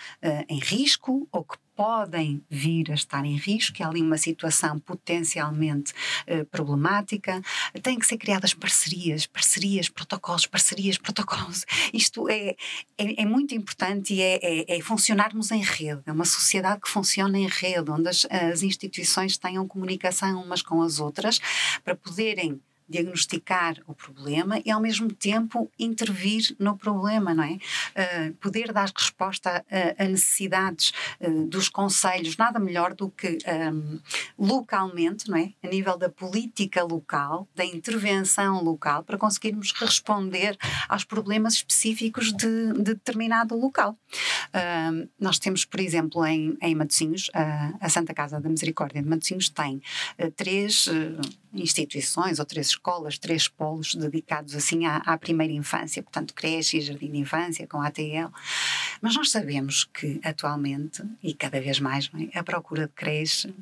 em 0.50 0.60
risco 0.60 1.28
ou 1.32 1.46
que 1.46 1.58
podem 1.76 2.44
vir 2.50 2.92
a 2.92 2.94
estar 2.94 3.26
em 3.26 3.36
risco, 3.36 3.82
há 3.82 3.88
ali 3.88 4.02
uma 4.02 4.18
situação 4.18 4.80
potencialmente 4.80 5.94
eh, 6.28 6.44
problemática. 6.44 7.42
Têm 7.82 7.98
que 7.98 8.06
ser 8.06 8.18
criadas 8.18 8.54
parcerias, 8.54 9.26
parcerias, 9.26 9.90
protocolos, 9.90 10.46
parcerias, 10.46 10.98
protocolos. 10.98 11.66
Isto 11.94 12.30
é, 12.30 12.56
é, 12.98 13.22
é 13.24 13.26
muito 13.26 13.56
importante 13.56 14.14
e 14.14 14.22
é, 14.22 14.40
é, 14.42 14.78
é, 14.78 14.82
funcionarmos 14.82 15.52
em 15.52 15.62
rede. 15.62 16.02
É 16.06 16.12
uma 16.12 16.26
sociedade 16.26 16.82
que 16.82 16.90
funciona 16.90 17.38
em 17.38 17.48
rede, 17.48 17.90
onde 17.90 18.10
as, 18.10 18.26
as 18.30 18.62
instituições 18.64 19.38
tenham 19.38 19.68
comunicação 19.68 20.42
umas 20.42 20.62
com 20.62 20.82
as 20.82 21.00
outras 21.00 21.40
para 21.84 21.96
poderem 21.96 22.60
diagnosticar 22.88 23.78
o 23.88 23.94
problema 23.94 24.62
e 24.66 24.72
ao 24.72 24.82
mesmo 24.82 25.12
tempo 25.14 25.72
intervir 25.78 26.56
no 26.60 26.78
problema, 26.78 27.34
não 27.34 27.44
é? 27.44 27.54
Uh, 27.54 28.34
poder 28.36 28.72
dar 28.72 28.92
resposta 28.96 29.64
a, 29.70 30.04
a 30.04 30.08
necessidades 30.08 30.92
uh, 31.20 31.46
dos 31.48 31.70
conselhos, 31.70 32.38
nada 32.38 32.60
melhor 32.60 32.94
do 32.94 33.10
que 33.10 33.38
um, 33.74 34.00
localmente, 34.38 35.30
não 35.30 35.38
é? 35.38 35.54
A 35.64 35.68
nível 35.68 35.98
da 35.98 36.10
política 36.10 36.84
local, 36.84 37.48
da 37.56 37.66
intervenção 37.66 38.64
local, 38.64 39.04
para 39.04 39.18
conseguirmos 39.18 39.72
responder 39.72 40.58
aos 40.88 41.04
problemas 41.04 41.56
específicos 41.56 42.32
de, 42.34 42.74
de 42.74 42.94
determinado 42.94 43.56
local. 43.56 43.98
Uh, 44.50 45.10
nós 45.20 45.40
temos, 45.40 45.66
por 45.66 45.80
exemplo, 45.80 46.26
em, 46.26 46.58
em 46.62 46.76
Matosinhos, 46.76 47.30
a 47.80 47.90
Santa 47.90 48.14
Casa 48.14 48.40
da 48.40 48.50
Misericórdia 48.50 49.02
de 49.02 49.08
Matosinhos 49.08 49.50
tem 49.50 49.82
três 50.36 50.90
instituições 51.54 52.40
ou 52.40 52.46
três 52.46 52.68
escolas, 52.68 53.18
três 53.18 53.48
polos 53.48 53.96
dedicados 53.96 54.56
assim 54.56 54.86
à, 54.86 54.98
à 54.98 55.18
primeira 55.18 55.54
infância, 55.54 56.02
portanto 56.02 56.34
creche 56.34 56.78
e 56.78 56.82
jardim 56.82 57.12
de 57.12 57.18
infância 57.18 57.68
com 57.68 57.82
ATL. 57.82 58.32
Mas 59.02 59.16
nós 59.16 59.32
sabemos 59.32 59.86
que 59.86 60.20
atualmente, 60.24 61.04
e 61.22 61.34
cada 61.34 61.62
vez 61.62 61.80
mais, 61.80 62.10
é? 62.34 62.40
a 62.40 62.44
procura 62.44 62.88
de 62.88 62.94
creche 62.94 63.54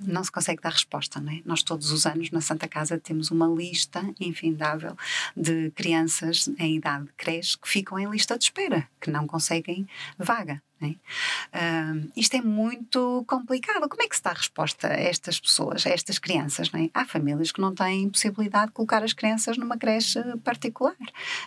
não 0.00 0.24
se 0.24 0.32
consegue 0.32 0.60
dar 0.60 0.72
resposta, 0.72 1.20
não 1.20 1.32
é? 1.32 1.40
Nós 1.44 1.62
todos 1.62 1.92
os 1.92 2.04
anos 2.04 2.30
na 2.30 2.40
Santa 2.40 2.66
Casa 2.66 2.98
temos 2.98 3.30
uma 3.30 3.46
lista 3.46 4.02
infindável 4.18 4.96
de 5.36 5.70
crianças 5.70 6.48
em 6.58 6.76
idade 6.76 7.06
de 7.06 7.12
creche 7.12 7.56
que 7.58 7.68
ficam 7.68 7.98
em 7.98 8.10
lista 8.10 8.36
de 8.36 8.44
espera, 8.44 8.88
que 9.00 9.10
não 9.10 9.26
conseguem 9.26 9.86
vaga. 10.18 10.60
É? 10.80 10.86
Uh, 10.86 12.10
isto 12.16 12.36
é 12.36 12.40
muito 12.40 13.24
complicado. 13.26 13.88
Como 13.88 14.02
é 14.02 14.08
que 14.08 14.16
se 14.16 14.22
dá 14.22 14.32
resposta 14.32 14.86
a 14.86 14.92
estas 14.92 15.40
pessoas, 15.40 15.84
a 15.86 15.90
estas 15.90 16.18
crianças? 16.18 16.70
É? 16.72 16.88
Há 16.94 17.04
famílias 17.04 17.50
que 17.50 17.60
não 17.60 17.74
têm 17.74 18.08
possibilidade 18.08 18.68
de 18.68 18.72
colocar 18.72 19.02
as 19.02 19.12
crianças 19.12 19.58
numa 19.58 19.76
creche 19.76 20.22
particular. 20.44 20.94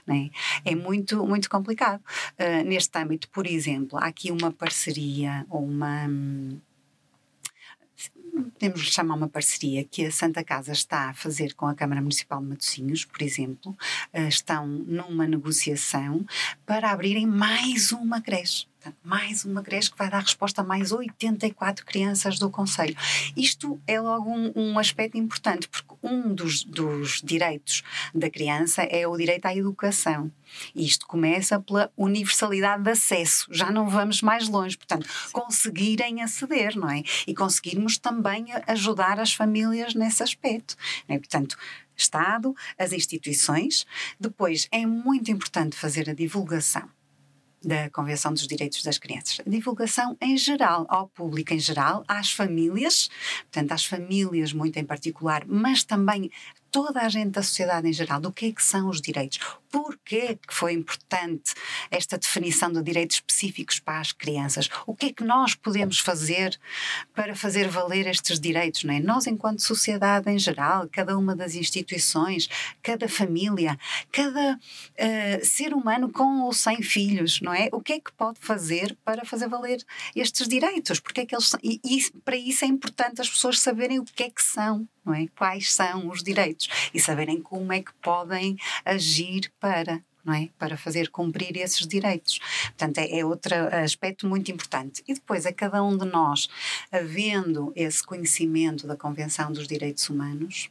É? 0.08 0.72
é? 0.72 0.76
muito, 0.76 1.26
muito 1.26 1.50
complicado. 1.50 2.02
Uh, 2.38 2.67
neste 2.67 2.98
âmbito, 2.98 3.30
por 3.30 3.48
exemplo, 3.48 3.98
há 3.98 4.08
aqui 4.08 4.32
uma 4.32 4.52
parceria 4.52 5.46
ou 5.50 5.63
uma 5.63 6.10
podemos 8.54 8.82
chamar 8.82 9.15
uma 9.15 9.28
parceria 9.28 9.84
que 9.84 10.06
a 10.06 10.12
Santa 10.12 10.44
Casa 10.44 10.72
está 10.72 11.10
a 11.10 11.13
fazer 11.13 11.54
com 11.54 11.67
a 11.67 11.76
Câmara 11.76 12.02
Municipal 12.02 12.41
de 12.41 12.48
Matosinhos, 12.48 13.06
por 13.06 13.22
exemplo, 13.22 13.76
uh, 14.13 14.28
estão 14.28 14.65
numa 14.67 15.28
negociação 15.28 16.26
para 16.65 16.91
abrirem 16.91 17.28
mais 17.28 17.91
uma 17.91 18.22
creche 18.22 18.71
mais 19.04 19.46
uma 19.46 19.62
creche 19.62 19.91
que 19.91 19.98
vai 19.98 20.10
dar 20.10 20.22
resposta 20.22 20.62
a 20.62 20.63
mais 20.63 20.91
84 20.91 21.86
crianças 21.86 22.39
do 22.39 22.50
Conselho. 22.50 22.96
Isto 23.36 23.80
é 23.86 24.00
logo 24.00 24.30
um, 24.30 24.52
um 24.56 24.80
aspecto 24.80 25.17
importante, 25.17 25.67
porque 25.67 25.96
um 26.02 26.34
dos, 26.34 26.63
dos, 26.63 27.22
direitos 27.22 27.84
da 28.13 28.30
criança 28.30 28.82
é 28.84 29.08
o 29.08 29.15
direito 29.15 29.46
à 29.46 29.56
educação. 29.56 30.32
Isto 30.76 31.06
começa 31.06 31.60
pela 31.60 31.91
universalidade 31.96 32.84
de 32.84 32.91
acesso, 32.91 33.48
já 33.52 33.72
não 33.72 33.89
vamos 33.89 34.22
mais 34.22 34.48
longe, 34.48 34.78
portanto, 34.78 35.08
conseguirem 35.32 36.22
aceder, 36.22 36.76
não 36.76 36.89
é? 36.89 37.04
E 37.28 37.34
conseguirmos 37.34 37.98
também 37.98 38.48
ajudar 38.67 39.20
as 39.20 39.34
famílias 39.34 39.94
nesse 39.94 40.24
aspecto. 40.24 40.76
É? 41.08 41.17
Portanto, 41.17 41.58
Estado, 41.96 42.56
as 42.80 42.94
instituições. 42.94 43.86
Depois, 44.20 44.67
é 44.72 44.86
muito 44.86 45.30
importante 45.30 45.76
fazer 45.76 46.10
a 46.10 46.13
divulgação 46.13 46.89
da 47.63 47.89
Convenção 47.89 48.34
dos 48.34 48.47
Direitos 48.47 48.84
das 48.84 48.97
Crianças. 48.97 49.39
A 49.45 49.50
divulgação 49.50 50.17
em 50.19 50.38
geral, 50.38 50.86
ao 50.89 51.08
público 51.08 51.54
em 51.54 51.60
geral, 51.60 52.04
às 52.08 52.32
famílias, 52.32 53.10
portanto, 53.52 53.71
às 53.71 53.86
famílias 53.86 54.54
muito 54.54 54.78
em 54.78 54.86
particular, 54.86 55.43
mas 55.45 55.84
também 55.84 56.32
toda 56.72 57.02
a 57.02 57.10
gente 57.10 57.32
da 57.32 57.44
sociedade 57.44 57.88
em 57.88 57.94
geral 57.94 58.20
do 58.20 58.32
que 58.32 58.48
é 58.48 58.52
que 58.52 58.64
são 58.64 58.88
os 58.88 59.02
direitos, 59.02 59.40
porquê 59.70 60.38
que 60.48 60.54
foi 60.54 60.74
importante 60.74 61.54
esta 61.90 62.18
definição 62.18 62.72
de 62.72 62.82
direitos 62.82 63.18
específicos 63.18 63.80
para 63.80 64.00
as 64.00 64.12
crianças, 64.12 64.70
o 64.88 64.96
que 64.96 65.08
é 65.08 65.14
que 65.14 65.24
nós 65.24 65.54
podemos 65.54 66.00
fazer 66.00 66.60
para 67.14 67.36
fazer 67.36 67.68
valer 67.68 68.08
estes 68.08 68.40
direitos, 68.40 68.84
não 68.84 68.94
é? 68.94 69.00
Nós, 69.00 69.28
enquanto 69.28 69.62
sociedade 69.62 70.30
em 70.30 70.40
geral, 70.40 70.88
cada 70.92 71.18
uma 71.18 71.36
das 71.36 71.56
instituições, 71.56 72.50
cada 72.82 73.08
família, 73.08 73.78
cada 74.12 74.56
uh, 74.56 75.45
ser 75.45 75.74
humano 75.74 76.12
com 76.12 76.41
ou 76.41 76.54
sem 76.54 76.82
filhos, 76.82 77.41
não 77.41 77.54
é? 77.54 77.70
O 77.72 77.82
que 77.82 77.93
é 77.93 78.00
que 78.00 78.12
pode 78.14 78.39
fazer 78.39 78.98
para 79.04 79.26
fazer 79.26 79.48
valer 79.48 79.84
estes 80.16 80.48
direitos? 80.48 81.00
Porque 81.00 81.22
é 81.22 81.26
que 81.26 81.36
eles 81.36 81.50
são, 81.50 81.60
e, 81.64 81.80
e 81.84 82.12
para 82.24 82.36
isso 82.36 82.64
é 82.64 82.68
importante 82.68 83.22
as 83.22 83.30
pessoas 83.30 83.60
saberem 83.60 84.00
o 84.00 84.06
que 84.06 84.24
é 84.24 84.30
que 84.30 84.43
são 84.43 84.88
não 85.06 85.14
é? 85.14 85.28
Quais 85.36 85.74
são 85.74 86.10
os 86.10 86.24
direitos 86.24 86.68
e 86.93 86.99
saberem 86.99 87.41
como 87.41 87.72
é 87.74 87.82
que 87.82 87.93
podem 88.02 88.58
agir 88.86 89.52
para 89.60 90.02
não 90.24 90.34
é? 90.34 90.49
Para 90.58 90.78
fazer 90.78 91.10
cumprir 91.10 91.58
esses 91.58 91.88
direitos. 91.88 92.39
Portanto, 92.66 92.99
é, 92.99 93.20
é 93.20 93.26
outro 93.26 93.56
aspecto 93.84 94.28
muito 94.28 94.52
importante. 94.52 95.04
E 95.08 95.16
depois, 95.16 95.45
a 95.45 95.52
cada 95.52 95.84
um 95.84 95.97
de 95.97 96.06
nós, 96.06 96.47
havendo 96.91 97.74
esse 97.76 98.04
conhecimento 98.04 98.86
da 98.86 98.95
Convenção 98.95 99.52
dos 99.52 99.68
Direitos 99.68 100.08
Humanos, 100.10 100.70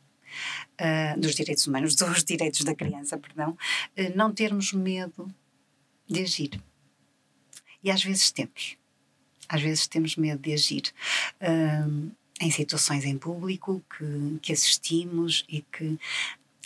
uh, 0.81 1.21
dos 1.21 1.35
direitos 1.35 1.67
humanos, 1.67 1.95
dos 1.97 2.25
direitos 2.25 2.65
da 2.65 2.75
criança, 2.75 3.19
perdão, 3.19 3.51
uh, 3.51 4.17
não 4.17 4.33
termos 4.33 4.73
medo 4.73 5.33
de 6.07 6.23
agir. 6.23 6.61
E 7.83 7.91
às 7.91 8.03
vezes 8.03 8.31
temos. 8.31 8.77
Às 9.49 9.63
vezes 9.63 9.89
temos 9.89 10.17
medo 10.17 10.41
de 10.41 10.53
agir. 10.53 10.93
Uh, 11.41 12.11
em 12.41 12.51
situações 12.51 13.05
em 13.05 13.19
público 13.19 13.83
que, 13.97 14.39
que 14.41 14.53
assistimos 14.53 15.45
e 15.49 15.63
que 15.63 15.99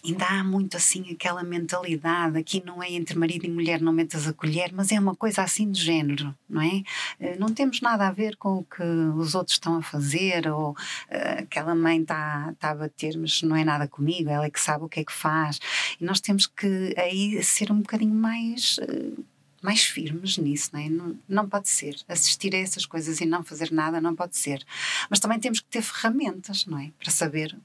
ainda 0.04 0.26
há 0.26 0.44
muito 0.44 0.76
assim 0.76 1.10
aquela 1.10 1.42
mentalidade, 1.42 2.38
aqui 2.38 2.62
não 2.64 2.82
é 2.82 2.92
entre 2.92 3.18
marido 3.18 3.46
e 3.46 3.50
mulher, 3.50 3.80
não 3.80 3.92
metas 3.92 4.28
a 4.28 4.32
colher, 4.32 4.70
mas 4.72 4.92
é 4.92 5.00
uma 5.00 5.16
coisa 5.16 5.42
assim 5.42 5.70
de 5.70 5.80
género, 5.80 6.34
não 6.48 6.60
é? 6.60 6.82
Eh, 7.18 7.36
não 7.36 7.48
temos 7.48 7.80
nada 7.80 8.06
a 8.06 8.12
ver 8.12 8.36
com 8.36 8.58
o 8.58 8.64
que 8.64 8.82
os 8.82 9.34
outros 9.34 9.56
estão 9.56 9.78
a 9.78 9.82
fazer, 9.82 10.46
ou 10.46 10.72
uh, 10.72 11.38
aquela 11.38 11.74
mãe 11.74 12.02
está 12.02 12.54
tá 12.58 12.70
a 12.70 12.74
bater, 12.74 13.16
mas 13.16 13.42
não 13.42 13.56
é 13.56 13.64
nada 13.64 13.88
comigo, 13.88 14.28
ela 14.28 14.44
é 14.44 14.50
que 14.50 14.60
sabe 14.60 14.84
o 14.84 14.88
que 14.88 15.00
é 15.00 15.04
que 15.04 15.12
faz. 15.12 15.58
E 15.98 16.04
nós 16.04 16.20
temos 16.20 16.46
que 16.46 16.94
aí 16.98 17.42
ser 17.42 17.72
um 17.72 17.80
bocadinho 17.80 18.14
mais. 18.14 18.78
Uh, 18.78 19.24
mais 19.64 19.82
firmes 19.82 20.36
nisso, 20.36 20.68
não, 20.74 20.80
é? 20.80 20.88
não, 20.90 21.18
não 21.26 21.48
pode 21.48 21.70
ser. 21.70 21.96
Assistir 22.06 22.54
a 22.54 22.58
essas 22.58 22.84
coisas 22.84 23.18
e 23.22 23.24
não 23.24 23.42
fazer 23.42 23.72
nada 23.72 23.98
não 23.98 24.14
pode 24.14 24.36
ser. 24.36 24.62
Mas 25.08 25.18
também 25.18 25.40
temos 25.40 25.60
que 25.60 25.66
ter 25.66 25.80
ferramentas, 25.80 26.66
não 26.66 26.78
é? 26.78 26.92
Para 26.98 27.10
saber, 27.10 27.56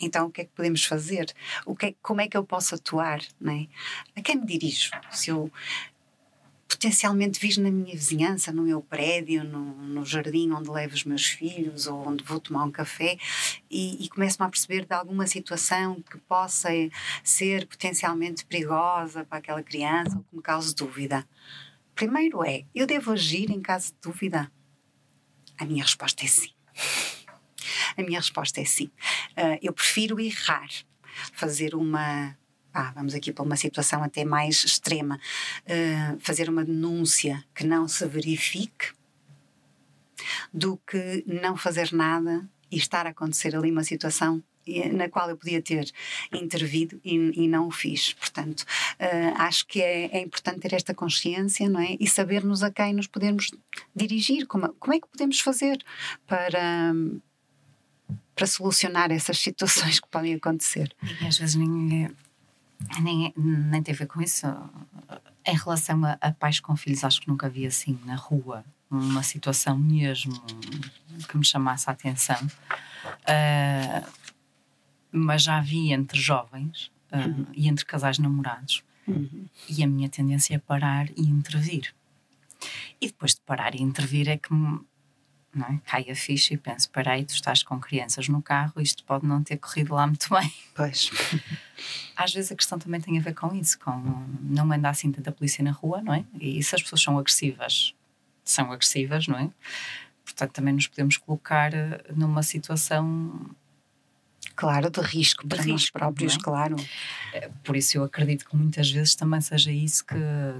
então, 0.00 0.26
o 0.26 0.30
que 0.30 0.42
é 0.42 0.44
que 0.44 0.52
podemos 0.54 0.84
fazer? 0.84 1.34
O 1.66 1.74
que 1.74 1.86
é, 1.86 1.94
como 2.00 2.20
é 2.20 2.28
que 2.28 2.36
eu 2.36 2.44
posso 2.44 2.76
atuar, 2.76 3.20
não 3.40 3.52
é? 3.52 3.66
A 4.14 4.22
quem 4.22 4.36
me 4.36 4.46
dirijo? 4.46 4.92
Se 5.10 5.30
eu 5.30 5.50
potencialmente 6.68 7.40
vivo 7.40 7.62
na 7.62 7.70
minha 7.70 7.96
vizinhança, 7.96 8.52
no 8.52 8.62
meu 8.62 8.82
prédio, 8.82 9.42
no, 9.42 9.74
no, 9.74 10.04
jardim 10.04 10.52
onde 10.52 10.68
levo 10.68 10.94
os 10.94 11.02
meus 11.02 11.26
filhos 11.26 11.86
ou 11.86 12.06
onde 12.06 12.22
vou 12.22 12.38
tomar 12.38 12.64
um 12.64 12.70
café 12.70 13.16
e, 13.70 14.04
e 14.04 14.08
começo-me 14.10 14.46
a 14.46 14.50
perceber 14.50 14.84
de 14.84 14.92
alguma 14.92 15.26
situação 15.26 16.02
que 16.02 16.18
possa 16.18 16.68
ser 17.24 17.66
potencialmente 17.66 18.44
perigosa 18.44 19.24
para 19.24 19.38
aquela 19.38 19.62
criança 19.62 20.16
ou 20.16 20.22
que 20.22 20.36
me 20.36 20.42
cause 20.42 20.74
dúvida. 20.74 21.26
Primeiro 21.94 22.44
é, 22.44 22.64
eu 22.74 22.86
devo 22.86 23.12
agir 23.12 23.50
em 23.50 23.60
caso 23.60 23.92
de 23.92 23.98
dúvida? 24.02 24.52
A 25.58 25.64
minha 25.64 25.82
resposta 25.82 26.24
é 26.24 26.28
sim. 26.28 26.52
A 27.96 28.02
minha 28.02 28.20
resposta 28.20 28.60
é 28.60 28.64
sim. 28.64 28.90
Uh, 29.32 29.58
eu 29.60 29.72
prefiro 29.72 30.20
errar, 30.20 30.68
fazer 31.32 31.74
uma 31.74 32.36
ah, 32.78 32.92
vamos 32.94 33.12
aqui 33.12 33.32
para 33.32 33.44
uma 33.44 33.56
situação 33.56 34.04
até 34.04 34.24
mais 34.24 34.62
extrema, 34.62 35.18
uh, 35.64 36.20
fazer 36.20 36.48
uma 36.48 36.64
denúncia 36.64 37.44
que 37.52 37.66
não 37.66 37.88
se 37.88 38.06
verifique, 38.06 38.92
do 40.52 40.76
que 40.86 41.24
não 41.26 41.56
fazer 41.56 41.92
nada 41.92 42.48
e 42.70 42.76
estar 42.76 43.04
a 43.06 43.10
acontecer 43.10 43.56
ali 43.56 43.72
uma 43.72 43.82
situação 43.82 44.42
na 44.92 45.08
qual 45.08 45.30
eu 45.30 45.36
podia 45.36 45.62
ter 45.62 45.90
intervido 46.30 47.00
e, 47.02 47.14
e 47.14 47.48
não 47.48 47.68
o 47.68 47.70
fiz. 47.70 48.12
Portanto, 48.12 48.60
uh, 48.60 49.34
acho 49.38 49.66
que 49.66 49.80
é, 49.80 50.16
é, 50.16 50.20
importante 50.20 50.60
ter 50.60 50.74
esta 50.74 50.94
consciência, 50.94 51.68
não 51.68 51.80
é? 51.80 51.96
E 51.98 52.06
sabermos 52.06 52.62
a 52.62 52.70
quem 52.70 52.92
nos 52.92 53.06
podemos 53.08 53.50
dirigir, 53.96 54.46
como, 54.46 54.68
como 54.74 54.94
é 54.94 55.00
que 55.00 55.08
podemos 55.08 55.40
fazer 55.40 55.82
para, 56.26 56.92
para 58.36 58.46
solucionar 58.46 59.10
essas 59.10 59.38
situações 59.38 59.98
que 59.98 60.08
podem 60.08 60.34
acontecer. 60.34 60.94
E 61.22 61.26
às 61.26 61.38
vezes 61.38 61.56
ninguém 61.56 62.10
nem, 63.00 63.32
nem 63.36 63.82
tem 63.82 63.94
a 63.94 63.98
ver 63.98 64.06
com 64.06 64.20
isso. 64.20 64.46
Em 65.44 65.56
relação 65.56 66.04
a, 66.04 66.18
a, 66.20 66.32
pais 66.32 66.60
com 66.60 66.76
filhos, 66.76 67.04
acho 67.04 67.20
que 67.20 67.28
nunca 67.28 67.48
vi 67.48 67.66
assim 67.66 67.98
na 68.04 68.14
rua 68.14 68.64
uma 68.90 69.22
situação 69.22 69.76
mesmo 69.76 70.40
que 71.28 71.36
me 71.36 71.44
chamasse 71.44 71.88
a 71.88 71.92
atenção. 71.92 72.38
Uh, 73.24 74.06
mas 75.10 75.42
já 75.42 75.60
vi 75.60 75.92
entre 75.92 76.18
jovens 76.20 76.90
uh, 77.12 77.16
uhum. 77.16 77.46
e 77.54 77.68
entre 77.68 77.84
casais 77.84 78.18
namorados. 78.18 78.82
Uhum. 79.06 79.46
E 79.68 79.82
a 79.82 79.86
minha 79.86 80.08
tendência 80.08 80.54
é 80.54 80.58
parar 80.58 81.08
e 81.10 81.22
intervir. 81.22 81.94
E 83.00 83.06
depois 83.06 83.34
de 83.34 83.40
parar 83.40 83.74
e 83.74 83.82
intervir 83.82 84.28
é 84.28 84.36
que 84.36 84.52
não 85.58 85.66
é? 85.66 85.80
cai 85.84 86.06
a 86.10 86.14
ficha 86.14 86.54
e 86.54 86.56
penso: 86.56 86.88
peraí, 86.90 87.24
tu 87.24 87.34
estás 87.34 87.62
com 87.62 87.78
crianças 87.78 88.28
no 88.28 88.40
carro, 88.40 88.80
isto 88.80 89.04
pode 89.04 89.26
não 89.26 89.42
ter 89.42 89.56
corrido 89.58 89.94
lá 89.94 90.06
muito 90.06 90.28
bem. 90.30 90.52
Pois. 90.74 91.10
Às 92.16 92.32
vezes 92.32 92.52
a 92.52 92.54
questão 92.54 92.78
também 92.78 93.00
tem 93.00 93.18
a 93.18 93.20
ver 93.20 93.34
com 93.34 93.52
isso, 93.52 93.76
com 93.80 93.92
não 94.40 94.70
andar 94.70 94.90
assim 94.90 95.10
tanta 95.10 95.32
polícia 95.32 95.62
na 95.64 95.72
rua, 95.72 96.00
não 96.00 96.14
é? 96.14 96.24
E 96.40 96.62
se 96.62 96.76
as 96.76 96.82
pessoas 96.82 97.02
são 97.02 97.18
agressivas, 97.18 97.94
são 98.44 98.70
agressivas, 98.70 99.26
não 99.26 99.38
é? 99.38 99.50
Portanto, 100.24 100.52
também 100.52 100.74
nos 100.74 100.86
podemos 100.86 101.16
colocar 101.16 101.74
eh, 101.74 102.00
numa 102.14 102.44
situação 102.44 103.50
Claro, 104.58 104.90
de 104.90 105.00
risco 105.00 105.44
de 105.44 105.54
para 105.54 105.62
risco, 105.62 105.70
nós 105.70 105.90
próprios, 105.90 106.34
é? 106.34 106.38
claro. 106.40 106.74
Eh, 107.32 107.48
por 107.62 107.76
isso 107.76 107.96
eu 107.96 108.02
acredito 108.02 108.44
que 108.44 108.56
muitas 108.56 108.90
vezes 108.90 109.14
também 109.14 109.40
seja 109.40 109.70
isso 109.70 110.04
que, 110.04 110.16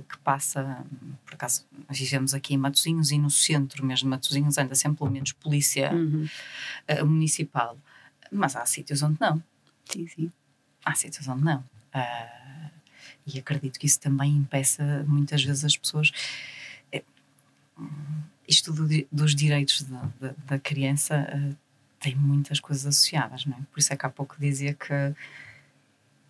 que 0.08 0.16
passa. 0.18 0.86
Por 1.26 1.34
acaso, 1.34 1.66
vivemos 1.90 2.32
aqui 2.32 2.54
em 2.54 2.56
Matosinhos 2.56 3.10
e 3.10 3.18
no 3.18 3.28
centro 3.28 3.84
mesmo 3.84 4.04
de 4.04 4.10
Matosinhos 4.10 4.56
anda 4.56 4.76
sempre 4.76 4.98
pelo 4.98 5.10
menos 5.10 5.32
polícia 5.32 5.92
uhum. 5.92 6.28
uh, 6.88 7.06
municipal. 7.06 7.76
Mas 8.30 8.54
há 8.54 8.64
sítios 8.66 9.02
onde 9.02 9.18
não. 9.20 9.42
Sim, 9.84 10.06
sim. 10.06 10.32
Há 10.84 10.94
sítios 10.94 11.26
onde 11.26 11.42
não. 11.42 11.58
Uh, 11.92 12.70
e 13.26 13.40
acredito 13.40 13.80
que 13.80 13.86
isso 13.86 13.98
também 13.98 14.30
impeça 14.30 15.04
muitas 15.08 15.42
vezes 15.42 15.64
as 15.64 15.76
pessoas. 15.76 16.12
Isto 18.46 18.72
do, 18.72 18.86
dos 19.10 19.34
direitos 19.34 19.82
da, 19.82 20.08
da, 20.20 20.34
da 20.46 20.58
criança. 20.60 21.28
Uh, 21.34 21.67
tem 21.98 22.14
muitas 22.14 22.60
coisas 22.60 22.86
associadas, 22.86 23.44
não 23.46 23.56
é? 23.56 23.60
Por 23.72 23.78
isso 23.78 23.92
é 23.92 23.96
que 23.96 24.06
há 24.06 24.10
pouco 24.10 24.36
dizia 24.38 24.74
que 24.74 25.14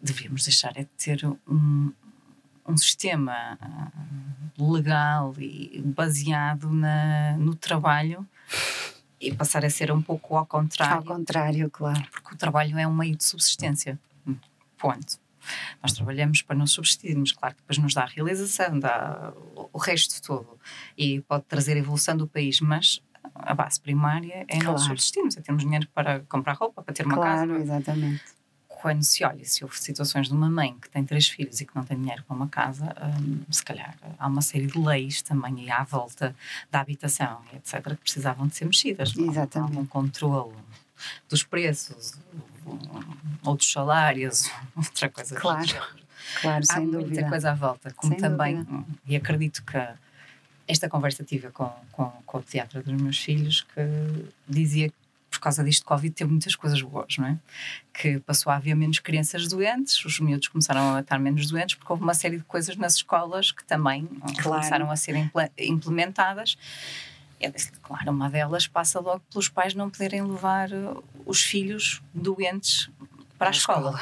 devíamos 0.00 0.44
deixar 0.44 0.76
é 0.76 0.82
de 0.82 0.90
ter 0.96 1.26
um, 1.46 1.92
um 2.66 2.76
sistema 2.76 3.58
ah, 3.60 3.90
legal 4.58 5.34
e 5.38 5.82
baseado 5.84 6.70
na, 6.70 7.36
no 7.36 7.54
trabalho 7.54 8.26
e 9.20 9.34
passar 9.34 9.64
a 9.64 9.70
ser 9.70 9.90
um 9.90 10.00
pouco 10.00 10.36
ao 10.36 10.46
contrário. 10.46 10.96
Ao 10.96 11.02
contrário, 11.02 11.70
claro. 11.70 12.06
Porque 12.12 12.34
o 12.34 12.38
trabalho 12.38 12.78
é 12.78 12.86
um 12.86 12.94
meio 12.94 13.16
de 13.16 13.24
subsistência. 13.24 13.98
Ponto. 14.76 15.18
Nós 15.82 15.92
trabalhamos 15.92 16.42
para 16.42 16.56
nos 16.56 16.72
subsistirmos, 16.72 17.32
claro 17.32 17.54
que 17.54 17.62
depois 17.62 17.78
nos 17.78 17.94
dá 17.94 18.02
a 18.02 18.06
realização, 18.06 18.78
dá 18.78 19.32
o 19.72 19.78
resto 19.78 20.20
todo 20.22 20.58
e 20.96 21.20
pode 21.22 21.44
trazer 21.44 21.74
a 21.74 21.78
evolução 21.78 22.16
do 22.16 22.26
país, 22.26 22.60
mas 22.60 23.00
a 23.34 23.54
base 23.54 23.80
primária 23.80 24.44
é 24.48 24.58
claro. 24.58 24.72
nós 24.72 24.82
subsistirmos, 24.82 25.36
é 25.36 25.40
termos 25.40 25.62
dinheiro 25.62 25.88
para 25.94 26.20
comprar 26.28 26.54
roupa, 26.54 26.82
para 26.82 26.94
ter 26.94 27.04
uma 27.06 27.14
claro, 27.14 27.30
casa. 27.32 27.46
Claro, 27.46 27.62
exatamente. 27.62 28.22
quando 28.68 29.02
se 29.02 29.24
olha, 29.24 29.44
se 29.44 29.64
houve 29.64 29.78
situações 29.78 30.28
de 30.28 30.34
uma 30.34 30.48
mãe 30.48 30.76
que 30.80 30.88
tem 30.88 31.04
três 31.04 31.28
filhos 31.28 31.60
e 31.60 31.66
que 31.66 31.74
não 31.74 31.82
tem 31.84 31.98
dinheiro 31.98 32.22
para 32.24 32.36
uma 32.36 32.48
casa, 32.48 32.94
hum, 33.20 33.40
se 33.50 33.64
calhar 33.64 33.96
há 34.18 34.26
uma 34.26 34.42
série 34.42 34.66
de 34.66 34.78
leis 34.78 35.20
também 35.22 35.60
aí 35.60 35.70
à 35.70 35.82
volta 35.84 36.34
da 36.70 36.80
habitação, 36.80 37.40
etc., 37.54 37.82
que 37.90 37.96
precisavam 37.96 38.46
de 38.46 38.54
ser 38.56 38.64
mexidas. 38.66 39.16
Exatamente. 39.16 39.76
Um 39.78 39.86
controle 39.86 40.54
dos 41.28 41.42
preços 41.42 42.14
ou 43.44 43.56
dos 43.56 43.70
salários, 43.70 44.50
outra 44.76 45.08
coisa. 45.08 45.34
Claro, 45.36 45.68
claro, 46.40 46.64
há 46.68 46.74
sem 46.74 46.86
muita 46.86 46.98
dúvida. 47.00 47.28
coisa 47.28 47.50
à 47.50 47.54
volta, 47.54 47.92
como 47.94 48.12
Sem 48.12 48.20
também, 48.20 48.62
dúvida. 48.62 48.84
e 49.06 49.16
acredito 49.16 49.64
que 49.64 49.76
esta 50.68 50.88
conversa 50.88 51.24
tive 51.24 51.48
com, 51.50 51.68
com, 51.92 52.10
com 52.26 52.38
o 52.38 52.42
pediatra 52.42 52.82
dos 52.82 53.00
meus 53.00 53.18
filhos, 53.18 53.62
que 53.74 53.80
dizia 54.48 54.88
que 54.90 54.94
por 55.30 55.40
causa 55.40 55.62
disto 55.64 55.84
Covid 55.84 56.14
teve 56.14 56.30
muitas 56.30 56.54
coisas 56.56 56.80
boas, 56.82 57.16
não 57.18 57.26
é? 57.26 57.38
Que 57.92 58.18
passou 58.20 58.50
a 58.52 58.56
haver 58.56 58.74
menos 58.74 58.98
crianças 58.98 59.46
doentes, 59.48 60.02
os 60.04 60.18
miúdos 60.20 60.48
começaram 60.48 60.94
a 60.94 61.00
estar 61.00 61.18
menos 61.18 61.46
doentes, 61.46 61.74
porque 61.74 61.92
houve 61.92 62.02
uma 62.02 62.14
série 62.14 62.38
de 62.38 62.44
coisas 62.44 62.76
nas 62.76 62.94
escolas 62.94 63.50
que 63.52 63.64
também 63.64 64.06
Claro. 64.06 64.42
começaram 64.42 64.90
a 64.90 64.96
ser 64.96 65.16
imple- 65.16 65.50
implementadas. 65.58 66.56
Eu 67.40 67.52
disse, 67.52 67.70
claro, 67.82 68.10
uma 68.10 68.28
delas 68.28 68.66
passa 68.66 68.98
logo 69.00 69.20
pelos 69.30 69.48
pais 69.48 69.74
não 69.74 69.88
poderem 69.90 70.22
levar 70.22 70.72
uh, 70.72 71.04
os 71.24 71.40
filhos 71.42 72.02
doentes 72.12 72.90
para 73.38 73.48
a 73.48 73.52
escola. 73.52 74.00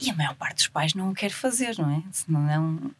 E 0.00 0.10
a 0.10 0.14
maior 0.14 0.34
parte 0.36 0.56
dos 0.56 0.68
pais 0.68 0.94
não 0.94 1.10
o 1.10 1.14
quer 1.14 1.30
fazer, 1.30 1.76
não 1.78 1.90
é? 1.90 2.02
Senão 2.12 2.42
não, 2.42 2.90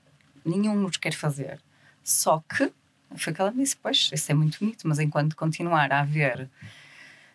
nenhum 0.44 0.84
os 0.86 0.96
quer 0.96 1.12
fazer. 1.12 1.60
Só 2.06 2.40
que, 2.48 2.72
foi 3.16 3.32
o 3.32 3.36
que 3.36 3.40
ela 3.40 3.50
me 3.50 3.64
disse, 3.64 3.76
pois, 3.76 4.10
isso 4.12 4.30
é 4.30 4.34
muito 4.34 4.60
bonito, 4.60 4.86
mas 4.86 5.00
enquanto 5.00 5.34
continuar 5.34 5.90
a 5.90 6.00
haver 6.00 6.48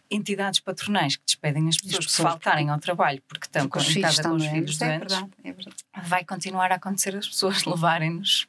entidades 0.09 0.61
patronais 0.61 1.17
que 1.17 1.23
despedem 1.25 1.67
as 1.67 1.75
pessoas, 1.75 2.05
que 2.05 2.05
pessoas, 2.05 2.29
faltarem 2.29 2.69
ao 2.69 2.79
trabalho 2.79 3.21
porque 3.27 3.47
estão 3.47 3.69
os 3.73 3.95
em 3.95 4.01
casa 4.01 4.23
com 4.23 4.35
os 4.35 4.45
filhos 4.45 4.77
doentes. 4.77 5.13
É 5.13 5.19
doentes, 5.19 5.39
é 5.43 5.51
verdade. 5.51 5.75
vai 6.03 6.23
continuar 6.23 6.71
a 6.71 6.75
acontecer 6.75 7.15
as 7.17 7.27
pessoas 7.27 7.63
levarem-nos 7.67 8.43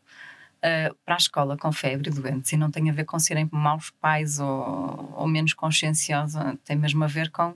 uh, 0.58 0.94
para 1.04 1.14
a 1.14 1.18
escola 1.18 1.56
com 1.56 1.72
febre 1.72 2.08
e 2.08 2.12
doentes 2.12 2.52
e 2.52 2.56
não 2.56 2.70
tem 2.70 2.88
a 2.88 2.92
ver 2.92 3.04
com 3.04 3.18
serem 3.18 3.48
maus 3.50 3.90
pais 4.00 4.38
ou, 4.38 5.12
ou 5.16 5.26
menos 5.26 5.54
conscienciosa, 5.54 6.56
tem 6.64 6.76
mesmo 6.76 7.02
a 7.02 7.08
ver 7.08 7.32
com 7.32 7.52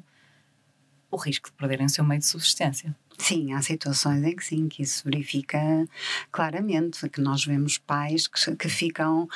o 1.08 1.16
risco 1.16 1.50
de 1.50 1.54
perderem 1.54 1.86
o 1.86 1.90
seu 1.90 2.02
meio 2.02 2.18
de 2.18 2.26
subsistência. 2.26 2.94
Sim, 3.18 3.52
há 3.52 3.62
situações 3.62 4.22
em 4.24 4.36
que 4.36 4.44
sim, 4.44 4.68
que 4.68 4.82
isso 4.82 5.02
verifica 5.04 5.58
claramente, 6.30 7.08
que 7.08 7.20
nós 7.20 7.44
vemos 7.44 7.78
pais 7.78 8.26
que, 8.26 8.56
que 8.56 8.68
ficam 8.68 9.28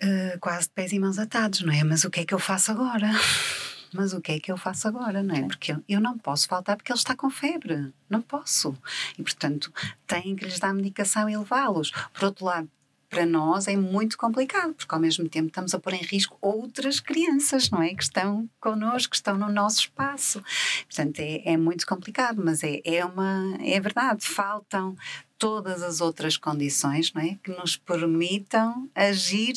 eh, 0.00 0.38
quase 0.40 0.66
de 0.66 0.70
pés 0.70 0.92
e 0.92 0.98
mãos 0.98 1.18
atados, 1.18 1.60
não 1.60 1.72
é? 1.72 1.84
Mas 1.84 2.04
o 2.04 2.10
que 2.10 2.20
é 2.20 2.24
que 2.24 2.32
eu 2.32 2.38
faço 2.38 2.70
agora? 2.70 3.10
Mas 3.92 4.12
o 4.12 4.20
que 4.20 4.32
é 4.32 4.40
que 4.40 4.50
eu 4.50 4.56
faço 4.56 4.88
agora, 4.88 5.22
não 5.22 5.34
é? 5.34 5.42
Porque 5.42 5.76
eu 5.88 6.00
não 6.00 6.16
posso 6.16 6.46
faltar 6.46 6.76
porque 6.76 6.92
ele 6.92 6.98
está 6.98 7.14
com 7.16 7.28
febre, 7.28 7.92
não 8.08 8.22
posso. 8.22 8.74
E, 9.18 9.22
portanto, 9.22 9.72
têm 10.06 10.36
que 10.36 10.44
lhes 10.44 10.60
dar 10.60 10.72
medicação 10.72 11.28
e 11.28 11.36
levá-los. 11.36 11.90
Por 12.12 12.24
outro 12.24 12.44
lado, 12.44 12.70
para 13.10 13.26
nós 13.26 13.66
é 13.66 13.76
muito 13.76 14.16
complicado, 14.16 14.72
porque 14.72 14.94
ao 14.94 15.00
mesmo 15.00 15.28
tempo 15.28 15.48
estamos 15.48 15.74
a 15.74 15.80
pôr 15.80 15.94
em 15.94 16.02
risco 16.02 16.38
outras 16.40 17.00
crianças, 17.00 17.68
não 17.68 17.82
é? 17.82 17.92
Que 17.92 18.04
estão 18.04 18.48
connosco, 18.60 19.10
que 19.10 19.16
estão 19.16 19.36
no 19.36 19.50
nosso 19.50 19.80
espaço. 19.80 20.42
Portanto, 20.86 21.18
é, 21.18 21.42
é 21.44 21.56
muito 21.56 21.84
complicado, 21.84 22.40
mas 22.42 22.62
é, 22.62 22.80
é, 22.84 23.04
uma, 23.04 23.58
é 23.60 23.80
verdade, 23.80 24.24
faltam 24.24 24.96
todas 25.36 25.82
as 25.82 26.00
outras 26.00 26.36
condições 26.36 27.12
não 27.12 27.22
é? 27.22 27.38
que 27.42 27.50
nos 27.50 27.76
permitam 27.76 28.88
agir 28.94 29.54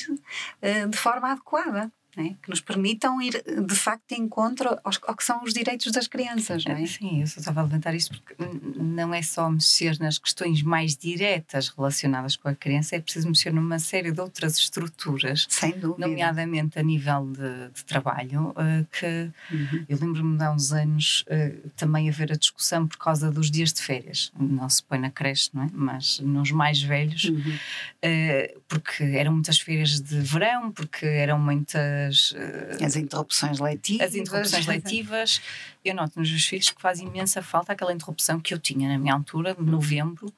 eh, 0.62 0.88
de 0.88 0.98
forma 0.98 1.32
adequada. 1.32 1.92
Não 2.16 2.26
é? 2.26 2.30
Que 2.42 2.50
nos 2.50 2.62
permitam 2.62 3.22
ir 3.22 3.44
de 3.66 3.76
facto 3.76 4.04
de 4.10 4.16
encontro 4.22 4.78
aos, 4.84 5.00
ao 5.08 5.16
que 5.16 5.24
são 5.24 5.44
os 5.44 5.54
direitos 5.54 5.92
das 5.92 6.08
crianças, 6.08 6.64
não 6.66 6.76
é? 6.76 6.86
Sim, 6.86 7.22
eu 7.22 7.28
só 7.28 7.40
estava 7.40 7.62
a 7.62 7.64
levantar 7.64 7.94
isto 7.96 8.20
porque 8.22 8.36
não 8.78 9.14
é 9.14 9.22
só 9.22 9.50
mexer 9.50 9.98
nas 10.00 10.18
questões 10.18 10.62
mais 10.62 10.96
diretas 10.96 11.70
relacionadas 11.70 12.36
com 12.36 12.48
a 12.50 12.56
criança, 12.56 12.96
é 12.96 13.00
preciso 13.00 13.28
mexer 13.28 13.54
numa 13.54 13.80
série 13.80 14.12
de 14.12 14.22
outras 14.22 14.58
estruturas, 14.58 15.46
Sem 15.50 15.72
dúvida. 15.80 16.08
nomeadamente 16.08 16.78
a 16.80 16.84
nível 16.84 17.32
de, 17.32 17.70
de 17.74 17.86
trabalho, 17.86 18.54
eh, 18.58 18.86
que 18.92 19.32
Uhum. 19.54 19.86
eu 19.90 19.98
lembro-me 20.00 20.38
de 20.38 20.44
há 20.44 20.52
uns 20.52 20.72
anos 20.72 21.24
eh, 21.28 21.54
também 21.76 22.10
haver 22.10 22.32
a 22.32 22.36
discussão 22.36 22.88
por 22.88 22.98
causa 22.98 23.30
dos 23.32 23.50
dias 23.52 23.72
de 23.74 23.82
férias. 23.82 24.32
Não 24.40 24.68
se 24.70 24.82
põe 24.84 24.98
na 25.00 25.12
creche, 25.12 25.50
não 25.54 25.64
é? 25.64 25.70
Mas 25.74 26.20
nos 26.20 26.52
mais 26.52 26.82
velhos, 26.82 27.26
Uhum. 27.26 27.58
eh, 28.02 28.56
porque 28.68 29.04
eram 29.04 29.34
muitas 29.34 29.60
férias 29.60 30.00
de 30.02 30.20
verão, 30.20 30.72
porque 30.72 31.06
eram 31.06 31.38
muitas. 31.40 32.03
Eh, 32.36 32.78
As 32.86 32.96
interrupções 32.96 33.60
letivas. 33.60 34.08
as 34.08 34.16
interrupções 34.16 34.66
letivas, 34.66 35.42
eu 35.84 35.94
noto 35.96 36.20
nos 36.20 36.30
meus 36.30 36.46
filhos 36.46 36.70
que 36.70 36.82
faz 36.82 37.00
imensa 37.00 37.42
falta 37.42 37.74
aquela 37.74 37.94
interrupção 37.94 38.40
que 38.40 38.54
eu 38.54 38.60
tinha 38.60 38.88
na 38.90 38.98
minha 38.98 39.14
altura, 39.14 39.54
de 39.56 39.62
novembro, 39.64 40.32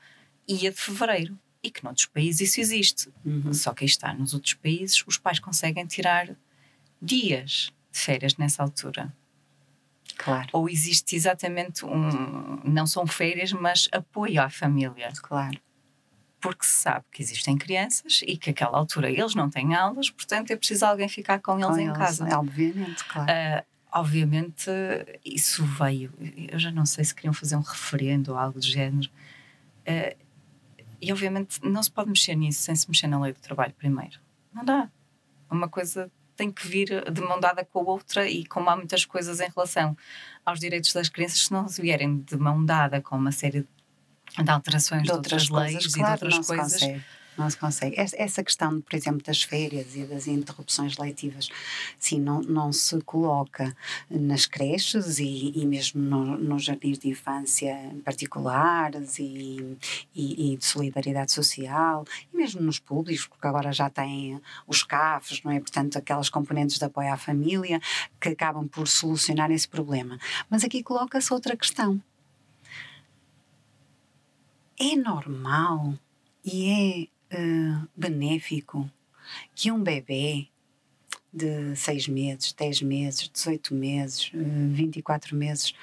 e 0.47 0.67
a 0.67 0.71
de 0.71 0.77
fevereiro. 0.77 1.37
E 1.63 1.71
que 1.71 1.83
noutros 1.83 2.05
países 2.05 2.49
isso 2.49 2.61
existe. 2.61 3.09
Uhum. 3.25 3.51
Só 3.53 3.73
que 3.73 3.83
aí 3.83 3.89
está, 3.89 4.13
nos 4.13 4.33
outros 4.33 4.53
países, 4.53 5.03
os 5.07 5.17
pais 5.17 5.39
conseguem 5.39 5.85
tirar 5.85 6.29
dias 7.01 7.71
de 7.91 7.99
férias 7.99 8.37
nessa 8.37 8.61
altura. 8.61 9.11
Claro, 10.17 10.47
Ou 10.53 10.69
existe 10.69 11.15
exatamente 11.15 11.83
um. 11.85 12.61
Não 12.63 12.87
são 12.87 13.05
férias, 13.05 13.51
mas 13.51 13.89
apoio 13.91 14.41
à 14.41 14.49
família. 14.49 15.11
claro. 15.21 15.59
Porque 16.45 16.65
se 16.65 16.73
sabe 16.73 17.05
que 17.11 17.21
existem 17.21 17.57
crianças 17.57 18.21
e 18.25 18.37
que 18.37 18.51
àquela 18.51 18.77
altura 18.77 19.09
eles 19.09 19.33
não 19.35 19.49
têm 19.49 19.73
aulas, 19.73 20.09
portanto 20.09 20.51
é 20.51 20.55
preciso 20.55 20.85
alguém 20.85 21.09
ficar 21.09 21.39
com 21.39 21.53
eles 21.55 21.67
Com 21.67 21.77
em 21.77 21.85
eles, 21.85 21.97
casa. 21.97 22.37
Obviamente, 22.37 23.03
claro. 23.05 23.31
Ah, 23.31 23.63
obviamente, 23.91 24.69
isso 25.25 25.65
veio. 25.65 26.13
Eu 26.51 26.59
já 26.59 26.71
não 26.71 26.85
sei 26.85 27.03
se 27.03 27.15
queriam 27.15 27.33
fazer 27.33 27.55
um 27.55 27.61
referendo 27.61 28.31
ou 28.31 28.37
algo 28.37 28.59
do 28.59 28.65
género. 28.65 29.09
Ah, 29.87 30.15
e 31.01 31.11
obviamente 31.11 31.59
não 31.63 31.81
se 31.83 31.91
pode 31.91 32.09
mexer 32.09 32.35
nisso 32.35 32.61
sem 32.61 32.75
se 32.75 32.87
mexer 32.89 33.07
na 33.07 33.19
lei 33.19 33.33
do 33.33 33.39
trabalho 33.39 33.73
primeiro. 33.73 34.19
Não 34.53 34.63
dá. 34.63 34.89
Uma 35.49 35.67
coisa 35.67 36.11
tem 36.35 36.51
que 36.51 36.67
vir 36.67 37.09
de 37.11 37.21
mão 37.21 37.39
dada 37.39 37.63
com 37.63 37.79
a 37.79 37.83
outra, 37.83 38.27
e 38.29 38.45
como 38.45 38.69
há 38.69 38.75
muitas 38.75 39.05
coisas 39.05 39.39
em 39.39 39.49
relação 39.55 39.97
aos 40.45 40.59
direitos 40.59 40.91
das 40.93 41.07
crianças, 41.07 41.45
se 41.45 41.51
não 41.51 41.67
vierem 41.67 42.19
de 42.19 42.35
mão 42.37 42.63
dada 42.63 43.01
com 43.01 43.15
uma 43.15 43.31
série 43.31 43.61
de 43.61 43.67
alterações 44.51 45.01
de, 45.03 45.07
de 45.09 45.13
outras, 45.13 45.49
leis 45.49 45.73
coisas, 45.73 45.93
e 45.93 45.99
claro, 45.99 46.17
de 46.19 46.25
outras 46.25 46.47
coisas. 46.47 46.73
consegue. 46.73 47.03
Não 47.37 47.49
se 47.49 47.57
consegue. 47.57 47.99
Essa- 47.99 48.41
questão, 48.45 48.79
por 48.79 48.95
exemplo, 48.95 49.21
das 49.21 49.43
férias 49.43 49.93
e 49.93 50.05
das 50.05 50.25
interrupções 50.25 50.97
letivas, 50.97 51.49
sim, 51.99 52.17
não, 52.17 52.41
não 52.41 52.71
se 52.71 52.97
coloca 53.01 53.75
nas 54.09 54.45
creches 54.45 55.19
e, 55.19 55.51
e 55.53 55.65
mesmo 55.65 56.01
no- 56.01 56.37
nos 56.37 56.63
jardins 56.63 56.97
de 56.97 57.09
infância 57.09 57.77
particulares 58.05 59.19
e, 59.19 59.77
e, 60.15 60.53
e 60.53 60.57
de 60.57 60.63
solidariedade 60.65 61.33
social, 61.33 62.05
e 62.33 62.37
mesmo 62.37 62.61
nos 62.61 62.79
públicos, 62.79 63.27
porque 63.27 63.45
agora 63.47 63.73
já 63.73 63.89
têm 63.89 64.39
os 64.65 64.81
CAFs, 64.83 65.41
não 65.43 65.51
é? 65.51 65.59
Portanto, 65.59 65.97
aquelas 65.97 66.29
componentes 66.29 66.77
de 66.77 66.85
apoio 66.85 67.11
à 67.11 67.17
família 67.17 67.81
que 68.19 68.29
acabam 68.29 68.65
por 68.65 68.87
solucionar 68.87 69.51
esse 69.51 69.67
problema. 69.67 70.17
Mas 70.49 70.63
aqui 70.63 70.81
coloca-se 70.81 71.33
outra 71.33 71.57
questão. 71.57 72.01
É 74.77 74.95
normal 74.95 75.97
e 76.43 77.09
é 77.31 77.35
eh, 77.37 77.87
benéfico 77.95 78.89
que 79.55 79.71
um 79.71 79.81
bebê 79.81 80.47
de 81.33 81.75
6 81.75 82.07
meses, 82.07 82.53
10 82.53 82.81
meses, 82.81 83.29
18 83.29 83.73
meses, 83.73 84.31
eh, 84.33 84.37
24 84.37 85.35
meses, 85.35 85.73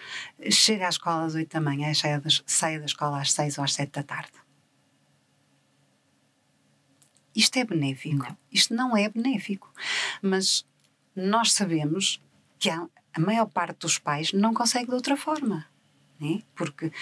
chegue 0.51 0.83
à 0.83 0.89
escola 0.89 1.25
às 1.25 1.35
8 1.35 1.51
da 1.53 1.61
manhã 1.61 1.91
e 1.91 1.95
saia 1.95 2.21
da, 2.21 2.29
saia 2.47 2.79
da 2.79 2.87
escola 2.87 3.21
às 3.21 3.33
6 3.33 3.59
ou 3.59 3.65
às 3.65 3.75
7 3.75 3.91
da 3.93 4.03
tarde. 4.03 4.33
Isto 7.35 7.59
é 7.59 7.65
benéfico. 7.65 8.27
Não. 8.29 8.37
Isto 8.51 8.75
não 8.75 8.97
é 8.97 9.09
benéfico. 9.09 9.73
Mas 10.21 10.67
nós 11.17 11.53
sabemos 11.53 12.23
que 12.59 12.69
a 12.69 12.89
maior 13.19 13.47
parte 13.47 13.79
dos 13.81 13.99
pais 13.99 14.33
não 14.33 14.55
consegue 14.55 14.89
de 14.89 14.95
outra 14.95 15.17
forma. 15.17 15.67
Né? 16.23 16.41
Porque 16.55 16.93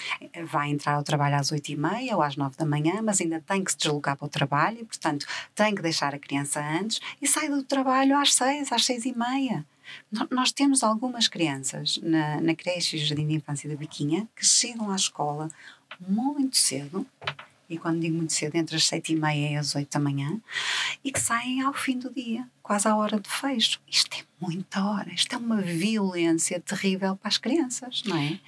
vai 0.47 0.71
entrar 0.71 0.95
ao 0.95 1.03
trabalho 1.05 1.37
às 1.37 1.53
8h30 1.53 2.15
ou 2.15 2.23
às 2.23 2.37
9 2.37 2.57
da 2.57 2.65
manhã, 2.65 3.03
mas 3.03 3.21
ainda 3.21 3.41
tem 3.47 3.63
que 3.63 3.73
se 3.73 3.79
deslocar 3.79 4.17
para 4.17 4.27
o 4.27 4.29
trabalho 4.29 4.79
e, 4.81 4.85
portanto, 4.85 5.27
tem 5.55 5.75
que 5.75 5.83
deixar 5.83 6.15
a 6.15 6.19
criança 6.19 6.61
antes 6.61 7.01
e 7.21 7.27
sai 7.29 7.49
do 7.49 7.63
trabalho 7.63 8.17
às 8.17 8.33
6, 8.35 8.73
às 8.73 8.83
6h30. 8.87 9.65
No- 10.11 10.29
Nós 10.31 10.51
temos 10.53 10.83
algumas 10.83 11.29
crianças 11.29 11.99
na, 12.03 12.41
na 12.41 12.55
creche 12.55 12.97
e 12.97 13.05
jardim 13.05 13.27
de 13.27 13.35
infância 13.35 13.69
da 13.69 13.77
Biquinha 13.77 14.27
que 14.37 14.47
chegam 14.47 14.91
à 14.91 14.97
escola 14.97 15.49
muito 16.09 16.57
cedo, 16.57 17.07
e 17.69 17.79
quando 17.79 18.01
digo 18.01 18.17
muito 18.17 18.33
cedo, 18.33 18.57
entre 18.57 18.75
as 18.77 18.83
7h30 18.85 19.37
e 19.53 19.57
as 19.57 19.75
8 19.77 19.93
da 19.93 20.01
manhã, 20.01 20.41
e 21.05 21.13
que 21.13 21.21
saem 21.21 21.61
ao 21.63 21.73
fim 21.73 21.99
do 21.99 22.11
dia, 22.13 22.45
quase 22.63 22.89
à 22.89 22.97
hora 22.97 23.21
de 23.21 23.29
fecho. 23.29 23.81
Isto 23.87 24.17
é 24.19 24.25
muita 24.41 24.83
hora, 24.85 25.13
isto 25.13 25.33
é 25.35 25.39
uma 25.39 25.61
violência 25.61 26.59
terrível 26.61 27.15
para 27.17 27.29
as 27.29 27.39
crianças, 27.39 28.03
não 28.07 28.17
é? 28.17 28.41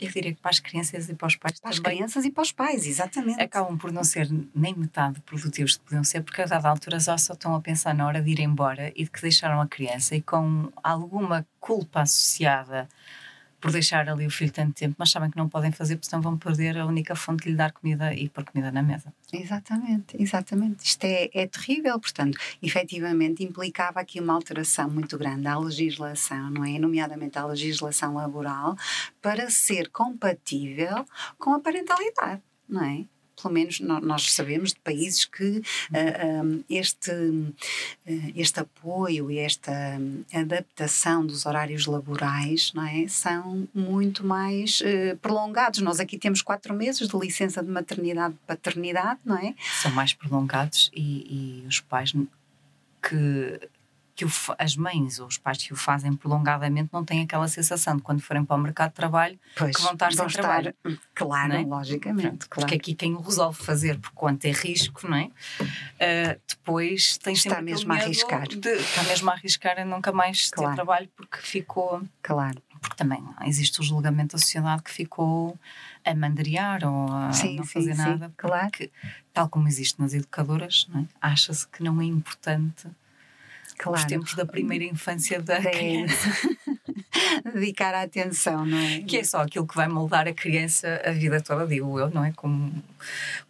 Eu 0.00 0.10
diria 0.10 0.34
que 0.34 0.40
para 0.40 0.50
as 0.50 0.60
crianças 0.60 1.08
e 1.08 1.14
para 1.14 1.26
os 1.26 1.36
pais 1.36 1.60
Para 1.60 1.70
as 1.70 1.76
também 1.76 1.96
crianças 1.96 2.24
e 2.24 2.30
para 2.30 2.42
os 2.42 2.52
pais, 2.52 2.86
exatamente. 2.86 3.40
acabam 3.40 3.76
por 3.78 3.92
não 3.92 4.04
ser 4.04 4.28
nem 4.54 4.74
metade 4.74 5.20
produtivos 5.20 5.76
que 5.76 5.84
podiam 5.84 6.04
ser, 6.04 6.22
porque 6.22 6.42
a 6.42 6.46
dada 6.46 6.68
altura 6.68 6.98
já 6.98 7.16
só 7.16 7.32
estão 7.32 7.54
a 7.54 7.60
pensar 7.60 7.94
na 7.94 8.06
hora 8.06 8.22
de 8.22 8.30
ir 8.30 8.40
embora 8.40 8.92
e 8.94 9.04
de 9.04 9.10
que 9.10 9.22
deixaram 9.22 9.60
a 9.60 9.66
criança 9.66 10.14
e 10.14 10.20
com 10.20 10.70
alguma 10.82 11.46
culpa 11.60 12.02
associada 12.02 12.88
por 13.60 13.72
deixar 13.72 14.08
ali 14.08 14.26
o 14.26 14.30
filho 14.30 14.52
tanto 14.52 14.74
tempo, 14.74 14.94
mas 14.98 15.10
sabem 15.10 15.30
que 15.30 15.36
não 15.36 15.48
podem 15.48 15.72
fazer 15.72 15.96
porque 15.96 16.08
senão 16.08 16.22
vão 16.22 16.36
perder 16.36 16.78
a 16.78 16.86
única 16.86 17.14
fonte 17.14 17.44
de 17.44 17.50
lhe 17.50 17.56
dar 17.56 17.72
comida 17.72 18.14
e 18.14 18.28
pôr 18.28 18.44
comida 18.44 18.70
na 18.70 18.82
mesa. 18.82 19.12
Exatamente, 19.32 20.20
exatamente. 20.20 20.84
Isto 20.84 21.04
é, 21.04 21.28
é 21.32 21.46
terrível, 21.46 21.98
portanto, 21.98 22.38
efetivamente 22.62 23.42
implicava 23.42 24.00
aqui 24.00 24.20
uma 24.20 24.34
alteração 24.34 24.88
muito 24.88 25.18
grande 25.18 25.46
à 25.46 25.58
legislação, 25.58 26.50
não 26.50 26.64
é? 26.64 26.78
Nomeadamente 26.78 27.38
à 27.38 27.46
legislação 27.46 28.14
laboral, 28.14 28.76
para 29.20 29.50
ser 29.50 29.90
compatível 29.90 31.04
com 31.38 31.54
a 31.54 31.60
parentalidade, 31.60 32.42
não 32.68 32.84
é? 32.84 33.04
Pelo 33.40 33.54
menos 33.54 33.80
nós 33.80 34.32
sabemos 34.32 34.72
de 34.72 34.80
países 34.80 35.24
que 35.24 35.62
ah, 35.92 36.42
um, 36.42 36.64
este, 36.68 37.10
uh, 37.10 37.52
este 38.34 38.60
apoio 38.60 39.30
e 39.30 39.38
esta 39.38 39.72
adaptação 40.32 41.24
dos 41.26 41.46
horários 41.46 41.86
laborais 41.86 42.72
não 42.74 42.86
é, 42.86 43.06
são 43.08 43.68
muito 43.74 44.24
mais 44.26 44.82
prolongados. 45.20 45.80
Nós 45.80 46.00
aqui 46.00 46.18
temos 46.18 46.42
quatro 46.42 46.74
meses 46.74 47.06
de 47.08 47.16
licença 47.16 47.62
de 47.62 47.70
maternidade 47.70 48.34
e 48.34 48.46
paternidade, 48.46 49.20
não 49.24 49.36
é? 49.36 49.54
São 49.82 49.90
mais 49.92 50.12
prolongados 50.12 50.90
e, 50.94 51.62
e 51.62 51.66
os 51.66 51.80
pais 51.80 52.12
que 53.02 53.60
que 54.16 54.24
o, 54.24 54.30
as 54.58 54.74
mães 54.76 55.20
ou 55.20 55.26
os 55.26 55.36
pais 55.36 55.58
que 55.58 55.74
o 55.74 55.76
fazem 55.76 56.14
prolongadamente 56.14 56.88
não 56.90 57.04
têm 57.04 57.22
aquela 57.22 57.46
sensação 57.46 57.96
de 57.96 58.02
quando 58.02 58.22
forem 58.22 58.42
para 58.42 58.56
o 58.56 58.58
mercado 58.58 58.88
de 58.88 58.94
trabalho 58.94 59.38
pois, 59.54 59.76
que 59.76 59.82
vão 59.82 59.92
estar 59.92 60.06
vão 60.06 60.16
sem 60.16 60.26
estar, 60.26 60.42
trabalho. 60.42 60.74
Claro, 61.14 61.52
é? 61.52 61.62
logicamente. 61.62 62.48
Claro. 62.48 62.66
Porque 62.66 62.74
aqui 62.74 62.94
quem 62.94 63.14
o 63.14 63.20
resolve 63.20 63.62
fazer 63.62 63.98
por 63.98 64.10
quanto 64.12 64.46
é 64.46 64.52
risco, 64.52 65.06
não 65.06 65.18
é? 65.18 65.24
Uh, 65.26 66.40
depois 66.48 67.18
tem 67.18 67.34
está 67.34 67.60
mesmo 67.60 67.92
a 67.92 67.96
arriscar. 67.96 68.48
De, 68.48 68.70
está 68.70 69.02
mesmo 69.02 69.30
a 69.30 69.34
arriscar 69.34 69.78
a 69.78 69.84
nunca 69.84 70.10
mais 70.10 70.50
claro. 70.50 70.70
ter 70.70 70.76
trabalho 70.76 71.10
porque 71.14 71.36
ficou. 71.36 72.02
Claro. 72.22 72.62
Porque 72.80 72.96
também 72.96 73.22
existe 73.44 73.80
o 73.80 73.82
julgamento 73.82 74.36
da 74.36 74.38
sociedade 74.38 74.82
que 74.82 74.90
ficou 74.90 75.58
a 76.04 76.14
mandariar 76.14 76.84
ou 76.84 77.12
a 77.12 77.32
sim, 77.32 77.56
não 77.56 77.64
fazer 77.64 77.94
sim, 77.94 78.02
nada. 78.02 78.28
Sim, 78.28 78.34
claro. 78.36 78.70
tal 79.32 79.48
como 79.48 79.68
existe 79.68 80.00
nas 80.00 80.14
educadoras, 80.14 80.88
é? 80.94 81.04
acha-se 81.20 81.66
que 81.68 81.82
não 81.82 82.00
é 82.00 82.04
importante 82.04 82.88
claro. 83.78 83.98
os 83.98 84.04
tempos 84.04 84.34
da 84.34 84.44
primeira 84.44 84.84
infância 84.84 85.40
da 85.40 85.60
criança. 85.60 86.56
Dedicar 87.54 87.94
a 87.94 88.02
atenção, 88.02 88.66
não 88.66 88.78
é? 88.78 89.00
Que 89.00 89.18
é 89.18 89.24
só 89.24 89.42
aquilo 89.42 89.66
que 89.66 89.74
vai 89.74 89.88
moldar 89.88 90.26
a 90.28 90.32
criança 90.32 91.00
a 91.04 91.12
vida 91.12 91.40
toda, 91.40 91.66
digo 91.66 91.98
eu, 91.98 92.10
não 92.10 92.24
é? 92.24 92.32
Como 92.32 92.82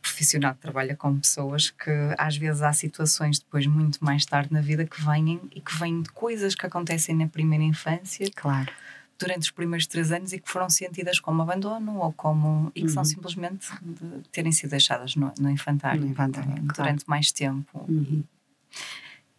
profissional 0.00 0.54
que 0.54 0.60
trabalha 0.60 0.96
com 0.96 1.18
pessoas 1.18 1.70
que 1.70 1.90
às 2.16 2.36
vezes 2.36 2.62
há 2.62 2.72
situações 2.72 3.38
depois 3.38 3.66
muito 3.66 4.04
mais 4.04 4.24
tarde 4.24 4.52
na 4.52 4.60
vida 4.60 4.84
que 4.84 5.02
vêm 5.02 5.40
e 5.54 5.60
que 5.60 5.76
vêm 5.76 6.02
de 6.02 6.10
coisas 6.10 6.54
que 6.54 6.66
acontecem 6.66 7.14
na 7.14 7.26
primeira 7.26 7.64
infância. 7.64 8.26
Claro 8.34 8.70
durante 9.18 9.44
os 9.44 9.50
primeiros 9.50 9.86
três 9.86 10.12
anos 10.12 10.32
e 10.32 10.38
que 10.38 10.48
foram 10.48 10.68
sentidas 10.68 11.18
como 11.18 11.42
abandono 11.42 11.98
ou 11.98 12.12
como 12.12 12.70
e 12.74 12.80
que 12.80 12.86
uhum. 12.88 12.92
são 12.92 13.04
simplesmente 13.04 13.68
de 13.82 14.28
terem 14.30 14.52
sido 14.52 14.70
deixadas 14.70 15.16
no, 15.16 15.32
no 15.38 15.50
infantário, 15.50 16.02
no 16.02 16.08
infantário 16.08 16.50
durante 16.50 16.74
claro. 16.74 17.02
mais 17.06 17.32
tempo. 17.32 17.86
Uhum. 17.88 18.22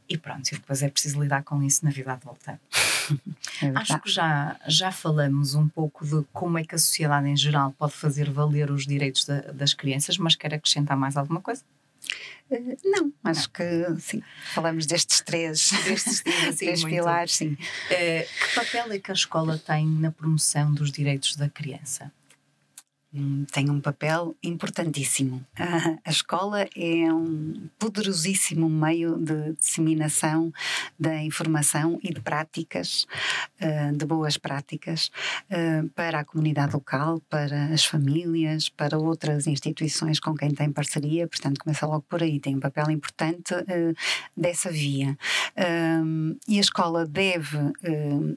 E 0.09 0.17
pronto, 0.17 0.47
e 0.47 0.55
depois 0.55 0.81
é 0.81 0.89
preciso 0.89 1.21
lidar 1.21 1.43
com 1.43 1.61
isso 1.61 1.83
na 1.83 1.91
vida 1.91 2.13
adulta. 2.13 2.59
É 3.63 3.71
Acho 3.73 3.99
que 4.01 4.11
já, 4.11 4.59
já 4.67 4.91
falamos 4.91 5.55
um 5.55 5.67
pouco 5.67 6.05
de 6.05 6.23
como 6.33 6.59
é 6.59 6.63
que 6.63 6.75
a 6.75 6.77
sociedade 6.77 7.27
em 7.27 7.37
geral 7.37 7.71
pode 7.71 7.93
fazer 7.93 8.29
valer 8.29 8.69
os 8.69 8.85
direitos 8.85 9.23
da, 9.23 9.39
das 9.39 9.73
crianças, 9.73 10.17
mas 10.17 10.35
quer 10.35 10.53
acrescentar 10.53 10.97
mais 10.97 11.15
alguma 11.15 11.39
coisa? 11.39 11.63
Uh, 12.51 12.77
não, 12.83 13.11
acho 13.23 13.49
que 13.49 13.63
sim. 13.99 14.21
Falamos 14.53 14.85
destes 14.85 15.21
três, 15.21 15.71
destes 15.85 16.21
três, 16.21 16.55
três 16.59 16.83
pilares, 16.83 17.35
sim. 17.35 17.53
Uh, 17.53 17.57
que 17.89 18.55
papel 18.55 18.91
é 18.91 18.99
que 18.99 19.09
a 19.09 19.13
escola 19.13 19.57
tem 19.57 19.87
na 19.87 20.11
promoção 20.11 20.73
dos 20.73 20.91
direitos 20.91 21.35
da 21.35 21.49
criança? 21.49 22.11
Tem 23.51 23.69
um 23.69 23.79
papel 23.79 24.35
importantíssimo. 24.43 25.45
A 26.05 26.09
escola 26.09 26.67
é 26.75 27.11
um 27.11 27.69
poderosíssimo 27.79 28.69
meio 28.69 29.17
de 29.17 29.53
disseminação 29.53 30.51
da 30.99 31.15
informação 31.23 31.99
e 32.03 32.13
de 32.13 32.19
práticas, 32.19 33.07
eh, 33.59 33.91
de 33.91 34.05
boas 34.05 34.37
práticas, 34.37 35.09
eh, 35.49 35.83
para 35.95 36.19
a 36.19 36.25
comunidade 36.25 36.73
local, 36.73 37.21
para 37.29 37.67
as 37.67 37.85
famílias, 37.85 38.69
para 38.69 38.97
outras 38.97 39.47
instituições 39.47 40.19
com 40.19 40.35
quem 40.35 40.51
tem 40.51 40.71
parceria. 40.71 41.27
Portanto, 41.27 41.59
começa 41.59 41.85
logo 41.87 42.05
por 42.09 42.21
aí, 42.21 42.39
tem 42.39 42.55
um 42.55 42.59
papel 42.59 42.91
importante 42.91 43.53
eh, 43.53 43.93
dessa 44.35 44.69
via. 44.69 45.17
E 46.47 46.57
a 46.57 46.61
escola 46.61 47.05
deve 47.05 47.57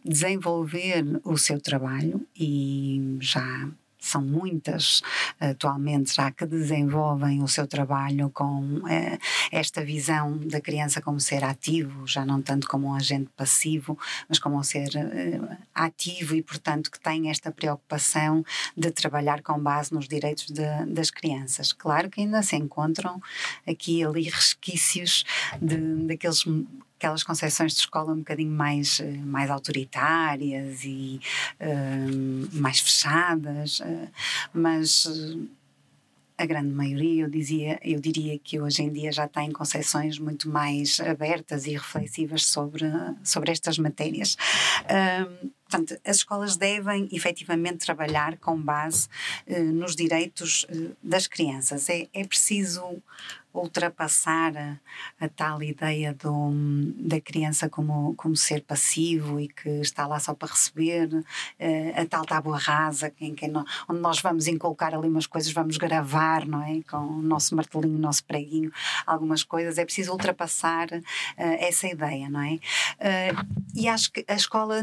desenvolver 0.04 1.04
o 1.24 1.36
seu 1.36 1.60
trabalho 1.60 2.26
e 2.36 3.16
já 3.20 3.68
são 4.00 4.22
muitas 4.22 5.02
atualmente 5.38 6.14
já 6.14 6.30
que 6.30 6.46
desenvolvem 6.46 7.42
o 7.42 7.48
seu 7.48 7.66
trabalho 7.66 8.30
com 8.30 8.82
eh, 8.88 9.18
esta 9.50 9.84
visão 9.84 10.36
da 10.38 10.60
criança 10.60 11.00
como 11.00 11.20
ser 11.20 11.44
ativo, 11.44 12.06
já 12.06 12.24
não 12.24 12.40
tanto 12.42 12.66
como 12.66 12.88
um 12.88 12.94
agente 12.94 13.30
passivo, 13.36 13.98
mas 14.28 14.38
como 14.38 14.58
um 14.58 14.62
ser 14.62 14.90
eh, 14.96 15.40
ativo 15.74 16.34
e, 16.34 16.42
portanto, 16.42 16.90
que 16.90 17.00
tem 17.00 17.30
esta 17.30 17.50
preocupação 17.50 18.44
de 18.76 18.90
trabalhar 18.90 19.42
com 19.42 19.58
base 19.58 19.92
nos 19.92 20.08
direitos 20.08 20.46
de, 20.46 20.86
das 20.86 21.10
crianças. 21.10 21.72
Claro 21.72 22.10
que 22.10 22.20
ainda 22.20 22.42
se 22.42 22.56
encontram 22.56 23.20
aqui 23.66 23.98
e 23.98 24.04
ali 24.04 24.22
resquícios 24.24 25.24
de, 25.60 25.76
daqueles 26.06 26.44
aquelas 27.00 27.22
concepções 27.22 27.72
de 27.72 27.80
escola 27.80 28.12
um 28.12 28.18
bocadinho 28.18 28.52
mais, 28.52 29.00
eh, 29.00 29.10
mais 29.24 29.50
autoritárias 29.50 30.84
e 30.84 31.18
uh, 31.58 32.56
mais 32.60 32.78
fechadas, 32.78 33.80
uh, 33.80 34.08
mas 34.52 35.08
a 36.36 36.44
grande 36.44 36.74
maioria, 36.74 37.22
eu, 37.22 37.30
dizia, 37.30 37.80
eu 37.82 38.00
diria 38.00 38.38
que 38.38 38.60
hoje 38.60 38.82
em 38.82 38.92
dia 38.92 39.10
já 39.12 39.26
tem 39.26 39.50
concepções 39.50 40.18
muito 40.18 40.48
mais 40.48 41.00
abertas 41.00 41.66
e 41.66 41.72
reflexivas 41.72 42.44
sobre, 42.44 42.84
sobre 43.24 43.50
estas 43.50 43.78
matérias. 43.78 44.36
Uh, 44.84 45.50
Portanto, 45.70 46.00
as 46.04 46.16
escolas 46.16 46.56
devem 46.56 47.08
efetivamente 47.12 47.86
trabalhar 47.86 48.36
com 48.38 48.60
base 48.60 49.06
uh, 49.46 49.62
nos 49.72 49.94
direitos 49.94 50.64
uh, 50.64 50.96
das 51.00 51.28
crianças. 51.28 51.88
É, 51.88 52.08
é 52.12 52.24
preciso 52.24 53.00
ultrapassar 53.52 54.56
a, 54.56 55.24
a, 55.24 55.28
tal 55.28 55.62
ideia 55.62 56.14
do, 56.14 56.50
da 56.96 57.20
criança 57.20 57.68
como, 57.68 58.14
como 58.14 58.36
ser 58.36 58.62
passivo 58.62 59.40
e 59.40 59.48
que 59.48 59.68
está 59.80 60.06
lá 60.06 60.20
só 60.20 60.34
para 60.34 60.52
receber, 60.52 61.08
uh, 61.14 61.24
a 62.00 62.06
tal 62.06 62.24
tábua 62.24 62.58
rasa 62.58 63.12
em 63.20 63.34
que 63.34 63.46
onde 63.88 64.00
nós 64.00 64.20
vamos 64.20 64.46
inculcar 64.46 64.94
ali 64.94 65.08
umas 65.08 65.26
coisas, 65.26 65.52
vamos 65.52 65.76
gravar, 65.76 66.46
não 66.46 66.62
é? 66.62 66.80
Com 66.88 66.98
o 66.98 67.22
nosso 67.22 67.54
martelinho, 67.56 67.96
o 67.96 68.00
nosso 68.00 68.24
preguinho, 68.24 68.72
algumas 69.06 69.42
coisas. 69.42 69.78
É 69.78 69.84
preciso 69.84 70.12
ultrapassar 70.12 70.88
uh, 70.92 71.02
essa 71.36 71.88
ideia, 71.88 72.28
não 72.28 72.40
é? 72.40 72.54
Uh, 72.54 73.70
e 73.74 73.88
acho 73.88 74.12
que 74.12 74.24
a 74.28 74.34
escola, 74.34 74.80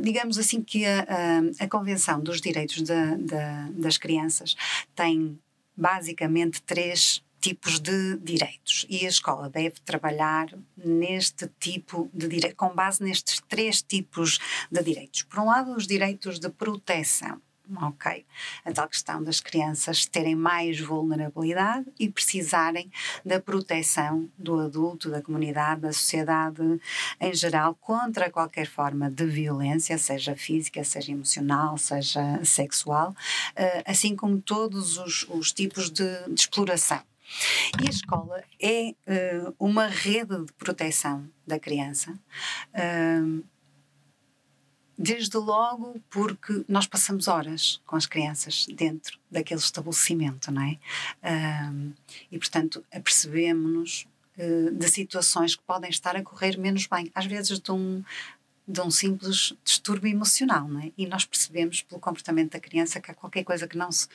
digamos 0.00 0.38
assim, 0.38 0.62
que 0.62 0.84
a, 0.86 1.00
a, 1.00 1.64
a 1.64 1.68
Convenção 1.68 2.20
dos 2.20 2.40
Direitos 2.40 2.82
da, 2.82 3.16
da, 3.16 3.68
das 3.72 3.98
Crianças 3.98 4.54
tem 4.94 5.38
basicamente 5.76 6.62
três 6.62 7.22
tipos 7.40 7.80
de 7.80 8.16
direitos 8.18 8.86
e 8.88 9.04
a 9.06 9.08
escola 9.08 9.48
deve 9.48 9.80
trabalhar 9.84 10.48
neste 10.76 11.48
tipo 11.58 12.10
de 12.12 12.28
direito, 12.28 12.56
com 12.56 12.74
base 12.74 13.02
nestes 13.02 13.40
três 13.48 13.82
tipos 13.82 14.38
de 14.70 14.82
direitos. 14.82 15.22
Por 15.22 15.40
um 15.40 15.46
lado, 15.46 15.74
os 15.74 15.86
direitos 15.86 16.38
de 16.38 16.48
proteção 16.50 17.40
ok? 17.76 18.24
A 18.64 18.72
tal 18.72 18.88
questão 18.88 19.22
das 19.22 19.40
crianças 19.40 20.06
terem 20.06 20.34
mais 20.34 20.80
vulnerabilidade 20.80 21.86
e 21.98 22.08
precisarem 22.08 22.90
da 23.24 23.40
proteção 23.40 24.28
do 24.38 24.58
adulto, 24.58 25.10
da 25.10 25.22
comunidade, 25.22 25.82
da 25.82 25.92
sociedade 25.92 26.80
em 27.20 27.34
geral 27.34 27.74
contra 27.74 28.30
qualquer 28.30 28.66
forma 28.66 29.10
de 29.10 29.26
violência, 29.26 29.96
seja 29.98 30.34
física, 30.34 30.82
seja 30.84 31.12
emocional, 31.12 31.78
seja 31.78 32.44
sexual, 32.44 33.14
eh, 33.54 33.82
assim 33.86 34.16
como 34.16 34.40
todos 34.40 34.98
os, 34.98 35.26
os 35.28 35.52
tipos 35.52 35.90
de, 35.90 36.28
de 36.28 36.40
exploração. 36.40 37.02
E 37.82 37.86
a 37.86 37.90
escola 37.90 38.42
é 38.60 38.90
uh, 38.90 39.54
uma 39.58 39.86
rede 39.86 40.44
de 40.44 40.52
proteção 40.54 41.28
da 41.46 41.58
criança. 41.58 42.12
Uh, 42.74 43.44
Desde 45.02 45.38
logo 45.38 45.98
porque 46.10 46.62
nós 46.68 46.86
passamos 46.86 47.26
horas 47.26 47.80
com 47.86 47.96
as 47.96 48.04
crianças 48.04 48.66
dentro 48.66 49.18
daquele 49.30 49.58
estabelecimento, 49.58 50.52
não 50.52 50.60
é? 50.60 50.78
Um, 51.70 51.94
e, 52.30 52.38
portanto, 52.38 52.84
apercebemos-nos 52.92 54.06
uh, 54.36 54.70
de 54.72 54.88
situações 54.90 55.56
que 55.56 55.62
podem 55.62 55.88
estar 55.88 56.16
a 56.16 56.22
correr 56.22 56.58
menos 56.58 56.86
bem, 56.86 57.10
às 57.14 57.24
vezes 57.24 57.58
de 57.58 57.72
um, 57.72 58.04
de 58.68 58.80
um 58.82 58.90
simples 58.90 59.54
distúrbio 59.64 60.10
emocional, 60.10 60.68
não 60.68 60.80
é? 60.80 60.92
E 60.98 61.06
nós 61.06 61.24
percebemos 61.24 61.80
pelo 61.80 61.98
comportamento 61.98 62.52
da 62.52 62.60
criança 62.60 63.00
que 63.00 63.10
há 63.10 63.14
qualquer 63.14 63.42
coisa 63.42 63.66
que 63.66 63.78
não, 63.78 63.90
se, 63.90 64.06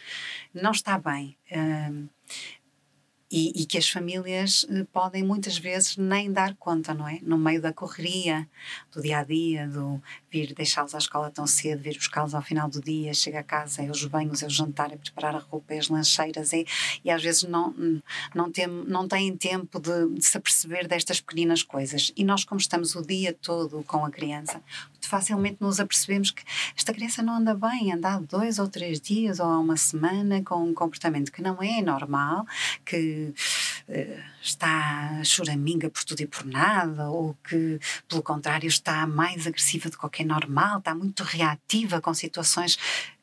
não 0.54 0.70
está 0.70 1.00
bem. 1.00 1.36
Um, 1.52 2.08
e, 3.36 3.52
e, 3.54 3.66
que 3.66 3.78
as 3.78 3.90
famílias 3.90 4.66
eh, 4.70 4.86
podem 4.94 5.22
muitas 5.22 5.58
vezes 5.58 5.98
nem 5.98 6.32
dar 6.32 6.56
conta, 6.56 6.94
não 6.94 7.06
é? 7.06 7.20
No 7.22 7.38
meio 7.38 7.62
da 7.62 7.74
correria, 7.74 8.48
do 8.94 9.02
dia 9.02 9.20
a 9.20 9.24
dia, 9.26 9.68
do 9.68 10.02
deixá-los 10.56 10.94
à 10.94 10.98
escola 10.98 11.32
tão 11.32 11.48
cedo, 11.48 11.82
vir 11.82 11.96
buscá-los 11.96 12.34
ao 12.34 12.42
final 12.42 12.70
do 12.70 12.82
dia, 12.82 13.14
chega 13.14 13.40
a 13.40 13.44
casa, 13.44 13.82
é 13.82 13.90
os 13.90 14.04
banhos, 14.06 14.44
é 14.44 14.48
o 14.48 14.50
jantar, 14.50 14.92
é 14.92 14.98
preparar 14.98 15.36
a 15.36 15.40
roupa, 15.40 15.74
é 15.74 15.80
as 15.80 15.90
lancheiras, 15.90 16.52
é, 16.54 16.66
e 17.04 17.10
às 17.10 17.24
vezes 17.24 17.44
não, 17.44 17.74
não, 18.34 18.52
tem, 18.52 18.68
não 18.68 19.08
têm 19.08 19.36
tempo 19.38 19.80
de, 19.80 20.16
de 20.16 20.26
se 20.26 20.38
aperceber 20.38 20.88
destas 20.88 21.22
pequenas 21.22 21.64
coisas. 21.64 22.12
E 22.16 22.24
nós, 22.24 22.44
como 22.44 22.60
estamos 22.60 22.96
o 22.96 23.02
dia 23.02 23.34
todo 23.34 23.84
com 23.84 24.06
a 24.06 24.12
criança, 24.12 24.62
facilmente 25.02 25.58
nos 25.62 25.80
apercebemos 25.80 26.32
que 26.32 26.44
esta 26.76 26.94
criança 26.94 27.22
não 27.22 27.36
anda 27.36 27.54
bem, 27.54 27.94
anda 27.94 28.16
há 28.16 28.20
dois 28.20 28.60
ou 28.60 28.68
três 28.68 29.00
dias 29.00 29.40
ou 29.40 29.46
há 29.46 29.60
uma 29.60 29.78
semana 29.78 30.42
com 30.44 30.64
um 30.64 30.74
comportamento 30.74 31.32
que 31.32 31.42
não 31.42 31.62
é 31.62 31.82
normal, 31.82 32.46
que 32.84 33.34
uh, 33.88 34.35
está 34.46 35.24
choraminga 35.24 35.90
por 35.90 36.04
tudo 36.04 36.22
e 36.22 36.28
por 36.28 36.46
nada, 36.46 37.10
ou 37.10 37.36
que, 37.44 37.80
pelo 38.08 38.22
contrário, 38.22 38.68
está 38.68 39.06
mais 39.08 39.48
agressiva 39.48 39.90
do 39.90 40.10
que 40.10 40.22
é 40.22 40.26
normal, 40.26 40.80
está 40.80 40.94
muito 40.94 41.24
reativa 41.24 42.00
com 42.00 42.14
situações 42.14 42.78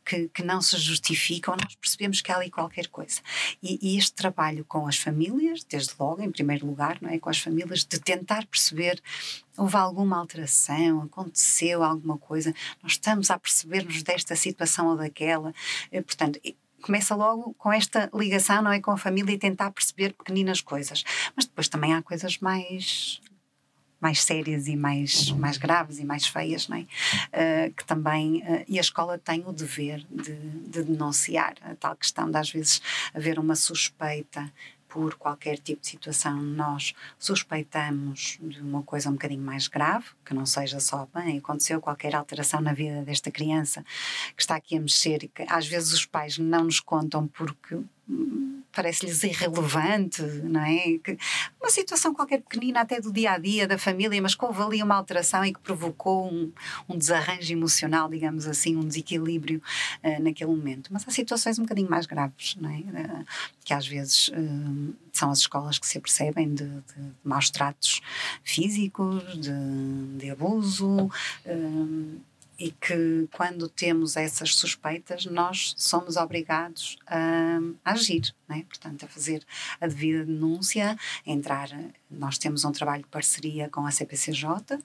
que, 0.04 0.28
que, 0.28 0.42
não 0.42 0.60
se 0.60 0.76
justificam, 0.78 1.56
nós 1.56 1.76
percebemos 1.76 2.20
que 2.20 2.32
há 2.32 2.36
ali 2.36 2.50
qualquer 2.50 2.88
coisa. 2.88 3.20
E, 3.62 3.78
e, 3.80 3.96
este 3.96 4.14
trabalho 4.14 4.64
com 4.64 4.88
as 4.88 4.96
famílias, 4.96 5.62
desde 5.62 5.94
logo, 5.98 6.20
em 6.22 6.30
primeiro 6.30 6.66
lugar, 6.66 6.98
não 7.00 7.08
é? 7.08 7.20
com 7.20 7.30
as 7.30 7.38
famílias, 7.38 7.84
de 7.84 8.00
tentar 8.00 8.44
perceber 8.46 9.00
houve 9.56 9.76
alguma 9.76 10.18
alteração, 10.18 11.02
aconteceu 11.02 11.84
alguma 11.84 12.18
coisa, 12.18 12.54
nós 12.82 12.92
estamos 12.92 13.30
a 13.30 13.38
perceber-nos 13.38 14.02
desta 14.02 14.34
situação 14.34 14.88
ou 14.88 14.96
daquela. 14.96 15.54
Eh, 15.92 16.02
portanto, 16.02 16.40
começa 16.82 17.14
logo 17.14 17.54
com 17.54 17.72
esta 17.72 18.10
ligação, 18.12 18.62
não 18.62 18.72
é? 18.72 18.80
Com 18.80 18.90
a 18.90 18.96
família 18.96 19.32
e 19.32 19.38
tentar 19.38 19.70
perceber 19.70 20.12
pequeninas 20.12 20.60
coisas. 20.60 21.04
Mas 21.34 21.46
depois 21.46 21.68
também 21.68 21.94
há 21.94 22.02
coisas 22.02 22.38
mais 22.38 23.20
mais 24.00 24.20
sérias 24.20 24.66
e 24.66 24.74
mais, 24.74 25.30
mais 25.30 25.56
graves 25.56 26.00
e 26.00 26.04
mais 26.04 26.26
feias, 26.26 26.66
não 26.66 26.76
é? 26.76 26.80
Uh, 26.80 27.72
que 27.72 27.84
também, 27.84 28.42
uh, 28.42 28.64
e 28.66 28.76
a 28.76 28.80
escola 28.80 29.16
tem 29.16 29.44
o 29.46 29.52
dever 29.52 30.04
de, 30.10 30.34
de 30.34 30.82
denunciar 30.82 31.54
a 31.62 31.76
tal 31.76 31.94
questão 31.94 32.28
de 32.28 32.36
às 32.36 32.50
vezes 32.50 32.82
haver 33.14 33.38
uma 33.38 33.54
suspeita 33.54 34.52
por 34.92 35.14
qualquer 35.14 35.56
tipo 35.56 35.80
de 35.80 35.86
situação 35.86 36.36
nós 36.36 36.92
suspeitamos 37.18 38.38
de 38.42 38.60
uma 38.60 38.82
coisa 38.82 39.08
um 39.08 39.12
bocadinho 39.12 39.40
mais 39.40 39.66
grave, 39.66 40.04
que 40.22 40.34
não 40.34 40.44
seja 40.44 40.80
só, 40.80 41.08
bem, 41.14 41.38
aconteceu 41.38 41.80
qualquer 41.80 42.14
alteração 42.14 42.60
na 42.60 42.74
vida 42.74 43.00
desta 43.00 43.30
criança 43.30 43.82
que 44.36 44.42
está 44.42 44.56
aqui 44.56 44.76
a 44.76 44.80
mexer 44.80 45.24
e 45.24 45.28
que 45.28 45.46
às 45.48 45.66
vezes 45.66 45.94
os 45.94 46.04
pais 46.04 46.36
não 46.36 46.64
nos 46.64 46.78
contam 46.78 47.26
porque 47.26 47.80
parece-lhes 48.72 49.22
irrelevante, 49.22 50.22
não 50.22 50.62
é? 50.62 50.98
Que 50.98 51.18
uma 51.60 51.70
situação 51.70 52.14
qualquer 52.14 52.40
pequenina, 52.40 52.80
até 52.80 53.00
do 53.00 53.12
dia 53.12 53.32
a 53.32 53.38
dia 53.38 53.68
da 53.68 53.78
família, 53.78 54.20
mas 54.20 54.34
que 54.34 54.44
houve 54.44 54.62
ali 54.62 54.82
uma 54.82 54.96
alteração 54.96 55.44
e 55.44 55.52
que 55.52 55.60
provocou 55.60 56.32
um, 56.32 56.50
um 56.88 56.96
desarranjo 56.96 57.52
emocional, 57.52 58.08
digamos 58.08 58.46
assim, 58.46 58.74
um 58.76 58.86
desequilíbrio 58.86 59.62
uh, 60.02 60.22
naquele 60.22 60.50
momento. 60.50 60.92
Mas 60.92 61.06
há 61.06 61.10
situações 61.10 61.58
um 61.58 61.62
bocadinho 61.62 61.90
mais 61.90 62.06
graves, 62.06 62.56
não 62.58 62.70
é? 62.70 62.78
Uh, 62.78 63.26
que 63.64 63.74
às 63.74 63.86
vezes 63.86 64.28
uh, 64.28 64.94
são 65.12 65.30
as 65.30 65.40
escolas 65.40 65.78
que 65.78 65.86
se 65.86 65.98
apercebem 65.98 66.54
de, 66.54 66.64
de, 66.64 66.70
de 66.70 67.12
maus 67.22 67.50
tratos 67.50 68.00
físicos, 68.42 69.22
de, 69.38 70.16
de 70.18 70.30
abuso 70.30 71.10
e 72.62 72.70
que 72.70 73.28
quando 73.32 73.68
temos 73.68 74.16
essas 74.16 74.54
suspeitas 74.54 75.26
nós 75.26 75.74
somos 75.76 76.16
obrigados 76.16 76.96
a, 77.08 77.58
a 77.84 77.90
agir, 77.90 78.32
é? 78.48 78.62
portanto 78.62 79.04
a 79.04 79.08
fazer 79.08 79.44
a 79.80 79.88
devida 79.88 80.24
denúncia, 80.24 80.96
a 81.26 81.30
entrar, 81.30 81.68
nós 82.08 82.38
temos 82.38 82.64
um 82.64 82.70
trabalho 82.70 83.02
de 83.02 83.08
parceria 83.08 83.68
com 83.68 83.84
a 83.84 83.90
CPCJ, 83.90 84.78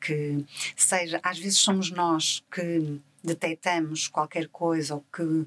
que 0.00 0.44
seja, 0.76 1.18
às 1.20 1.36
vezes 1.40 1.58
somos 1.58 1.90
nós 1.90 2.44
que 2.48 3.00
detectamos 3.24 4.06
qualquer 4.06 4.46
coisa 4.46 4.94
ou 4.94 5.04
que 5.12 5.46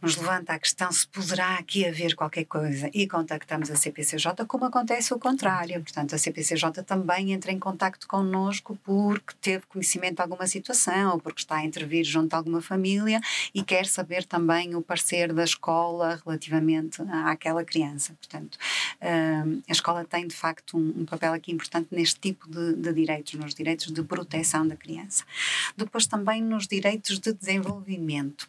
nos 0.00 0.16
levanta 0.16 0.54
a 0.54 0.58
questão 0.58 0.90
se 0.90 1.06
poderá 1.06 1.56
aqui 1.56 1.86
haver 1.86 2.14
qualquer 2.14 2.44
coisa 2.44 2.90
e 2.92 3.06
contactamos 3.06 3.70
a 3.70 3.76
CPCJ, 3.76 4.46
como 4.46 4.64
acontece 4.64 5.12
o 5.12 5.18
contrário. 5.18 5.80
Portanto, 5.82 6.14
a 6.14 6.18
CPCJ 6.18 6.82
também 6.84 7.32
entra 7.32 7.52
em 7.52 7.58
contacto 7.58 8.06
connosco 8.06 8.78
porque 8.82 9.34
teve 9.40 9.66
conhecimento 9.66 10.16
de 10.16 10.22
alguma 10.22 10.46
situação 10.46 11.12
ou 11.12 11.20
porque 11.20 11.40
está 11.40 11.56
a 11.56 11.64
intervir 11.64 12.04
junto 12.04 12.34
a 12.34 12.36
alguma 12.38 12.62
família 12.62 13.20
e 13.54 13.62
quer 13.62 13.86
saber 13.86 14.24
também 14.24 14.74
o 14.74 14.82
parecer 14.82 15.32
da 15.32 15.44
escola 15.44 16.20
relativamente 16.24 17.02
àquela 17.24 17.64
criança. 17.64 18.14
Portanto, 18.14 18.58
hum, 19.02 19.62
a 19.68 19.72
escola 19.72 20.04
tem 20.04 20.26
de 20.26 20.34
facto 20.34 20.78
um, 20.78 21.04
papel 21.04 21.32
aqui 21.32 21.52
importante 21.52 21.88
neste 21.90 22.18
tipo 22.20 22.48
de, 22.48 22.74
de 22.74 22.92
direitos, 22.92 23.34
nos 23.34 23.54
direitos 23.54 23.92
de 23.92 24.02
proteção 24.02 24.66
da 24.66 24.76
criança. 24.76 25.24
Depois 25.76 26.06
também 26.06 26.42
nos 26.42 26.66
direitos 26.66 27.18
de 27.18 27.32
desenvolvimento 27.32 28.48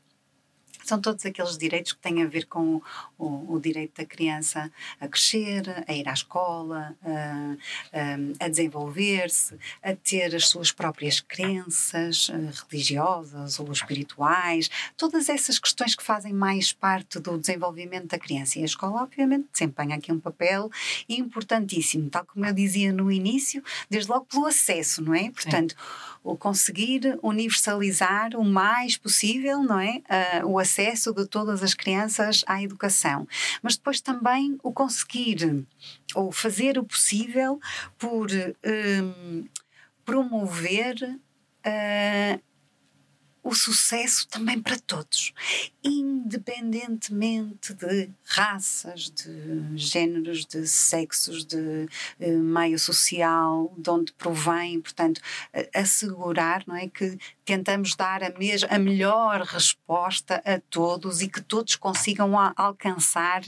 são 0.84 1.00
todos 1.00 1.26
aqueles 1.26 1.58
direitos 1.58 1.94
que 1.94 2.00
têm 2.00 2.24
a 2.24 2.28
ver 2.28 2.46
com 2.46 2.82
o, 3.18 3.56
o 3.56 3.60
direito 3.60 4.02
da 4.02 4.06
criança 4.06 4.72
a 5.00 5.08
crescer, 5.08 5.84
a 5.88 5.94
ir 5.94 6.08
à 6.08 6.14
escola, 6.14 6.96
a, 7.04 8.46
a, 8.46 8.48
desenvolver-se, 8.48 9.58
a 9.84 9.96
ter 9.96 10.36
as 10.36 10.48
suas 10.48 10.72
próprias 10.72 11.20
crenças 11.20 12.30
uh, 12.30 12.52
religiosas 12.70 13.60
ou 13.60 13.72
espirituais, 13.72 14.70
todas 14.98 15.30
essas 15.30 15.60
questões 15.60 15.96
que 15.96 16.04
fazem 16.04 16.34
mais 16.34 16.74
parte 16.74 17.20
do 17.20 17.38
desenvolvimento 17.38 18.08
da 18.08 18.20
criança. 18.20 18.60
E 18.60 18.62
a 18.64 18.66
escola, 18.66 19.04
obviamente, 19.04 19.48
desempenha 19.52 19.96
aqui 19.96 20.12
um 20.12 20.20
papel 20.20 20.70
importantíssimo, 21.08 22.10
tal 22.10 22.26
como 22.26 22.46
eu 22.46 22.54
dizia 22.54 22.92
no 22.92 23.12
início, 23.12 23.64
desde 23.90 24.10
logo 24.12 24.26
pelo 24.26 24.46
acesso, 24.46 25.02
não 25.02 25.14
é? 25.14 25.30
Portanto, 25.32 25.72
Sim. 25.72 26.21
O 26.24 26.38
conseguir 26.38 27.18
universalizar 27.22 28.36
o 28.36 28.44
mais 28.44 28.98
possível, 28.98 29.64
não 29.64 29.80
é? 29.80 30.02
Uh, 30.44 30.48
o 30.48 30.60
acesso 30.60 31.14
de 31.14 31.26
todas 31.26 31.64
as 31.64 31.74
crianças 31.74 32.44
à 32.48 32.62
educação, 32.62 33.28
mas 33.62 33.76
depois 33.76 34.02
também 34.02 34.58
o 34.62 34.72
conseguir 34.72 35.66
ou 36.14 36.32
fazer 36.32 36.78
o 36.78 36.84
possível 36.84 37.60
por 37.98 38.28
um, 38.32 39.46
promover 40.06 40.96
uh, 41.66 42.42
o 43.44 43.56
sucesso 43.56 44.28
também 44.28 44.62
para 44.62 44.78
todos, 44.80 45.34
independentemente 45.84 47.74
de 47.74 48.10
raças, 48.24 49.10
de 49.10 49.78
géneros, 49.78 50.46
de 50.46 50.68
sexos, 50.68 51.44
de 51.44 51.88
uh, 52.20 52.40
meio 52.40 52.78
social, 52.78 53.74
de 53.78 53.90
onde 53.90 54.14
provém, 54.14 54.80
portanto, 54.80 55.22
assegurar, 55.74 56.64
não 56.68 56.76
é, 56.76 56.88
que 56.88 57.18
tentamos 57.52 57.96
dar 57.96 58.24
a, 58.24 58.32
a 58.70 58.80
melhor 58.80 59.42
resposta 59.42 60.42
a 60.46 60.58
todos 60.70 61.22
e 61.22 61.28
que 61.28 61.42
todos 61.42 61.76
consigam 61.76 62.32
alcançar 62.56 63.44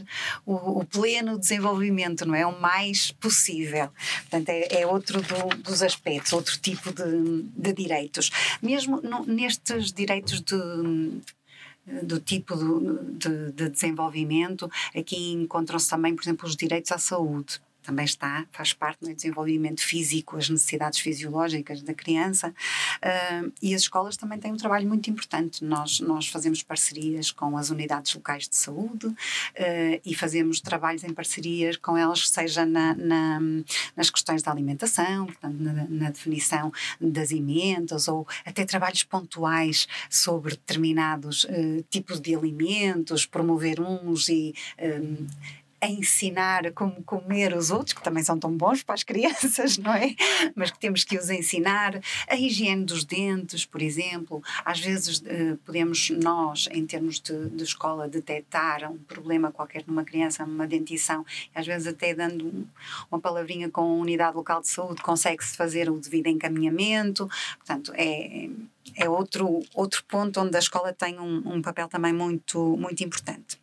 o, 0.45 0.79
o, 0.79 0.85
pleno 0.85 1.39
desenvolvimento, 1.39 2.25
não 2.25 2.35
é? 2.35 2.45
O 2.45 2.59
mais 2.59 3.11
possível. 3.13 3.89
Portanto, 4.23 4.49
é, 4.49 4.81
é 4.81 4.87
outro 4.87 5.21
do, 5.21 5.55
dos 5.63 5.81
aspectos, 5.81 6.33
outro 6.33 6.57
tipo 6.59 6.91
de, 6.91 7.43
de 7.55 7.71
direitos. 7.71 8.29
Mesmo 8.61 8.99
no, 9.01 9.25
nestes 9.25 9.93
direitos 9.93 10.41
de 10.41 11.21
do 12.01 12.17
tipo 12.17 12.55
de, 12.55 13.51
de 13.51 13.69
desenvolvimento, 13.69 14.71
aqui 14.95 15.33
encontram-se 15.33 15.89
também, 15.89 16.15
por 16.15 16.23
exemplo, 16.23 16.47
os 16.47 16.55
direitos 16.55 16.93
à 16.93 16.97
saúde 16.97 17.59
também 17.83 18.05
está, 18.05 18.45
faz 18.51 18.73
parte 18.73 19.01
do 19.01 19.13
desenvolvimento 19.13 19.81
físico, 19.81 20.37
as 20.37 20.49
necessidades 20.49 20.99
fisiológicas 20.99 21.81
da 21.81 21.93
criança. 21.93 22.49
Uh, 22.49 23.51
e 23.61 23.75
as 23.75 23.81
escolas 23.81 24.17
também 24.17 24.39
têm 24.39 24.51
um 24.51 24.57
trabalho 24.57 24.87
muito 24.87 25.09
importante. 25.09 25.63
Nós, 25.63 25.99
nós 25.99 26.27
fazemos 26.27 26.63
parcerias 26.63 27.31
com 27.31 27.57
as 27.57 27.69
unidades 27.69 28.13
locais 28.13 28.47
de 28.47 28.55
saúde 28.55 29.07
uh, 29.07 29.15
e 30.05 30.15
fazemos 30.15 30.59
trabalhos 30.59 31.03
em 31.03 31.13
parcerias 31.13 31.77
com 31.77 31.97
elas, 31.97 32.29
seja 32.29 32.65
na, 32.65 32.95
na 32.95 33.39
nas 33.95 34.09
questões 34.09 34.41
da 34.41 34.51
alimentação, 34.51 35.25
portanto, 35.25 35.55
na, 35.59 35.73
na, 35.87 36.09
definição 36.09 36.71
das 36.99 37.31
emendas, 37.31 38.07
ou 38.07 38.27
até 38.45 38.65
trabalhos 38.65 39.03
pontuais 39.03 39.87
sobre 40.09 40.51
determinados 40.51 41.43
uh, 41.45 41.83
tipos 41.89 42.19
de 42.19 42.35
alimentos, 42.35 43.25
promover 43.25 43.79
uns 43.79 44.29
e 44.29 44.53
a 45.83 45.87
ensinar 45.87 46.71
como 46.71 47.03
comer 47.03 47.53
os 47.53 47.69
outros, 47.69 47.91
que 47.91 48.01
também 48.01 48.23
são 48.23 48.39
tão 48.39 48.55
bons 48.55 48.81
para 48.81 48.95
as 48.95 49.03
crianças, 49.03 49.77
não 49.77 49.93
é? 49.93 50.15
Mas 50.55 50.71
que 50.71 50.79
temos 50.79 51.03
que 51.03 51.17
os 51.17 51.29
ensinar. 51.29 51.99
A 52.29 52.37
higiene 52.37 52.85
dos 52.85 53.03
dentes, 53.03 53.65
por 53.65 53.81
exemplo. 53.81 54.41
Às 54.63 54.79
vezes 54.79 55.19
uh, 55.19 55.57
podemos 55.65 56.09
nós, 56.09 56.69
em 56.71 56.85
termos 56.85 57.19
de, 57.19 57.49
de, 57.49 57.63
escola, 57.63 58.07
detectar 58.07 58.89
um 58.89 58.97
problema 58.97 59.51
qualquer 59.51 59.83
numa 59.85 60.05
criança, 60.05 60.45
uma 60.45 60.65
dentição, 60.65 61.25
às 61.53 61.67
vezes 61.67 61.85
até 61.85 62.15
dando 62.15 62.45
um, 62.45 62.65
uma 63.11 63.19
palavrinha 63.19 63.69
com 63.69 63.81
a 63.81 63.95
unidade 63.95 64.37
local 64.37 64.61
de 64.61 64.69
saúde, 64.69 65.01
consegue-se 65.01 65.57
fazer 65.57 65.89
o 65.89 65.99
devido 65.99 66.27
encaminhamento. 66.27 67.29
Portanto, 67.57 67.91
é, 67.95 68.49
é 68.95 69.09
outro, 69.09 69.61
outro 69.73 70.01
ponto 70.05 70.39
onde 70.39 70.55
a 70.55 70.59
escola 70.59 70.93
tem 70.93 71.19
um, 71.19 71.41
um 71.45 71.61
papel 71.61 71.89
também 71.89 72.13
muito, 72.13 72.77
muito 72.77 73.03
importante. 73.03 73.62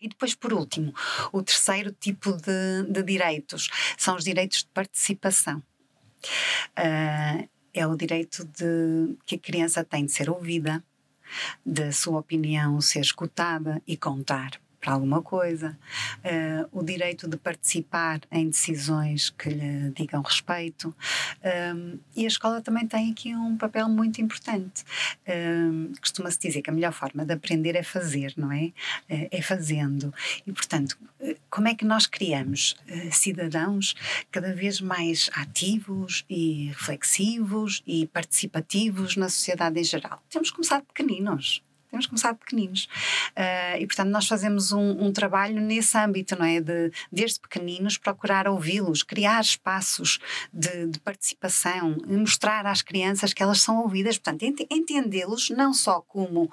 E 0.00 0.08
depois, 0.08 0.34
por 0.34 0.52
último, 0.52 0.92
o 1.32 1.42
terceiro 1.42 1.92
tipo 1.92 2.32
de, 2.32 2.90
de 2.90 3.02
direitos 3.02 3.68
são 3.96 4.16
os 4.16 4.24
direitos 4.24 4.58
de 4.58 4.68
participação. 4.68 5.62
Uh, 6.78 7.48
é 7.72 7.86
o 7.86 7.96
direito 7.96 8.44
de 8.44 9.16
que 9.24 9.36
a 9.36 9.38
criança 9.38 9.84
tem 9.84 10.06
de 10.06 10.12
ser 10.12 10.30
ouvida, 10.30 10.82
da 11.64 11.92
sua 11.92 12.20
opinião 12.20 12.80
ser 12.80 13.00
escutada 13.00 13.82
e 13.86 13.96
contar 13.96 14.60
para 14.86 14.94
alguma 14.94 15.20
coisa, 15.20 15.76
uh, 16.18 16.68
o 16.70 16.80
direito 16.80 17.26
de 17.26 17.36
participar 17.36 18.20
em 18.30 18.48
decisões 18.48 19.30
que 19.30 19.48
lhe 19.48 19.90
digam 19.90 20.22
respeito. 20.22 20.94
Um, 21.74 21.98
e 22.14 22.22
a 22.22 22.28
escola 22.28 22.60
também 22.62 22.86
tem 22.86 23.10
aqui 23.10 23.34
um 23.34 23.56
papel 23.56 23.88
muito 23.88 24.20
importante. 24.20 24.84
Um, 25.26 25.92
Costuma-se 26.00 26.38
dizer 26.38 26.62
que 26.62 26.70
a 26.70 26.72
melhor 26.72 26.92
forma 26.92 27.26
de 27.26 27.32
aprender 27.32 27.74
é 27.74 27.82
fazer, 27.82 28.32
não 28.36 28.52
é? 28.52 28.66
Uh, 29.10 29.26
é 29.32 29.42
fazendo. 29.42 30.14
E, 30.46 30.52
portanto, 30.52 30.96
uh, 31.18 31.34
como 31.50 31.66
é 31.66 31.74
que 31.74 31.84
nós 31.84 32.06
criamos 32.06 32.76
cidadãos 33.10 33.96
cada 34.30 34.54
vez 34.54 34.80
mais 34.80 35.28
ativos 35.32 36.24
e 36.30 36.68
reflexivos 36.68 37.82
e 37.84 38.06
participativos 38.06 39.16
na 39.16 39.28
sociedade 39.28 39.80
em 39.80 39.84
geral? 39.84 40.22
Temos 40.30 40.50
que 40.50 40.54
começar 40.54 40.80
pequeninos. 40.82 41.65
Temos 41.96 42.06
que 42.06 42.10
começar 42.10 42.34
pequeninos. 42.34 42.88
Uh, 43.30 43.80
e, 43.80 43.86
portanto, 43.86 44.10
nós 44.10 44.26
fazemos 44.26 44.70
um, 44.70 45.06
um, 45.06 45.12
trabalho 45.12 45.60
nesse 45.62 45.96
âmbito, 45.96 46.38
não 46.38 46.44
é? 46.44 46.60
De, 46.60 46.92
desde 47.10 47.40
pequeninos, 47.40 47.96
procurar 47.96 48.46
ouvi-los, 48.46 49.02
criar 49.02 49.40
espaços 49.40 50.18
de, 50.52 50.88
de, 50.88 51.00
participação, 51.00 51.96
mostrar 52.06 52.66
às 52.66 52.82
crianças 52.82 53.32
que 53.32 53.42
elas 53.42 53.62
são 53.62 53.80
ouvidas, 53.80 54.18
portanto, 54.18 54.42
ent 54.42 54.60
entendê-los 54.70 55.48
não 55.50 55.72
só 55.72 56.02
como 56.02 56.52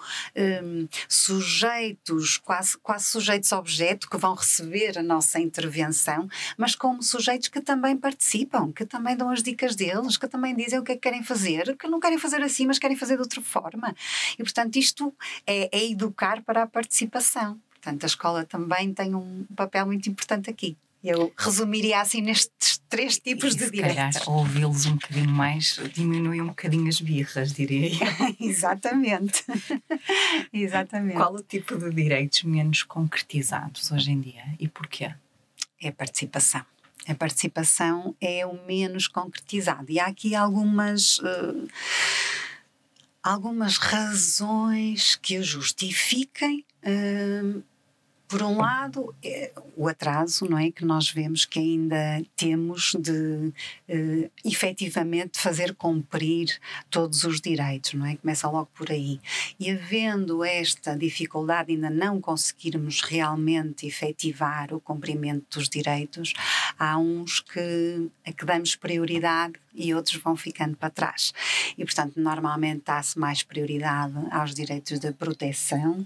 um, 0.64 0.88
sujeitos, 1.10 2.38
quase, 2.38 2.78
quase 2.78 3.06
sujeitos-objeto, 3.06 4.10
que 4.10 4.18
vão 4.18 4.34
receber 4.36 4.98
a 4.98 5.04
nossa 5.04 5.41
intervenção, 5.41 6.30
mas 6.58 6.74
como 6.74 7.04
sujeitos 7.04 7.50
que 7.50 7.60
também 7.60 7.98
participam, 7.98 8.72
que 8.72 8.86
também 8.86 9.18
dão 9.18 9.30
as 9.30 9.44
dicas 9.44 9.76
deles, 9.76 10.16
que 10.16 10.28
também 10.28 10.56
dizem 10.56 10.80
o 10.80 10.84
que 10.84 10.94
é 10.94 10.96
que 10.96 11.02
querem 11.02 11.24
fazer, 11.24 11.76
que 11.76 11.88
não 11.88 12.00
querem 12.00 12.18
fazer 12.18 12.41
assim, 12.41 12.66
mas 12.66 12.80
querem 12.80 12.96
fazer 12.96 13.16
de 13.16 13.22
outra 13.22 13.41
forma. 13.41 13.94
E, 14.39 14.44
portanto, 14.44 14.78
isto 14.78 15.14
é, 15.46 15.70
é 15.72 15.92
educar 15.92 16.42
para 16.44 16.64
a 16.64 16.68
participação. 16.68 17.60
Portanto, 17.72 18.04
a 18.04 18.08
escola 18.08 18.46
também 18.46 18.94
tem 18.94 19.14
um 19.14 19.46
papel 19.56 19.86
muito 19.86 20.10
importante 20.10 20.50
aqui. 20.50 20.78
Eu 21.04 21.34
resumiria 21.38 22.00
assim 22.00 22.22
nestes 22.22 22.82
três 22.88 23.20
tipos 23.20 23.56
e, 23.56 23.58
de 23.58 23.72
direitos. 23.72 24.20
Se 24.20 24.20
calhar 24.22 24.30
ouvi-los 24.30 24.86
um 24.86 24.94
bocadinho 24.94 25.30
mais 25.30 25.78
diminui 25.94 26.40
um 26.40 26.48
bocadinho 26.48 26.88
as 26.88 27.02
birras, 27.02 27.52
diria 27.52 27.90
eu. 27.90 28.36
Exatamente. 28.40 29.44
Exatamente. 30.54 31.18
Qual 31.18 31.34
o 31.34 31.44
tipo 31.44 31.78
de 31.78 31.90
direitos 31.90 32.44
menos 32.44 32.84
concretizados 32.84 33.92
hoje 33.92 34.12
em 34.12 34.22
dia 34.22 34.46
e 34.58 34.70
porquê? 34.70 35.14
É 35.82 35.90
a 35.90 35.92
participação. 35.92 36.66
A 37.06 37.14
participação 37.14 38.16
é 38.22 38.46
o 38.46 38.66
menos 38.66 39.10
concretizado. 39.10 39.92
E 39.92 40.00
há 40.00 40.06
aqui 40.06 40.36
algumas. 40.36 41.20
Uh, 41.20 41.68
algumas 43.24 43.78
razões 43.78 45.15
que 45.15 45.39
o 45.39 45.43
justifiquem. 45.43 46.65
Uh, 46.84 47.63
por 48.34 48.42
um 48.42 48.58
lado, 48.58 49.14
é 49.24 49.52
o 49.78 49.88
atraso, 49.88 50.50
não 50.50 50.58
é? 50.58 50.72
Que 50.72 50.84
nós 50.84 51.08
vemos 51.08 51.46
que 51.46 51.60
ainda 51.60 52.20
temos 52.36 52.96
de 53.00 53.54
uh, 53.88 54.32
efetivamente 54.44 55.40
fazer 55.40 55.76
cumprir 55.76 56.60
todos 56.90 57.26
os 57.26 57.40
direitos, 57.40 57.94
não 57.94 58.08
é? 58.08 58.16
Começa 58.16 58.50
logo 58.50 58.72
por 58.74 58.90
aí. 58.90 59.22
E 59.60 59.70
havendo 59.70 60.44
esta 60.44 60.98
dificuldade, 60.98 61.74
ainda 61.74 61.92
não 61.92 62.20
conseguirmos 62.20 63.02
realmente 63.02 63.86
efetivar 63.86 64.74
o 64.74 64.80
cumprimento 64.80 65.60
dos 65.60 65.70
direitos, 65.70 66.34
há 66.80 66.98
uns 66.98 67.40
que, 67.40 68.10
a 68.26 68.34
que 68.34 68.46
damos 68.46 68.76
prioridade 68.76 69.54
e 69.76 69.94
outros 69.94 70.16
vão 70.16 70.36
ficando 70.36 70.76
para 70.76 70.90
trás. 70.90 71.36
E, 71.78 71.86
portanto, 71.86 72.20
normalmente 72.20 72.82
dá-se 72.84 73.20
mais 73.20 73.44
prioridade 73.44 74.16
aos 74.32 74.56
direitos 74.56 74.98
de 74.98 75.12
proteção 75.12 76.04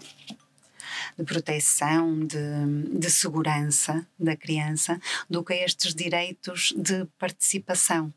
de 1.18 1.24
proteção, 1.24 2.26
de, 2.26 2.98
de 2.98 3.10
segurança 3.10 4.08
da 4.20 4.36
criança, 4.36 5.00
do 5.30 5.44
que 5.44 5.54
a 5.54 5.64
estes 5.64 5.94
direitos 5.94 6.74
de 6.76 7.06
participação. 7.18 8.14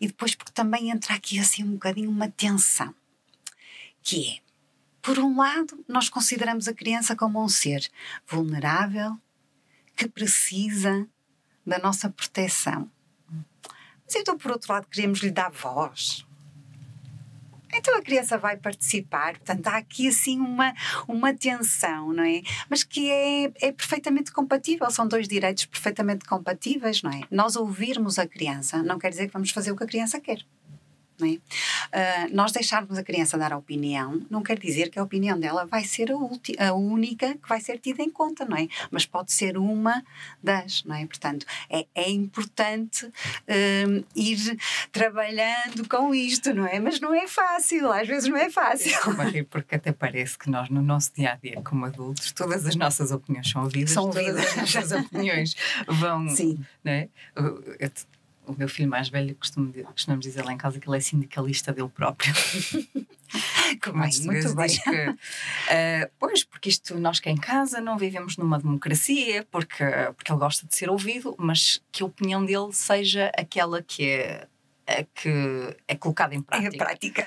E 0.00 0.06
depois, 0.06 0.34
porque 0.34 0.52
também 0.52 0.90
entra 0.90 1.14
aqui 1.14 1.38
assim 1.38 1.62
um 1.62 1.72
bocadinho 1.72 2.10
uma 2.10 2.28
tensão, 2.28 2.94
que 4.02 4.30
é, 4.30 4.46
por 5.00 5.20
um 5.20 5.36
lado, 5.36 5.84
nós 5.86 6.08
consideramos 6.08 6.66
a 6.66 6.74
criança 6.74 7.14
como 7.14 7.40
um 7.40 7.48
ser 7.48 7.88
vulnerável, 8.26 9.16
que 9.94 10.08
precisa 10.08 11.06
da 11.64 11.78
nossa 11.78 12.10
proteção. 12.10 12.90
Mas 14.04 14.16
então, 14.16 14.36
por 14.36 14.50
outro 14.50 14.72
lado, 14.72 14.88
queremos 14.88 15.20
lhe 15.20 15.30
dar 15.30 15.50
voz, 15.50 16.25
então 17.72 17.96
a 17.96 18.02
criança 18.02 18.38
vai 18.38 18.56
participar, 18.56 19.36
portanto 19.38 19.66
há 19.68 19.76
aqui 19.76 20.08
assim 20.08 20.38
uma, 20.38 20.74
uma 21.06 21.34
tensão, 21.34 22.12
não 22.12 22.24
é? 22.24 22.42
Mas 22.68 22.82
que 22.82 23.10
é, 23.10 23.44
é 23.60 23.72
perfeitamente 23.72 24.32
compatível, 24.32 24.90
são 24.90 25.06
dois 25.06 25.28
direitos 25.28 25.66
perfeitamente 25.66 26.24
compatíveis, 26.24 27.02
não 27.02 27.10
é? 27.10 27.22
Nós 27.30 27.56
ouvirmos 27.56 28.18
a 28.18 28.26
criança 28.26 28.82
não 28.82 28.98
quer 28.98 29.10
dizer 29.10 29.26
que 29.26 29.32
vamos 29.32 29.50
fazer 29.50 29.72
o 29.72 29.76
que 29.76 29.84
a 29.84 29.86
criança 29.86 30.20
quer. 30.20 30.44
É? 31.22 32.26
Uh, 32.26 32.34
nós 32.34 32.52
deixarmos 32.52 32.98
a 32.98 33.02
criança 33.02 33.38
dar 33.38 33.52
a 33.52 33.56
opinião 33.56 34.20
não 34.30 34.42
quer 34.42 34.58
dizer 34.58 34.90
que 34.90 34.98
a 34.98 35.02
opinião 35.02 35.38
dela 35.38 35.64
vai 35.64 35.84
ser 35.84 36.10
a, 36.12 36.68
a, 36.68 36.74
única 36.74 37.34
que 37.34 37.48
vai 37.48 37.60
ser 37.60 37.78
tida 37.78 38.02
em 38.02 38.10
conta, 38.10 38.44
não 38.44 38.56
é? 38.56 38.68
Mas 38.90 39.06
pode 39.06 39.32
ser 39.32 39.56
uma 39.56 40.04
das, 40.42 40.84
não 40.84 40.94
é? 40.94 41.06
Portanto, 41.06 41.46
é, 41.70 41.86
é 41.94 42.10
importante 42.10 43.06
uh, 43.06 44.04
ir 44.14 44.58
trabalhando 44.92 45.88
com 45.88 46.14
isto, 46.14 46.52
não 46.52 46.66
é? 46.66 46.78
Mas 46.78 47.00
não 47.00 47.14
é 47.14 47.26
fácil, 47.26 47.90
às 47.90 48.06
vezes 48.06 48.28
não 48.28 48.36
é 48.36 48.50
fácil. 48.50 48.92
Porque 49.48 49.76
até 49.76 49.92
parece 49.92 50.38
que 50.38 50.50
nós, 50.50 50.68
no 50.68 50.82
nosso 50.82 51.12
dia 51.14 51.32
a 51.32 51.36
dia, 51.36 51.62
como 51.62 51.86
adultos, 51.86 52.32
todas 52.32 52.66
as 52.66 52.76
nossas 52.76 53.10
opiniões 53.10 53.50
são 53.50 53.62
ouvidas, 53.62 53.90
são 53.90 54.04
ouvidas. 54.04 54.34
todas 54.34 54.58
as 54.58 54.74
nossas 54.74 54.92
opiniões 54.92 55.56
vão. 55.86 56.28
Sim. 56.28 56.64
Não 56.84 56.92
é? 56.92 57.08
Eu, 57.34 57.64
o 58.46 58.54
meu 58.56 58.68
filho 58.68 58.88
mais 58.88 59.08
velho 59.08 59.34
costuma, 59.34 59.72
costumamos 59.72 60.24
dizer 60.24 60.44
lá 60.44 60.52
em 60.52 60.56
casa 60.56 60.78
que 60.78 60.88
ele 60.88 60.96
é 60.96 61.00
sindicalista 61.00 61.72
dele 61.72 61.88
próprio. 61.88 62.32
Como 63.82 64.04
é, 64.04 64.08
muito 64.24 64.54
bem. 64.54 64.68
Que, 64.68 65.08
uh, 65.10 66.10
pois, 66.18 66.44
porque 66.44 66.68
isto, 66.68 66.98
nós 66.98 67.18
que 67.18 67.28
em 67.28 67.36
casa 67.36 67.80
não 67.80 67.98
vivemos 67.98 68.36
numa 68.36 68.58
democracia, 68.58 69.46
porque, 69.50 69.84
porque 70.16 70.30
ele 70.30 70.38
gosta 70.38 70.66
de 70.66 70.76
ser 70.76 70.88
ouvido, 70.88 71.34
mas 71.38 71.82
que 71.90 72.02
a 72.02 72.06
opinião 72.06 72.44
dele 72.44 72.72
seja 72.72 73.30
aquela 73.36 73.82
que 73.82 74.08
é, 74.08 74.48
a 74.86 75.02
que 75.02 75.76
é 75.88 75.96
colocada 75.96 76.34
em 76.34 76.40
prática. 76.40 76.74
Em 76.74 76.78
prática. 76.78 77.26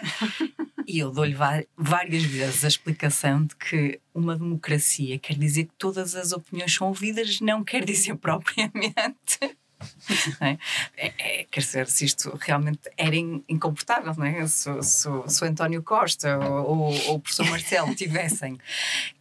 E 0.88 0.98
eu 0.98 1.12
dou-lhe 1.12 1.36
várias 1.78 2.24
vezes 2.24 2.66
a 2.66 2.68
explicação 2.68 3.46
de 3.46 3.56
que 3.56 4.00
uma 4.12 4.36
democracia 4.36 5.20
quer 5.20 5.38
dizer 5.38 5.66
que 5.66 5.74
todas 5.78 6.16
as 6.16 6.32
opiniões 6.32 6.74
são 6.74 6.88
ouvidas, 6.88 7.40
não 7.42 7.64
quer 7.64 7.86
dizer 7.86 8.16
propriamente 8.18 9.58
é? 10.42 10.58
É, 10.98 11.14
é, 11.18 11.44
quer 11.50 11.60
dizer, 11.62 11.88
se 11.88 12.06
isto 12.06 12.38
realmente 12.40 12.82
era 12.98 13.16
incomportável, 13.16 14.14
não 14.18 14.26
é? 14.26 14.46
se, 14.48 14.70
se, 14.84 15.08
se 15.28 15.44
o 15.44 15.48
António 15.48 15.84
Costa 15.84 16.38
ou, 16.38 16.90
ou, 16.90 17.16
o 17.16 17.20
professor 17.20 17.46
Marcelo 17.50 17.96
tivessem 17.96 18.60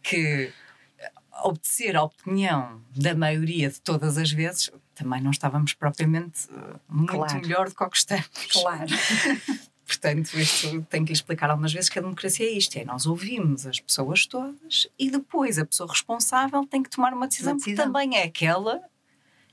que 0.01 0.51
obedecer 1.43 1.95
a 1.95 2.03
opinião 2.03 2.81
da 2.95 3.15
maioria 3.15 3.69
de 3.69 3.79
todas 3.81 4.17
as 4.17 4.31
vezes, 4.31 4.71
também 4.93 5.21
não 5.21 5.31
estávamos 5.31 5.73
propriamente 5.73 6.49
eh, 6.51 6.75
muito 6.89 7.13
claro. 7.13 7.41
melhor 7.41 7.69
do 7.69 7.75
que 7.75 7.83
o 7.83 7.89
que 7.89 7.97
estamos. 7.97 8.29
Claro. 8.51 8.85
Portanto, 9.89 10.37
isto 10.37 10.83
tem 10.83 11.03
que 11.03 11.11
explicar 11.11 11.49
algumas 11.49 11.73
vezes 11.73 11.89
que 11.89 11.97
a 11.97 12.01
democracia 12.01 12.45
é 12.45 12.51
isto: 12.51 12.77
é 12.77 12.85
nós 12.85 13.07
ouvimos 13.07 13.65
as 13.65 13.79
pessoas 13.79 14.25
todas 14.27 14.87
e 14.99 15.09
depois 15.09 15.57
a 15.57 15.65
pessoa 15.65 15.89
responsável 15.89 16.63
tem 16.67 16.83
que 16.83 16.91
tomar 16.91 17.11
uma 17.11 17.27
decisão, 17.27 17.53
uma 17.53 17.57
decisão. 17.57 17.85
que 17.85 17.91
também 17.91 18.15
é 18.15 18.23
aquela 18.23 18.79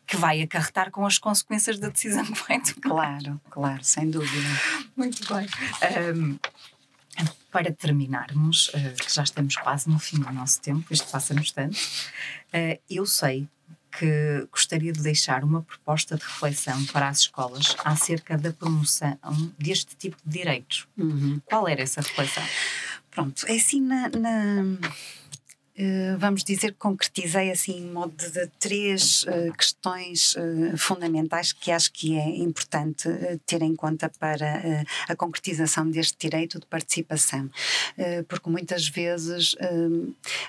que 0.07 0.17
vai 0.17 0.43
acarretar 0.43 0.91
com 0.91 1.05
as 1.05 1.19
consequências 1.19 1.79
da 1.79 1.89
decisão 1.89 2.25
que 2.25 2.43
vai 2.49 2.61
tomar. 2.61 2.81
Claro, 2.81 3.41
claro, 3.51 3.85
sem 3.85 4.11
dúvida. 4.11 4.49
Muito 4.97 5.23
bem. 5.33 5.47
Um, 6.15 6.39
para 7.51 7.73
terminarmos, 7.73 8.71
que 9.01 9.13
já 9.13 9.23
estamos 9.23 9.57
quase 9.57 9.89
no 9.89 9.99
fim 9.99 10.19
do 10.19 10.31
nosso 10.33 10.61
tempo, 10.61 10.93
isto 10.93 11.11
passa-nos 11.11 11.51
tanto, 11.51 11.75
uh, 11.75 12.79
eu 12.89 13.07
sei 13.07 13.49
que 13.99 14.47
gostaria 14.51 14.93
de 14.93 15.01
deixar 15.01 15.43
uma 15.43 15.63
proposta 15.63 16.17
de 16.17 16.23
reflexão 16.23 16.85
para 16.87 17.09
as 17.09 17.21
escolas 17.21 17.75
acerca 17.83 18.37
da 18.37 18.53
promoção 18.53 19.19
deste 19.59 19.97
tipo 19.97 20.17
de 20.25 20.39
direitos. 20.39 20.87
Uhum. 20.99 21.41
Qual 21.47 21.67
era 21.67 21.83
essa 21.83 22.03
reflexão? 22.03 22.45
Pronto, 23.11 23.47
é 23.47 23.57
assim 23.57 23.81
na, 23.81 24.11
na 24.11 24.61
eh, 24.61 24.91
vamos 26.19 26.43
dizer 26.43 26.73
que 26.73 26.79
concretizei 26.79 27.51
assim 27.51 27.79
em 27.79 27.91
modo 27.91 28.17
de 28.17 28.47
três 28.59 29.25
uh, 29.25 29.53
questões 29.57 30.35
uh, 30.35 30.77
fundamentais 30.77 31.53
que 31.53 31.71
acho 31.71 31.93
que 31.93 32.17
é 32.17 32.29
importante 32.39 33.09
ter 33.45 33.63
em 33.63 33.75
conta 33.77 34.11
para 34.19 34.85
a 35.09 35.15
concretização 35.15 35.91
deste 35.91 36.17
direito 36.19 36.59
de 36.59 36.67
participação, 36.67 37.51
porque 38.29 38.49
muitas 38.49 38.89
vezes 38.89 39.57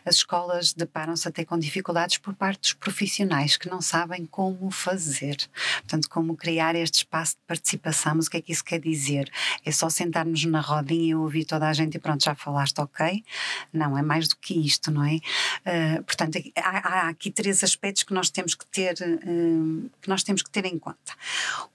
as 0.05 0.15
escolas 0.15 0.73
deparam-se 0.73 1.27
até 1.27 1.43
com 1.43 1.57
dificuldades 1.57 2.17
por 2.17 2.33
parte 2.33 2.61
dos 2.61 2.73
profissionais 2.73 3.57
que 3.57 3.69
não 3.69 3.81
sabem 3.81 4.25
como 4.25 4.69
fazer, 4.71 5.37
portanto 5.79 6.09
como 6.09 6.35
criar 6.35 6.75
este 6.75 6.95
espaço 6.95 7.33
de 7.33 7.41
participação, 7.47 8.15
mas 8.15 8.27
o 8.27 8.31
que 8.31 8.37
é 8.37 8.41
que 8.41 8.51
isso 8.51 8.63
quer 8.63 8.79
dizer? 8.79 9.29
É 9.65 9.71
só 9.71 9.89
sentarmos 9.89 10.45
na 10.45 10.61
rodinha 10.61 11.11
e 11.11 11.15
ouvir 11.15 11.45
toda 11.45 11.67
a 11.67 11.73
gente 11.73 11.95
e 11.95 11.99
pronto, 11.99 12.23
já 12.23 12.35
falaste, 12.35 12.79
ok? 12.79 13.23
Não, 13.71 13.97
é 13.97 14.01
mais 14.01 14.27
do 14.27 14.35
que 14.37 14.53
isto, 14.53 14.91
não 14.91 15.03
é? 15.03 15.16
Uh, 15.65 16.03
portanto, 16.03 16.39
há, 16.55 16.77
há, 16.77 17.09
aqui 17.09 17.31
três 17.31 17.63
aspectos 17.63 18.03
que 18.03 18.13
nós 18.13 18.29
temos 18.29 18.55
que 18.55 18.65
ter, 18.67 18.93
uh, 18.93 19.89
que 20.01 20.09
nós 20.09 20.23
temos 20.23 20.41
que 20.41 20.49
ter 20.49 20.65
em 20.65 20.77
conta. 20.77 21.13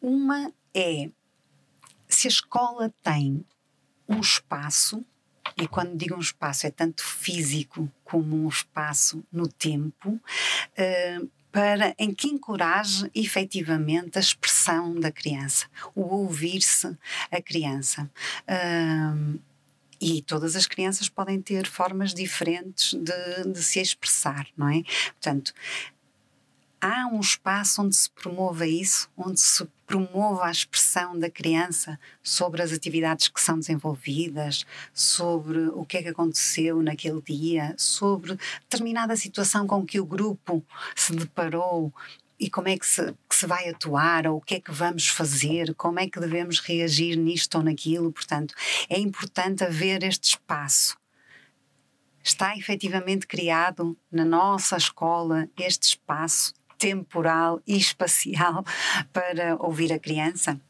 Uma 0.01 0.53
é 0.75 1.11
se 2.09 2.27
a 2.27 2.31
escola 2.31 2.93
tem 3.03 3.45
um 4.09 4.21
espaço, 4.21 5.05
e 5.57 5.67
quando 5.67 5.97
digo 5.97 6.15
um 6.15 6.21
espaço 6.21 6.67
é 6.67 6.71
tanto 6.71 7.03
físico 7.03 7.91
como 8.05 8.37
um 8.37 8.49
espaço 8.49 9.25
no 9.33 9.49
tempo, 9.49 10.11
uh, 10.11 11.31
para, 11.51 11.95
em 11.99 12.15
que 12.15 12.29
encoraje 12.29 13.11
efetivamente 13.15 14.17
a 14.17 14.21
expressão 14.21 14.99
da 14.99 15.13
criança, 15.13 15.67
o 15.95 16.03
ouvir-se 16.03 16.97
a 17.31 17.43
criança. 17.43 18.11
Uh, 18.49 19.39
e 20.03 20.21
todas 20.21 20.57
as 20.57 20.67
crianças 20.67 21.09
podem 21.09 21.41
ter 21.41 21.65
formas 21.65 22.13
diferentes 22.13 22.93
de, 22.93 23.53
de 23.53 23.63
se 23.63 23.81
expressar, 23.81 24.49
não 24.57 24.69
é? 24.69 24.83
Portanto, 25.13 25.55
há 26.81 27.07
um 27.07 27.21
espaço 27.21 27.81
onde 27.81 27.95
se 27.95 28.11
promova 28.11 28.67
isso, 28.67 29.09
onde 29.17 29.39
se 29.41 29.65
promova 29.87 30.47
a 30.47 30.51
expressão 30.51 31.17
da 31.17 31.31
criança 31.31 32.01
sobre 32.21 32.63
as 32.63 32.73
atividades 32.73 33.29
que 33.29 33.41
são 33.41 33.61
desenvolvidas, 33.61 34.67
sobre 34.93 35.69
o 35.69 35.85
que 35.85 35.99
é 35.99 36.03
que 36.03 36.09
aconteceu 36.09 36.83
naquele 36.83 37.23
dia, 37.23 37.73
sobre 37.79 38.37
determinada 38.63 39.15
situação 39.15 39.69
com 39.69 39.87
que 39.87 40.01
o 40.01 40.05
grupo 40.05 40.65
se 40.97 41.15
deparou 41.15 41.95
e 42.43 42.51
como 42.51 42.67
é 42.67 42.77
que 42.77 42.85
se, 42.85 43.15
que 43.29 43.37
se 43.37 43.47
vai 43.47 43.69
atuar, 43.69 44.27
ou 44.27 44.39
o 44.39 44.41
que 44.41 44.57
é 44.57 44.61
que 44.61 44.73
vamos 44.73 45.07
fazer, 45.07 45.73
como 45.77 46.01
é 46.01 46.09
que 46.09 46.19
devemos 46.19 46.59
reagir 46.59 47.17
nisto 47.17 47.55
ou 47.57 47.63
naquilo. 47.63 48.13
Portanto, 48.13 48.53
é 48.91 48.99
importante 48.99 49.63
haver 49.63 50.03
este 50.03 50.31
espaço. 50.31 50.99
Está 52.21 52.57
efetivamente 52.57 53.29
criado 53.29 53.97
na 54.11 54.25
nossa 54.25 54.77
escola 54.77 55.49
este 55.57 55.85
espaço 55.85 56.53
temporal 56.77 57.63
e 57.65 57.77
espacial 57.77 58.65
para 59.15 59.55
ouvir 59.61 59.93
a 59.93 59.99
criança. 60.01 60.61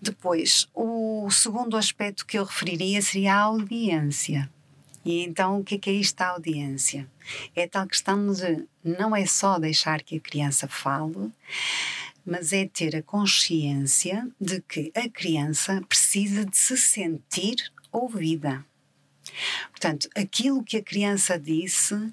Depois, 0.00 0.66
o 0.72 1.30
segundo 1.30 1.76
aspecto 1.76 2.24
que 2.24 2.38
eu 2.38 2.44
referiria 2.44 3.02
seria 3.02 3.34
a 3.34 3.40
audiência. 3.40 4.50
E 5.06 5.22
então, 5.22 5.60
o 5.60 5.64
que 5.64 5.76
é, 5.76 5.78
que 5.78 5.88
é 5.88 6.00
da 6.16 6.30
audiência? 6.30 7.08
É 7.54 7.68
tal 7.68 7.86
questão 7.86 8.32
de 8.32 8.66
não 8.82 9.14
é 9.14 9.24
só 9.24 9.56
deixar 9.56 10.02
que 10.02 10.16
a 10.16 10.20
criança 10.20 10.66
fale, 10.66 11.30
mas 12.24 12.52
é 12.52 12.66
ter 12.66 12.96
a 12.96 13.02
consciência 13.04 14.28
de 14.40 14.60
que 14.62 14.90
a 14.96 15.08
criança 15.08 15.80
precisa 15.88 16.44
de 16.44 16.56
se 16.56 16.76
sentir 16.76 17.72
ouvida. 17.92 18.66
Portanto, 19.70 20.08
aquilo 20.12 20.64
que 20.64 20.78
a 20.78 20.82
criança 20.82 21.38
disse 21.38 22.12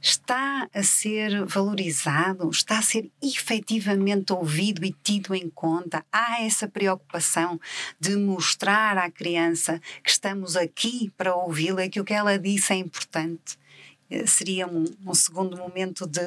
está 0.00 0.68
a 0.72 0.82
ser 0.82 1.44
valorizado, 1.44 2.48
está 2.50 2.78
a 2.78 2.82
ser 2.82 3.10
efetivamente 3.22 4.32
ouvido 4.32 4.84
e 4.84 4.94
tido 5.02 5.34
em 5.34 5.48
conta. 5.50 6.04
Há 6.12 6.42
essa 6.42 6.68
preocupação 6.68 7.60
de 7.98 8.16
mostrar 8.16 8.98
à 8.98 9.10
criança 9.10 9.80
que 10.02 10.10
estamos 10.10 10.56
aqui 10.56 11.12
para 11.16 11.34
ouvi-la, 11.34 11.88
que 11.88 12.00
o 12.00 12.04
que 12.04 12.14
ela 12.14 12.38
disse 12.38 12.72
é 12.72 12.76
importante 12.76 13.58
eh, 14.10 14.26
seria 14.26 14.66
um, 14.66 14.84
um, 15.04 15.14
segundo 15.14 15.56
momento 15.56 16.06
de, 16.06 16.20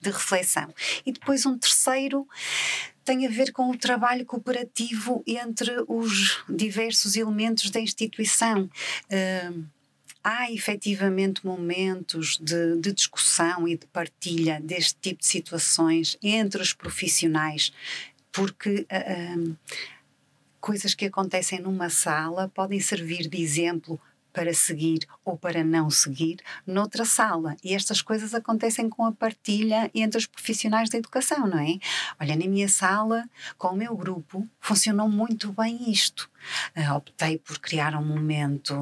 de 0.00 0.10
reflexão. 0.10 0.72
E 1.04 1.12
depois 1.12 1.44
um 1.44 1.58
terceiro 1.58 2.26
tem 3.04 3.26
a 3.26 3.30
ver 3.30 3.52
com 3.52 3.70
o 3.70 3.76
trabalho 3.76 4.24
cooperativo 4.24 5.22
entre 5.26 5.72
os 5.88 6.44
diversos 6.48 7.16
elementos 7.16 7.70
da 7.70 7.80
instituição. 7.80 8.70
Uh, 9.10 9.64
há 10.22 10.50
efetivamente 10.50 11.44
momentos 11.46 12.38
de, 12.40 12.76
de, 12.76 12.92
discussão 12.92 13.66
e 13.66 13.76
de 13.76 13.86
partilha 13.86 14.60
deste 14.60 14.96
tipo 15.00 15.20
de 15.20 15.26
situações 15.26 16.18
entre 16.22 16.62
os 16.62 16.72
profissionais, 16.72 17.72
porque 18.32 18.86
uh, 18.90 19.56
coisas 20.60 20.94
que 20.94 21.06
acontecem 21.06 21.60
numa 21.60 21.88
sala 21.88 22.48
podem 22.48 22.80
servir 22.80 23.28
de 23.28 23.40
exemplo 23.42 24.00
para 24.32 24.54
seguir 24.54 25.06
ou 25.24 25.36
para 25.36 25.64
não 25.64 25.90
seguir 25.90 26.38
noutra 26.66 27.04
sala. 27.04 27.56
E 27.64 27.74
estas 27.74 28.00
coisas 28.00 28.34
acontecem 28.34 28.88
com 28.88 29.04
a 29.04 29.12
partilha 29.12 29.90
entre 29.94 30.18
os 30.18 30.26
profissionais 30.26 30.88
da 30.88 30.98
educação, 30.98 31.46
não 31.46 31.58
é? 31.58 31.78
Olha, 32.20 32.36
na 32.36 32.46
minha 32.46 32.68
sala, 32.68 33.28
com 33.58 33.68
o 33.68 33.76
meu 33.76 33.96
grupo, 33.96 34.46
funcionou 34.60 35.08
muito 35.08 35.52
bem 35.52 35.90
isto. 35.90 36.30
Uh, 36.76 36.94
optei 36.94 37.38
por 37.38 37.58
criar 37.58 37.94
um 37.94 38.04
momento 38.04 38.74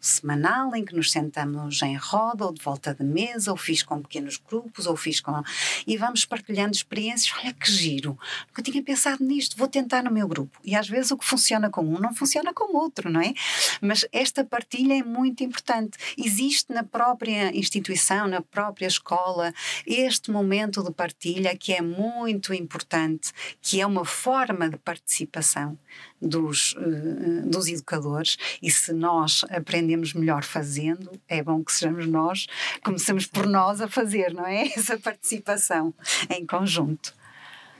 semanal 0.00 0.74
em 0.74 0.84
que 0.84 0.94
nos 0.94 1.10
sentamos 1.10 1.82
em 1.82 1.96
roda 1.96 2.46
ou 2.46 2.52
de 2.52 2.62
volta 2.62 2.94
da 2.94 3.04
mesa, 3.04 3.50
ou 3.50 3.56
fiz 3.56 3.82
com 3.82 4.00
pequenos 4.00 4.36
grupos, 4.36 4.86
ou 4.86 4.96
fiz 4.96 5.20
com. 5.20 5.42
e 5.86 5.96
vamos 5.96 6.24
partilhando 6.24 6.74
experiências. 6.74 7.32
Olha 7.38 7.52
que 7.52 7.70
giro, 7.70 8.18
nunca 8.48 8.62
tinha 8.62 8.82
pensado 8.82 9.24
nisto, 9.24 9.56
vou 9.56 9.68
tentar 9.68 10.02
no 10.02 10.10
meu 10.10 10.26
grupo. 10.26 10.58
E 10.64 10.74
às 10.74 10.88
vezes 10.88 11.10
o 11.10 11.18
que 11.18 11.24
funciona 11.24 11.70
com 11.70 11.82
um 11.82 11.98
não 11.98 12.14
funciona 12.14 12.52
com 12.52 12.72
o 12.72 12.76
outro, 12.76 13.10
não 13.10 13.20
é? 13.20 13.34
Mas 13.80 14.04
esta 14.12 14.44
partilha 14.44 14.94
é 14.98 15.02
muito 15.02 15.42
importante. 15.42 15.98
Existe 16.16 16.72
na 16.72 16.82
própria 16.82 17.56
instituição, 17.56 18.26
na 18.28 18.40
própria 18.40 18.86
escola, 18.86 19.52
este 19.86 20.30
momento 20.30 20.82
de 20.82 20.92
partilha 20.92 21.56
que 21.56 21.72
é 21.72 21.80
muito 21.80 22.54
importante, 22.54 23.32
que 23.60 23.80
é 23.80 23.86
uma 23.86 24.04
forma 24.04 24.68
de 24.68 24.76
participação 24.76 25.78
dos, 26.22 26.74
uh, 26.74 27.48
dos 27.48 27.66
educadores 27.68 28.38
e 28.62 28.70
se 28.70 28.92
nós 28.92 29.44
aprendemos 29.50 30.14
melhor 30.14 30.44
fazendo, 30.44 31.10
é 31.28 31.42
bom 31.42 31.62
que 31.62 31.72
sejamos 31.72 32.06
nós, 32.06 32.46
começamos 32.82 33.26
por 33.26 33.46
nós 33.46 33.80
a 33.80 33.88
fazer, 33.88 34.32
não 34.32 34.46
é? 34.46 34.68
Essa 34.76 34.98
participação 34.98 35.92
em 36.30 36.46
conjunto. 36.46 37.14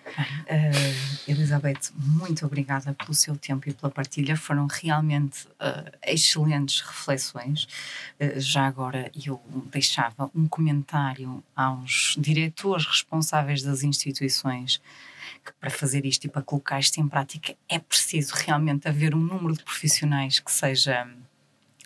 Uh, 0.04 1.30
Elizabeth, 1.30 1.92
muito 1.94 2.44
obrigada 2.44 2.92
pelo 2.92 3.14
seu 3.14 3.36
tempo 3.36 3.68
e 3.68 3.72
pela 3.72 3.90
partilha. 3.90 4.36
Foram 4.36 4.66
realmente 4.66 5.46
uh, 5.46 5.90
excelentes 6.04 6.80
reflexões. 6.80 7.68
Uh, 8.20 8.38
já 8.40 8.66
agora 8.66 9.10
eu 9.24 9.40
deixava 9.70 10.30
um 10.34 10.48
comentário 10.48 11.42
aos 11.54 12.16
diretores 12.18 12.84
responsáveis 12.86 13.62
das 13.62 13.82
instituições 13.82 14.80
que 15.44 15.52
para 15.54 15.70
fazer 15.70 16.04
isto 16.06 16.24
e 16.24 16.28
para 16.28 16.42
colocar 16.42 16.78
isto 16.78 16.98
em 16.98 17.08
prática 17.08 17.54
é 17.68 17.78
preciso 17.78 18.34
realmente 18.34 18.88
haver 18.88 19.14
um 19.14 19.20
número 19.20 19.54
de 19.54 19.64
profissionais 19.64 20.38
que 20.38 20.52
seja 20.52 21.08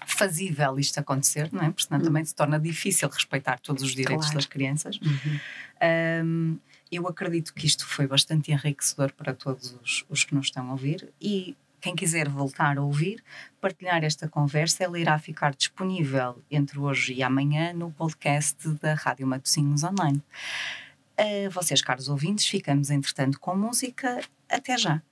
fazível 0.06 0.78
isto 0.78 0.98
acontecer, 0.98 1.48
não 1.52 1.62
é? 1.62 1.70
Porque 1.70 1.84
senão 1.84 1.98
uhum. 1.98 2.06
também 2.06 2.24
se 2.24 2.34
torna 2.34 2.60
difícil 2.60 3.08
respeitar 3.08 3.58
todos 3.58 3.82
os 3.82 3.94
direitos 3.94 4.26
claro. 4.26 4.34
das 4.34 4.46
crianças. 4.46 4.98
Uhum. 5.00 5.40
Um, 6.24 6.58
eu 6.90 7.08
acredito 7.08 7.52
que 7.52 7.66
isto 7.66 7.84
foi 7.84 8.06
bastante 8.06 8.52
enriquecedor 8.52 9.12
para 9.12 9.34
todos 9.34 9.76
os, 9.82 10.04
os, 10.08 10.24
que 10.24 10.34
nos 10.34 10.46
estão 10.46 10.68
a 10.68 10.72
ouvir 10.72 11.12
e 11.20 11.56
quem 11.80 11.94
quiser 11.94 12.28
voltar 12.28 12.78
a 12.78 12.82
ouvir, 12.82 13.22
partilhar 13.60 14.02
esta 14.02 14.28
conversa, 14.28 14.84
ela 14.84 14.98
irá 14.98 15.18
ficar 15.18 15.54
disponível 15.54 16.42
entre 16.50 16.78
hoje 16.78 17.12
e 17.12 17.22
amanhã 17.22 17.72
no 17.72 17.90
podcast 17.90 18.68
da 18.80 18.94
Rádio 18.94 19.26
Matosinhos 19.26 19.82
Online. 19.82 20.22
A 21.18 21.48
vocês, 21.50 21.80
caros 21.80 22.08
ouvintes, 22.08 22.46
ficamos 22.46 22.90
entretanto 22.90 23.40
com 23.40 23.56
música. 23.56 24.20
Até 24.48 24.76
já! 24.76 25.02